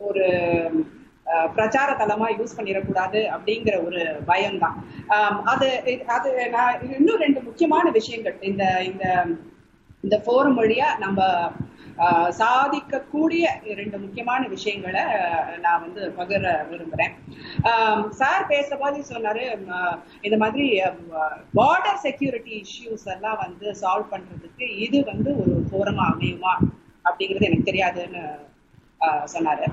ஒரு 0.00 0.24
பிரச்சார 1.54 1.90
தளமா 2.00 2.26
யூஸ் 2.38 2.56
பண்ணிடக்கூடாது 2.58 3.20
அப்படிங்கிற 3.36 3.76
ஒரு 3.86 4.02
பயம்தான். 4.30 4.76
அது 5.52 5.68
அது 6.16 6.30
நான் 6.56 6.82
இன்னும் 6.96 7.22
ரெண்டு 7.26 7.40
முக்கியமான 7.48 7.86
விஷயங்கள். 7.98 8.36
இந்த 8.50 8.64
இந்த 8.90 9.04
இந்த 10.04 10.16
ஃபோரம் 10.24 10.58
வழியா 10.60 10.88
நம்ம 11.04 11.20
சாதிக்கக்கூடிய 12.40 13.44
ரெண்டு 13.78 13.96
முக்கியமான 14.02 14.42
விஷயங்களை 14.54 15.02
நான் 15.64 15.82
வந்து 15.84 16.02
பகிர 16.18 16.50
விரும்புறேன். 16.70 17.14
சார் 18.20 18.44
பேசும்போது 18.52 18.98
சொன்னாரு 19.12 19.44
இந்த 20.26 20.36
மாதிரி 20.42 20.66
பார்டர் 21.58 22.02
செக்யூரிட்டி 22.06 22.54
இஷ்யூஸ் 22.64 23.06
எல்லாம் 23.14 23.38
வந்து 23.44 23.68
சால்வ் 23.82 24.12
பண்றதுக்கு 24.12 24.68
இது 24.86 25.00
வந்து 25.12 25.32
ஒரு 25.42 25.54
ஃபோரமா 25.70 26.06
அமையுமா 26.12 26.54
அப்படிங்கிறது 27.08 27.48
எனக்கு 27.48 27.70
தெரியாதுன்னு 27.70 28.24
சொன்னாரு. 29.34 29.66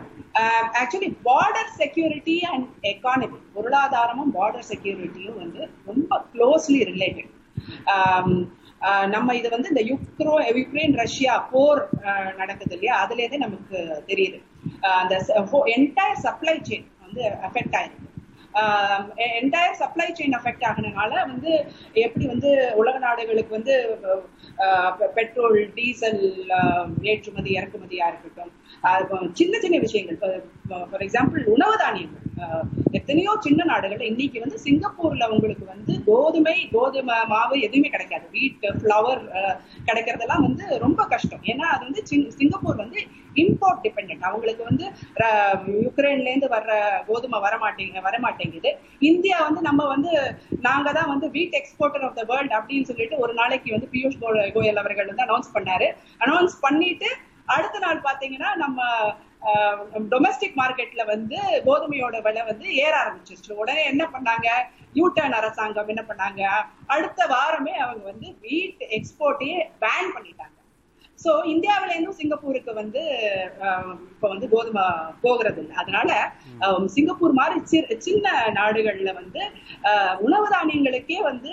Actually 0.79 1.09
border 1.27 1.71
security 1.81 2.35
and 2.51 2.67
economy 2.91 3.37
பொருளாதாரமும் 3.55 4.33
பார்டர் 4.37 4.67
செக்யூரிட்டியும் 4.71 5.39
வந்து 5.43 5.61
ரொம்ப 5.89 6.21
க்ளோஸ்லி 6.33 6.79
ரிலேட்டட் 6.91 7.31
நம்ம 9.13 9.33
இது 9.39 9.49
வந்து 9.53 9.69
இந்த 9.73 9.81
யுக்ரோ 9.89 10.33
யுக்ரைன் 10.47 10.95
ரஷ்யா 11.01 11.33
போர் 11.51 11.81
நடக்குது 12.39 12.73
இல்லையா? 12.77 12.95
அதுலேருந்தே 13.03 13.37
நமக்கு 13.43 13.77
தெரியுது. 14.09 14.39
அந்த 15.01 15.13
என்டையர் 15.75 16.23
சப்ளை 16.25 16.55
செயின் 16.69 16.87
வந்து 17.05 17.21
அஃபெக்ட் 17.47 17.77
ஆயிருக்கு. 17.79 18.09
என்டையர் 19.15 19.71
சப்ளை 19.71 20.13
செயின் 20.13 20.37
அஃபெக்ட் 20.43 20.63
ஆகினால 20.63 21.09
வந்து 21.09 21.71
எப்படி 21.93 22.25
வந்து 22.25 22.71
உலக 22.75 22.97
நாடுகளுக்கு 22.97 23.49
வந்து 23.49 23.99
பெட்ரோல் 25.13 25.73
டீசல் 25.73 26.47
ஏற்றுமதி 27.01 27.51
இறக்குமதியா 27.51 28.07
இருக்கட்டும். 28.07 28.51
சின்ன 29.33 29.59
சின்ன 29.59 29.77
விஷயங்கள். 29.77 30.43
ஃபார் 30.67 31.01
எக்ஸாம்பிள் 31.01 31.43
உணவு 31.43 31.77
தானியங்கள். 31.77 32.21
எத்தனையோ 32.91 33.35
சின்ன 33.39 33.63
நாடுகள் 33.63 33.99
இன்னைக்கு 33.99 34.39
வந்து 34.39 34.59
சிங்கப்பூர்ல 34.63 35.23
அவங்களுக்கு 35.23 35.65
வந்து 35.65 36.03
கோதுமை 36.03 36.69
கோதுமை 36.71 37.15
மாவு 37.25 37.59
எதுவுமே 37.59 37.89
கிடைக்காது. 37.89 38.29
வீட் 38.31 38.65
ஃப்ளவர் 38.65 39.55
கிடைக்கிறதெல்லாம் 39.85 40.41
வந்து 40.41 40.79
ரொம்ப 40.79 41.05
கஷ்டம். 41.05 41.39
ஏன்னா 41.43 41.65
அது 41.73 41.83
வந்து 41.83 42.03
சிங்- 42.09 42.27
சிங்கப்பூர் 42.27 42.75
வந்து 42.75 43.01
இம்போர்ட் 43.35 43.81
டிபெண்ட் 43.83 44.19
அவங்களுக்கு 44.19 44.63
வந்து 44.63 44.85
ர- 45.15 45.81
யுக்ரைன்ல 45.85 46.27
இருந்து 46.27 46.47
வர்ற 46.47 46.71
கோதுமை 47.05 47.39
வர 47.39 47.51
வரமாட்டேங்குது. 47.57 48.01
வர 48.01 48.19
மாட்டேங்குது 48.19 48.79
இந்தியா 48.99 49.43
வந்து 49.43 49.61
நம்ம 49.61 49.87
வந்து 49.87 50.35
நாங்க 50.61 50.91
தான் 50.91 51.07
வந்து 51.07 51.27
வீட் 51.27 51.61
எக்ஸ்போர்ட்டர் 51.61 52.05
ஆஃப் 52.05 52.15
த 52.15 52.23
வேர்ல்ட் 52.23 52.51
அப்படின்னு 52.51 52.81
சொல்லிட்டு 52.81 53.17
ஒரு 53.17 53.33
நாளைக்கு 53.33 53.71
வந்து 53.71 53.89
பியூஷ் 53.91 54.21
கோயல் 54.55 54.75
அவர்கள் 54.75 55.11
வந்து 55.11 55.25
அனௌன்ஸ் 55.25 55.51
பண்ணாரு. 55.53 55.87
அனௌன்ஸ் 56.19 56.55
பண்ணிட்டு 56.61 57.09
அடுத்த 57.45 57.79
நாள் 57.79 58.01
பாத்தீங்கன்னா 58.01 58.55
நம்ம 58.55 58.83
டொமஸ்டிக் 60.09 60.57
மார்க்கெட்ல 60.57 61.05
வந்து 61.05 61.37
கோதுமையோட 61.65 62.21
விலை 62.21 62.43
வந்து 62.43 62.75
ஏற 62.75 62.93
ஆரம்பிச்சிருச்சு. 63.03 63.51
உடனே 63.51 63.85
என்ன 63.85 64.09
பண்ணாங்க? 64.13 64.47
யூட்டர்ன் 64.93 65.31
அரசாங்கம் 65.31 65.87
என்ன 65.87 66.03
பண்ணாங்க? 66.07 66.41
அடுத்த 66.87 67.25
வாரமே 67.25 67.73
அவங்க 67.73 68.03
வந்து 68.03 68.35
வீட் 68.41 68.81
எக்ஸ்போர்ட்டையே 68.89 69.59
பேன் 69.81 70.11
பண்ணிட்டாங்க. 70.15 70.61
சோ 71.23 71.31
இந்தியாவில 71.51 71.93
இருந்தும் 71.93 72.17
சிங்கப்பூருக்கு 72.19 72.71
வந்து 72.79 73.01
இப்ப 74.13 74.25
வந்து 74.33 74.47
கோதுமை 74.53 74.83
போகிறது 75.23 75.59
இல்லை 75.63 75.75
அதனால 75.81 76.09
சிங்கப்பூர் 76.95 77.39
மாதிரி 77.39 77.59
சின்ன 78.07 78.31
நாடுகள்ல 78.59 79.13
வந்து 79.21 79.41
உணவு 80.25 80.47
தானியங்களுக்கே 80.55 81.19
வந்து 81.29 81.51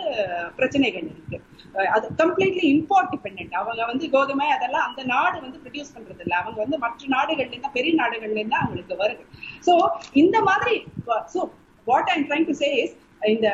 பிரச்சனைகள் 0.59 1.07
இருக்கு. 1.13 1.39
அது 1.95 2.07
கம்ப்ளீட்லி 2.21 2.65
இம்போர்ட் 2.75 3.13
டிபெண்ட் 3.15 3.55
அவங்க 3.61 3.83
வந்து 3.93 4.07
கோதுமை 4.15 4.49
அதெல்லாம் 4.57 4.87
அந்த 4.89 5.03
நாடு 5.15 5.37
வந்து 5.45 5.61
ப்ரொடியூஸ் 5.65 5.95
பண்றது 5.97 6.23
இல்ல 6.27 6.35
அவங்க 6.43 6.59
வந்து 6.65 6.79
மற்ற 6.85 7.09
நாடுகள்ல 7.17 7.55
இருந்தா 7.55 7.77
பெரிய 7.79 7.95
நாடுகள்ல 8.03 8.41
இருந்தா 8.43 8.61
அவங்களுக்கு 8.63 9.03
வருது. 9.03 9.25
சோ 9.67 9.73
இந்த 10.23 10.37
மாதிரி 10.51 10.77
so 11.35 11.41
what 11.87 12.13
I'm 12.15 12.27
trying 12.31 12.49
to 12.51 12.57
say 12.63 12.71
is 12.83 12.97
இந்த 13.35 13.49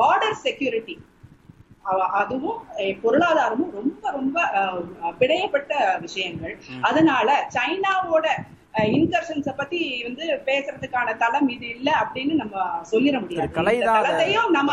பார்டர் 0.00 0.38
செக்யூரிட்டி 0.46 0.96
அதுவும் 2.14 2.58
பொருளாதாரமும் 3.02 3.72
ரொம்ப 3.72 4.10
ரொம்ப 4.10 4.36
அஹ், 4.54 4.82
பிணையப்பட்ட 5.18 5.72
விஷயங்கள். 6.00 6.54
அதனால 6.82 7.28
சைனாவோட 7.54 8.26
இன்கர்ஷன்ஸ 8.92 9.56
பத்தி 9.56 10.02
வந்து 10.02 10.24
பேசுறதுக்கான 10.46 11.16
தளம் 11.16 11.48
இது 11.48 11.68
இல்ல 11.68 11.90
அப்படின்னு 12.02 12.34
நம்ம 12.34 12.54
சொல்லிட 12.90 13.16
முடியாது. 13.20 13.44
திரு 13.44 13.58
கலை 13.58 13.74
இந்த 13.74 13.86
தான் 13.86 13.98
அதை 13.98 14.08
தளத்தையும் 14.08 14.50
நம்ம. 14.50 14.72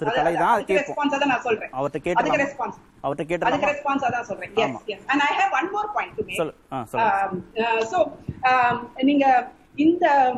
திரு- 0.00 0.16
கலை 0.16 0.34
தான் 0.36 0.64
கேட்போம். 0.64 0.96
response 0.96 1.14
அ 1.14 1.18
தான் 1.18 1.28
நான் 1.28 1.40
சொல்றேன். 1.40 1.70
அவர்ட்ட 1.72 1.98
அதுக்கு 1.98 2.06
கேட்டு 3.26 3.46
அதுக்கு 3.46 3.62
கேட்டு 3.62 3.74
ரெஸ்பான்ஸ் 3.74 4.04
அதான் 4.04 4.26
சொல்றேன். 4.26 4.52
Yes 4.64 4.82
yes 4.88 5.06
and 5.06 5.22
I 5.22 5.32
have 5.38 5.54
one 5.58 5.70
more 5.70 5.88
point 5.92 6.16
to 6.16 6.24
make 6.24 6.38
நீங்க 9.02 9.26
இந்த 9.76 10.34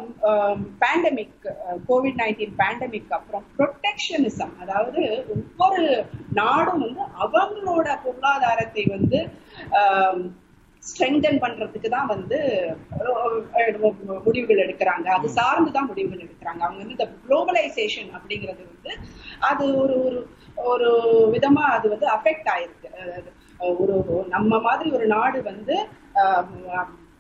பேண்டமிக் 0.81 1.55
கோவிட் 1.89 2.17
நைன்டீன் 2.17 2.53
பேண்டமிக் 2.59 3.09
அப்புறம் 3.09 3.45
ப்ரொடெக்ஷனிசம் 3.59 4.59
அதாவது 4.61 5.25
ஒவ்வொரு 5.59 6.07
நாடும் 6.33 6.81
வந்து 6.81 7.03
அவங்களோட 7.03 7.99
பொருளாதாரத்தை 8.05 8.85
வந்து 8.85 9.29
ஸ்ட்ரெங்தன் 10.79 11.41
பண்றதுக்கு 11.41 11.89
தான் 11.89 12.07
வந்து 12.07 12.39
முடிவுகள் 14.25 14.67
எடுக்கிறாங்க. 14.67 15.07
அது 15.09 15.29
சார்ந்து 15.29 15.73
தான் 15.73 15.87
முடிவுகள் 15.87 16.27
எடுக்கிறாங்க. 16.27 16.59
அவங்க 16.59 16.85
வந்து 16.85 16.91
இந்த 16.91 17.09
குளோபலைசேஷன் 17.29 18.11
அப்படிங்கிறது 18.11 18.65
வந்து 18.67 18.91
அது 19.41 19.77
ஒரு 19.77 19.99
ஒரு 20.01 20.29
ஒரு 20.57 20.91
விதமா 21.33 21.65
அது 21.77 21.89
வந்து 21.89 22.07
அஃபெக்ட் 22.07 22.49
ஆயிருக்கு. 22.55 22.89
ஒரு- 23.61 24.27
நம்ம 24.27 24.61
மாதிரி 24.61 24.91
ஒரு 24.91 25.07
நாடு 25.07 25.43
வந்து 25.43 25.89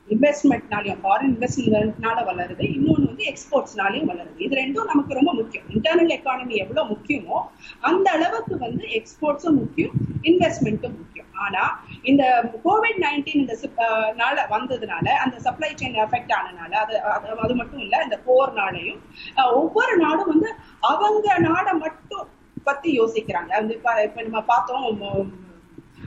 இன்வெஸ்ட்மெண்ட்னாலையும் 0.08 0.98
ஃபாரின் 1.02 1.28
இன்வெஸ்ட்மெண்ட்னால 1.28 2.24
வளருது. 2.24 2.74
இன்னொன்று 2.74 3.06
வந்து 3.06 3.24
எக்ஸ்போர்ட்ஸ்னாலையும் 3.24 4.08
வளருது. 4.08 4.40
இது 4.40 4.56
ரெண்டும் 4.56 4.84
நமக்கு 4.84 5.14
ரொம்ப 5.14 5.34
முக்கியம். 5.34 5.66
இன்டர்னல் 5.68 6.12
எக்கானமி 6.12 6.54
எவ்வளோ 6.54 6.82
முக்கியமோ 6.82 7.40
அந்த 7.80 8.10
அளவுக்கு 8.10 8.58
வந்து 8.58 8.86
எக்ஸ்போர்ட்ஸும் 8.86 9.54
முக்கியம் 9.54 9.90
இன்வெஸ்ட்மெண்ட்டும் 10.22 10.96
முக்கியம். 10.96 11.26
ஆனா 11.32 11.84
இந்த 12.02 12.50
கோவிட் 12.64 13.00
நைன்டீன் 13.00 13.34
இந்த 13.34 13.58
நாள 14.14 14.46
வந்ததுனால 14.50 15.08
அந்த 15.08 15.38
சப்ளை 15.38 15.74
செயின் 15.74 15.94
எஃபெக்ட் 15.94 16.32
ஆனனால 16.32 16.72
அது 16.72 16.96
அது- 16.96 17.34
அது 17.34 17.54
மட்டும் 17.54 17.80
இல்ல 17.80 18.02
இந்த 18.02 18.20
போர்னாலையும் 18.26 18.98
நாளையும் 19.34 19.54
ஒவ்வொரு 19.54 19.96
நாடும் 19.96 20.28
வந்து 20.28 20.54
அவங்க 20.80 21.38
நாடை 21.38 21.72
மட்டும் 21.72 22.28
பத்தி 22.64 23.00
யோசிக்கிறாங்க. 23.00 23.48
வந்து 23.48 23.74
இப்ப 23.74 24.22
நம்ம 24.22 24.42
பார்த்தோம் 24.42 25.46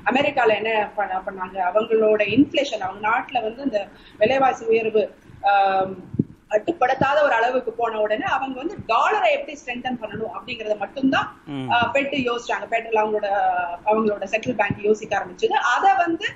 அமெரிக்கால 0.10 0.56
என்ன 0.60 0.72
பண்ண 0.98 1.20
பண்ணாங்க? 1.28 1.58
அவங்களோட 1.70 2.22
இன்ஃபிளேஷன் 2.36 2.86
அவங்க 2.88 3.02
நாட்டுல 3.10 3.44
வந்து 3.48 3.62
இந்த 3.68 3.82
விலைவாசி 4.22 4.64
உயர்வு 4.72 5.04
கட்டுப்படுத்தாத 6.54 7.18
ஒரு 7.26 7.34
அளவுக்கு 7.38 7.72
போன 7.78 8.00
உடனே 8.06 8.26
அவங்க 8.36 8.56
வந்து 8.62 8.76
டாலரை 8.90 9.28
எப்படி 9.36 9.54
ஸ்ட்ரென்தன் 9.60 10.00
பண்ணணும் 10.02 10.34
அப்படிங்கறத 10.38 10.76
மட்டும்தான் 10.82 11.28
பெட்டு 11.94 12.18
யோசிச்சாங்க. 12.30 12.66
பெட்ரோல் 12.74 13.02
அவங்களோட 13.02 13.30
அவங்களோட 13.90 14.26
சென்ட்ரல் 14.34 14.58
பேங்க் 14.62 14.82
யோசிக்க 14.88 15.20
ஆரம்பிச்சது. 15.20 15.56
அதை 15.76 15.92
வந்து 16.04 16.28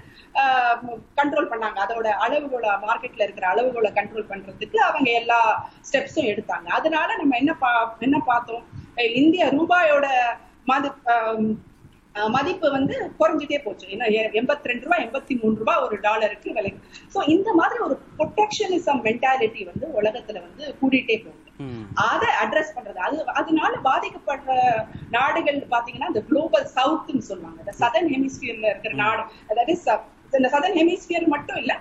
கண்ட்ரோல் 1.20 1.52
பண்ணாங்க. 1.52 1.78
அதோட 1.86 2.08
அளவுகோல 2.26 2.72
மார்க்கெட்ல 2.86 3.26
இருக்கிற 3.28 3.46
அளவுகோலை 3.54 3.92
கண்ட்ரோல் 4.00 4.30
பண்றதுக்கு 4.32 4.80
அவங்க 4.88 5.10
எல்லா 5.22 5.40
ஸ்டெப்ஸும் 5.90 6.32
எடுத்தாங்க. 6.32 6.68
அதனால 6.80 7.10
நம்ம 7.22 7.38
என்ன 7.42 7.54
பா 7.64 7.72
என்ன 8.08 8.18
பார்த்தோம்? 8.32 8.66
இந்திய 9.22 9.46
ரூபாயோட 9.58 10.08
மது 10.72 10.90
மதிப்பு 12.36 12.68
வந்து 12.76 12.96
குறைஞ்சிட்டே 13.20 13.58
போச்சு. 13.64 13.86
ஏன்னா 13.94 14.06
எண்பத்தி 14.40 14.70
ரெண்டு 14.72 14.86
ரூபாய் 14.86 15.04
எண்பத்தி 15.06 15.34
மூணு 15.42 15.56
ரூபாய் 15.62 15.82
ஒரு 15.86 15.96
டாலருக்கு 16.06 16.50
விலை. 16.58 16.72
சோ 17.14 17.22
இந்த 17.36 17.50
மாதிரி 17.60 17.80
ஒரு 17.88 17.96
ப்ரொடெக்ஷனிசம் 18.20 19.02
மென்டாலிட்டி 19.08 19.64
வந்து 19.72 19.88
உலகத்துல 20.00 20.42
வந்து 20.48 20.64
கூடிட்டே 20.82 21.18
போகுது. 21.26 21.42
அதை 22.12 22.30
அட்ரஸ் 22.44 22.76
பண்றது. 22.78 23.00
அது 23.08 23.18
அதனால 23.40 23.74
பாதிக்கப்படுற 23.90 24.54
நாடுகள் 25.18 25.60
பாத்தீங்கன்னா 25.74 26.12
இந்த 26.14 26.24
குளோபல் 26.30 26.70
சவுத்னு 26.78 27.26
சொல்லுவாங்க. 27.32 27.76
சதர்ன் 27.82 28.10
ஹெமிஸ்பியர்ல 28.16 28.72
இருக்கிற 28.74 28.96
நாடு. 29.04 29.26
அதாவது 29.52 29.76
இந்த 30.38 30.50
சதர்ன் 30.56 30.80
ஹெமிஸ்பியர் 30.82 31.34
மட்டும் 31.36 31.60
இல்ல 31.64 31.74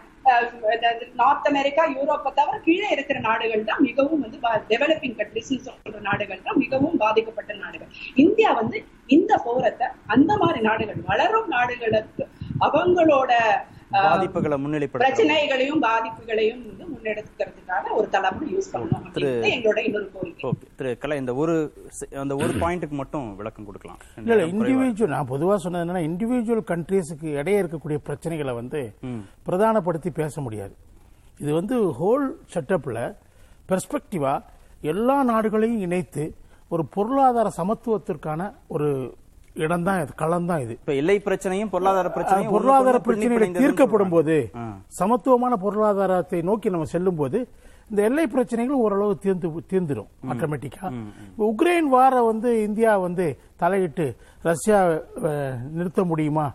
நார்த் 1.21 1.49
அமெரிக்கா 1.49 1.83
யூரோப்பை 1.97 2.31
தவிர 2.35 2.57
கீழே 2.59 2.89
இருக்கிற 2.91 3.19
நாடுகள் 3.19 3.65
தான் 3.65 3.83
மிகவும் 3.83 4.21
வந்து 4.21 4.39
டெவலப்பிங் 4.73 5.17
கண்ட்ரிஸ் 5.19 5.53
சொல்ற 5.67 6.01
நாடுகள் 6.01 6.45
தான் 6.45 6.59
மிகவும் 6.59 6.97
பாதிக்கப்பட்ட 6.97 7.53
நாடுகள். 7.55 7.91
இந்தியா 8.15 8.51
வந்து 8.53 8.79
இந்த 9.07 9.33
போரத்தை 9.45 9.87
அந்த 10.07 10.33
மாதிரி 10.37 10.61
நாடுகள் 10.61 11.01
வளரும் 11.11 11.49
நாடுகளுக்கு 11.49 12.25
அவங்களோட 12.61 13.33
பாதிப்புகளை 14.03 14.57
முன்னிலைப்படுத்த 14.63 15.05
பிரச்சனைகளையும் 15.05 15.81
பாதிப்புகளையும் 15.87 16.63
வந்து 16.69 16.85
முன்னெடுக்கிறதுக்காக 16.93 17.93
ஒரு 17.99 18.07
தளம் 18.15 18.41
யூஸ் 18.53 18.71
பண்ணணும் 18.73 19.05
எங்களோட 19.55 19.79
இன்னொரு 19.89 20.09
கோரிக்கை. 20.15 20.45
ஓகே. 20.51 20.67
திரு 20.79 20.93
கலை 21.03 21.17
இந்த 21.23 21.35
ஒரு 21.43 21.55
அந்த 22.23 22.35
ஒரு 22.43 22.53
பாயிண்ட்டுக்கு 22.63 22.97
மட்டும் 23.03 23.27
விளக்கம் 23.41 23.67
கொடுக்கலாம். 23.69 24.01
இல்ல 24.21 24.33
இல்ல 24.37 24.47
இண்டிவிஜுவல் 24.53 25.15
நான் 25.17 25.31
பொதுவா 25.35 25.57
சொன்னது 25.65 25.85
என்னன்னா 25.85 26.05
இண்டிவிஜுவல் 26.11 26.65
கண்ட்ரீஸுக்கு 26.73 27.29
இடையே 27.41 27.61
இருக்கக்கூடிய 27.63 28.01
பிரச்சனைகளை 28.09 28.55
வந்து 28.61 28.81
பிரதானப்படுத்தி 29.49 30.13
பேச 30.21 30.41
முடியாது. 30.41 30.75
இது 31.43 31.53
வந்து 31.61 31.77
ஹோல் 32.01 32.27
செட்டப்ல 32.55 32.99
பெர்ஸ்பெக்டிவா 33.71 34.35
எல்லா 34.93 35.19
நாடுகளையும் 35.33 35.85
இணைத்து 35.87 36.25
ஒரு 36.71 36.83
பொருளாதார 36.95 37.49
சமத்துவத்திற்கான 37.59 38.41
ஒரு 38.75 38.89
இடம் 39.63 39.85
தான் 39.87 40.01
இது 40.03 40.13
களம் 40.23 40.49
தான் 40.51 40.63
இது. 40.65 40.73
இப்ப 40.81 40.95
எல்லை 41.01 41.17
பிரச்சனையும் 41.27 41.71
பொருளாதார 41.75 42.09
பிரச்சனையும் 42.17 42.55
பொருளாதார 42.55 42.99
பிரச்சனைகள் 43.07 43.61
தீர்க்கப்படும் 43.61 44.15
போது. 44.15 44.37
சமத்துவமான 44.99 45.57
பொருளாதாரத்தை 45.65 46.41
நோக்கி 46.49 46.75
நம்ம 46.75 46.89
செல்லும் 46.95 47.21
போது 47.21 47.41
இந்த 47.91 48.01
எல்லை 48.09 48.25
பிரச்சனைகள் 48.35 48.83
ஓரளவு 48.85 49.15
தீர்ந்து 49.25 49.49
தீர்ந்துடும் 49.71 50.11
ஆட்டோமேட்டிக்கா 50.33 50.87
உக்ரைன் 51.49 51.89
வார 51.95 52.23
வந்து 52.31 52.51
இந்தியா 52.67 52.93
வந்து 53.07 53.27
தலையிட்டு 53.63 54.07
ரஷ்யா 54.49 54.79
நிறுத்த 55.79 56.05
முடியுமா 56.13 56.47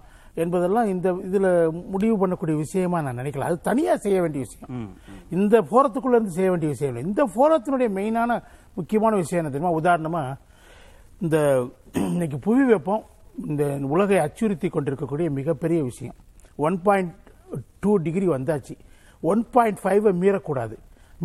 என்பதெல்லாம் 0.41 0.89
இந்த 0.93 1.07
இதுல 1.27 1.47
முடிவு 1.93 2.15
பண்ணக்கூடிய 2.21 2.55
விஷயமா 2.63 2.97
நான் 3.05 3.19
நினைக்கல. 3.21 3.47
அது 3.49 3.57
தனியா 3.69 3.93
செய்ய 4.03 4.17
வேண்டிய 4.23 4.41
விஷயம். 4.45 4.69
இந்த 5.37 5.55
போரத்துக்குள்ள 5.71 6.17
இருந்து 6.17 6.35
செய்ய 6.37 6.49
வேண்டிய 6.51 6.69
விஷயம் 6.73 6.91
இல்லை. 6.91 7.03
இந்த 7.09 7.23
போரத்தினுடைய 7.37 7.89
மெயினான 7.97 8.37
முக்கியமான 8.77 9.15
விஷயம் 9.23 9.41
என்ன 9.41 9.51
தெரியுமா? 9.53 9.73
உதாரணமா 9.81 10.23
இந்த 11.25 11.37
இன்னைக்கு 12.09 12.37
புவி 12.45 12.63
வெப்பம் 12.67 13.01
இந்த 13.47 13.63
உலகை 13.93 14.17
அச்சுறுத்தி 14.25 14.67
கொண்டிருக்கக்கூடிய 14.69 15.27
மிகப்பெரிய 15.37 15.79
விஷயம். 15.87 16.15
ஒன் 16.67 16.77
பாயிண்ட் 16.85 17.11
டூ 17.83 17.91
டிகிரி 18.05 18.27
வந்தாச்சு. 18.27 18.75
ஒன் 19.31 19.41
பாயிண்ட் 19.55 19.79
ஃபைவை 19.83 20.11
மீறக்கூடாது. 20.21 20.75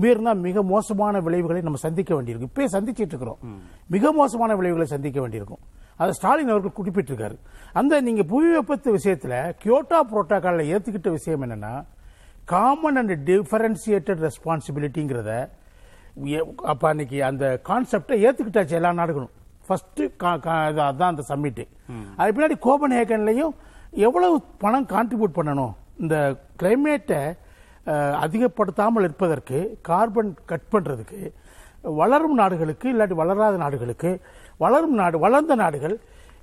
மீறினா 0.02 0.32
மிக 0.46 0.62
மோசமான 0.72 1.20
விளைவுகளை 1.26 1.60
நம்ம 1.66 1.80
சந்திக்க 1.84 2.10
வேண்டியிருக்கும். 2.14 2.52
இப்பயே 2.52 2.68
சந்திச்சுட்டு 2.76 3.14
இருக்கிறோம் 3.14 3.60
மிக 3.96 4.12
மோசமான 4.20 4.56
விளைவுகளை 4.60 4.86
சந்திக்க 4.94 5.20
வேண்டியிருக்கும். 5.20 5.62
அதை 6.00 6.10
ஸ்டாலின் 6.18 6.52
அவர்கள் 6.54 6.76
குறிப்பிட்டிருக்காரு. 6.78 7.36
அந்த 7.80 8.00
நீங்க 8.08 8.24
புவி 8.32 8.50
வெப்பத்து 8.56 8.96
விஷயத்துல 8.98 9.34
கியோட்டா 9.62 10.00
புரோட்டோகாலில் 10.10 10.72
ஏத்துக்கிட்ட 10.74 11.10
விஷயம் 11.18 11.44
என்னன்னா 11.46 11.72
காமன் 12.54 13.00
அண்ட் 13.02 13.14
டிஃபரன்சியேட்டட் 13.30 14.24
ரெஸ்பான்சிபிலிட்டிங்கிறத 14.26 15.32
அப்ப 16.72 16.82
அன்னைக்கு 16.88 17.16
அந்த 17.30 17.44
கான்செப்டை 17.70 18.18
ஏத்துக்கிட்டாச்சு 18.26 18.78
எல்லா 18.80 18.92
நாடுகளும். 19.02 19.32
ஃபஸ்ட்டு 19.68 20.04
அதுதான் 20.86 21.12
அந்த 21.12 21.24
சம்மிட்டு 21.30 21.64
அது 22.16 22.34
பின்னாடி 22.34 22.56
கோபன் 22.66 22.94
ஹேகன்லையும் 22.98 23.54
எவ்வளவு 24.06 24.36
பணம் 24.62 24.90
கான்ட்ரிபியூட் 24.92 25.38
பண்ணணும்? 25.38 25.74
இந்த 26.02 26.14
கிளைமேட்டை 26.60 27.20
அதிகப்படுத்தாமல் 28.24 29.06
இருப்பதற்கு 29.08 29.58
கார்பன் 29.88 30.30
கட் 30.50 30.70
பண்ணுறதுக்கு 30.72 31.20
வளரும் 32.00 32.36
நாடுகளுக்கு 32.40 32.86
இல்லாட்டி 32.92 33.16
வளராத 33.20 33.56
நாடுகளுக்கு 33.56 34.10
வளரும் 34.56 34.96
நாடு 35.00 35.16
வளர்ந்த 35.18 35.54
நாடுகள் 35.54 35.96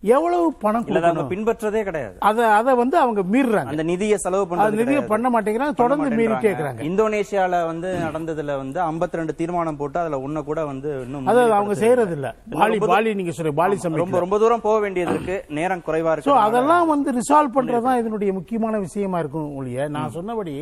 எவ்வளவு 0.03 0.45
பணம் 0.61 0.85
அவங்க 0.99 1.23
பின்பற்றதே 1.31 1.81
கிடையாது. 1.87 2.15
அதை 2.29 2.45
அதை 2.59 2.71
வந்து 2.79 2.95
அவங்க 3.01 3.21
மீறுறாங்க. 3.33 3.71
அந்த 3.73 3.83
நிதியை 3.89 4.17
செலவு 4.23 4.45
பண்றது 4.51 4.77
நிதியை. 4.79 5.01
பண்ண 5.11 5.27
மாட்டேங்கிறாங்க 5.33 5.73
பண்ண 5.73 5.81
தொடர்ந்து 5.81 6.07
மீறிட்டே 6.09 6.31
மாட்டேன்றாங்க. 6.33 6.47
இருக்கிறாங்க 6.51 6.85
இந்தோனேஷியால 6.89 7.59
வந்து 7.71 7.89
நடந்ததுல 8.05 8.55
வந்து 8.61 8.79
52 8.85 9.35
தீர்மானம் 9.41 9.77
போட்டு 9.81 9.99
அதுல 10.03 10.19
ஒண்ணு 10.27 10.41
கூட 10.47 10.61
வந்து 10.71 10.89
இன்னும் 11.05 11.27
அதாவது 11.31 11.53
அவங்க 11.57 11.75
செய்யறது 11.81 12.15
இல்ல. 12.17 12.29
பாலி 12.55 12.79
பாலி 12.93 13.13
நீங்க 13.19 13.35
சொல்ற 13.39 13.51
பாலி 13.61 13.77
சம்மிட் 13.83 14.03
ரொம்ப 14.03 14.19
ரொம்ப 14.23 14.39
தூரம் 14.43 14.65
போக 14.67 14.79
வேண்டியது 14.85 15.13
இருக்கு. 15.15 15.37
நேரம் 15.59 15.85
குறைவா 15.89 16.13
இருக்கு 16.13 16.33
அதெல்லாம் 16.47 16.89
வந்து 16.93 17.11
ரிசால்வ் 17.19 17.55
பண்றதுதான் 17.57 18.01
இதனுடைய 18.01 18.31
முக்கியமான 18.39 18.79
விஷயமா 18.87 19.19
இருக்கும் 19.23 19.53
ஒழிய 19.59 19.87
நான் 19.97 20.15
சொன்னபடி 20.17 20.55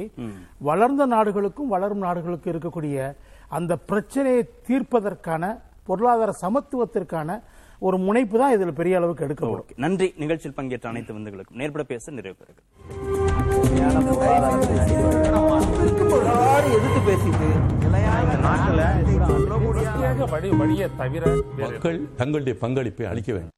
வளர்ந்த 0.70 1.06
நாடுகளுக்கும் 1.16 1.72
வளரும் 1.76 2.06
நாடுகளுக்கும் 2.08 2.54
இருக்கக்கூடிய 2.54 3.00
அந்த 3.60 3.74
பிரச்சனையை 3.92 4.44
தீர்ப்பதற்கான 4.68 5.44
பொருளாதார 5.90 6.32
சமத்துவத்திற்கான 6.44 7.30
ஒரு 7.88 7.98
முனைப்பு 8.06 8.38
தான் 8.42 8.54
இதில் 8.56 8.78
பெரிய 8.80 8.98
அளவுக்கு 9.00 9.26
எடுக்கப்படும். 9.26 9.66
ஓகே. 9.66 9.76
நன்றி. 9.84 10.08
நிகழ்ச்சியில் 10.24 10.58
பங்கேற்ற 10.60 10.90
அனைத்து 10.90 11.14
விருந்துகளுக்கும். 11.14 11.60
நேர்பட 11.62 11.84
பேச 11.92 12.12
நிறைவு 12.12 12.36
பெறுகிறது 12.40 12.68
எதிர்த்து 16.78 17.02
பேசிட்டு 17.10 17.48
வழி 20.34 20.50
வழியை 20.62 20.88
தவிர 20.98 21.24
மக்கள் 21.58 22.00
தங்களுடைய 22.16 22.56
பங்களிப்பை 22.60 23.06
அளிக்க 23.12 23.32
வேண்டும். 23.34 23.56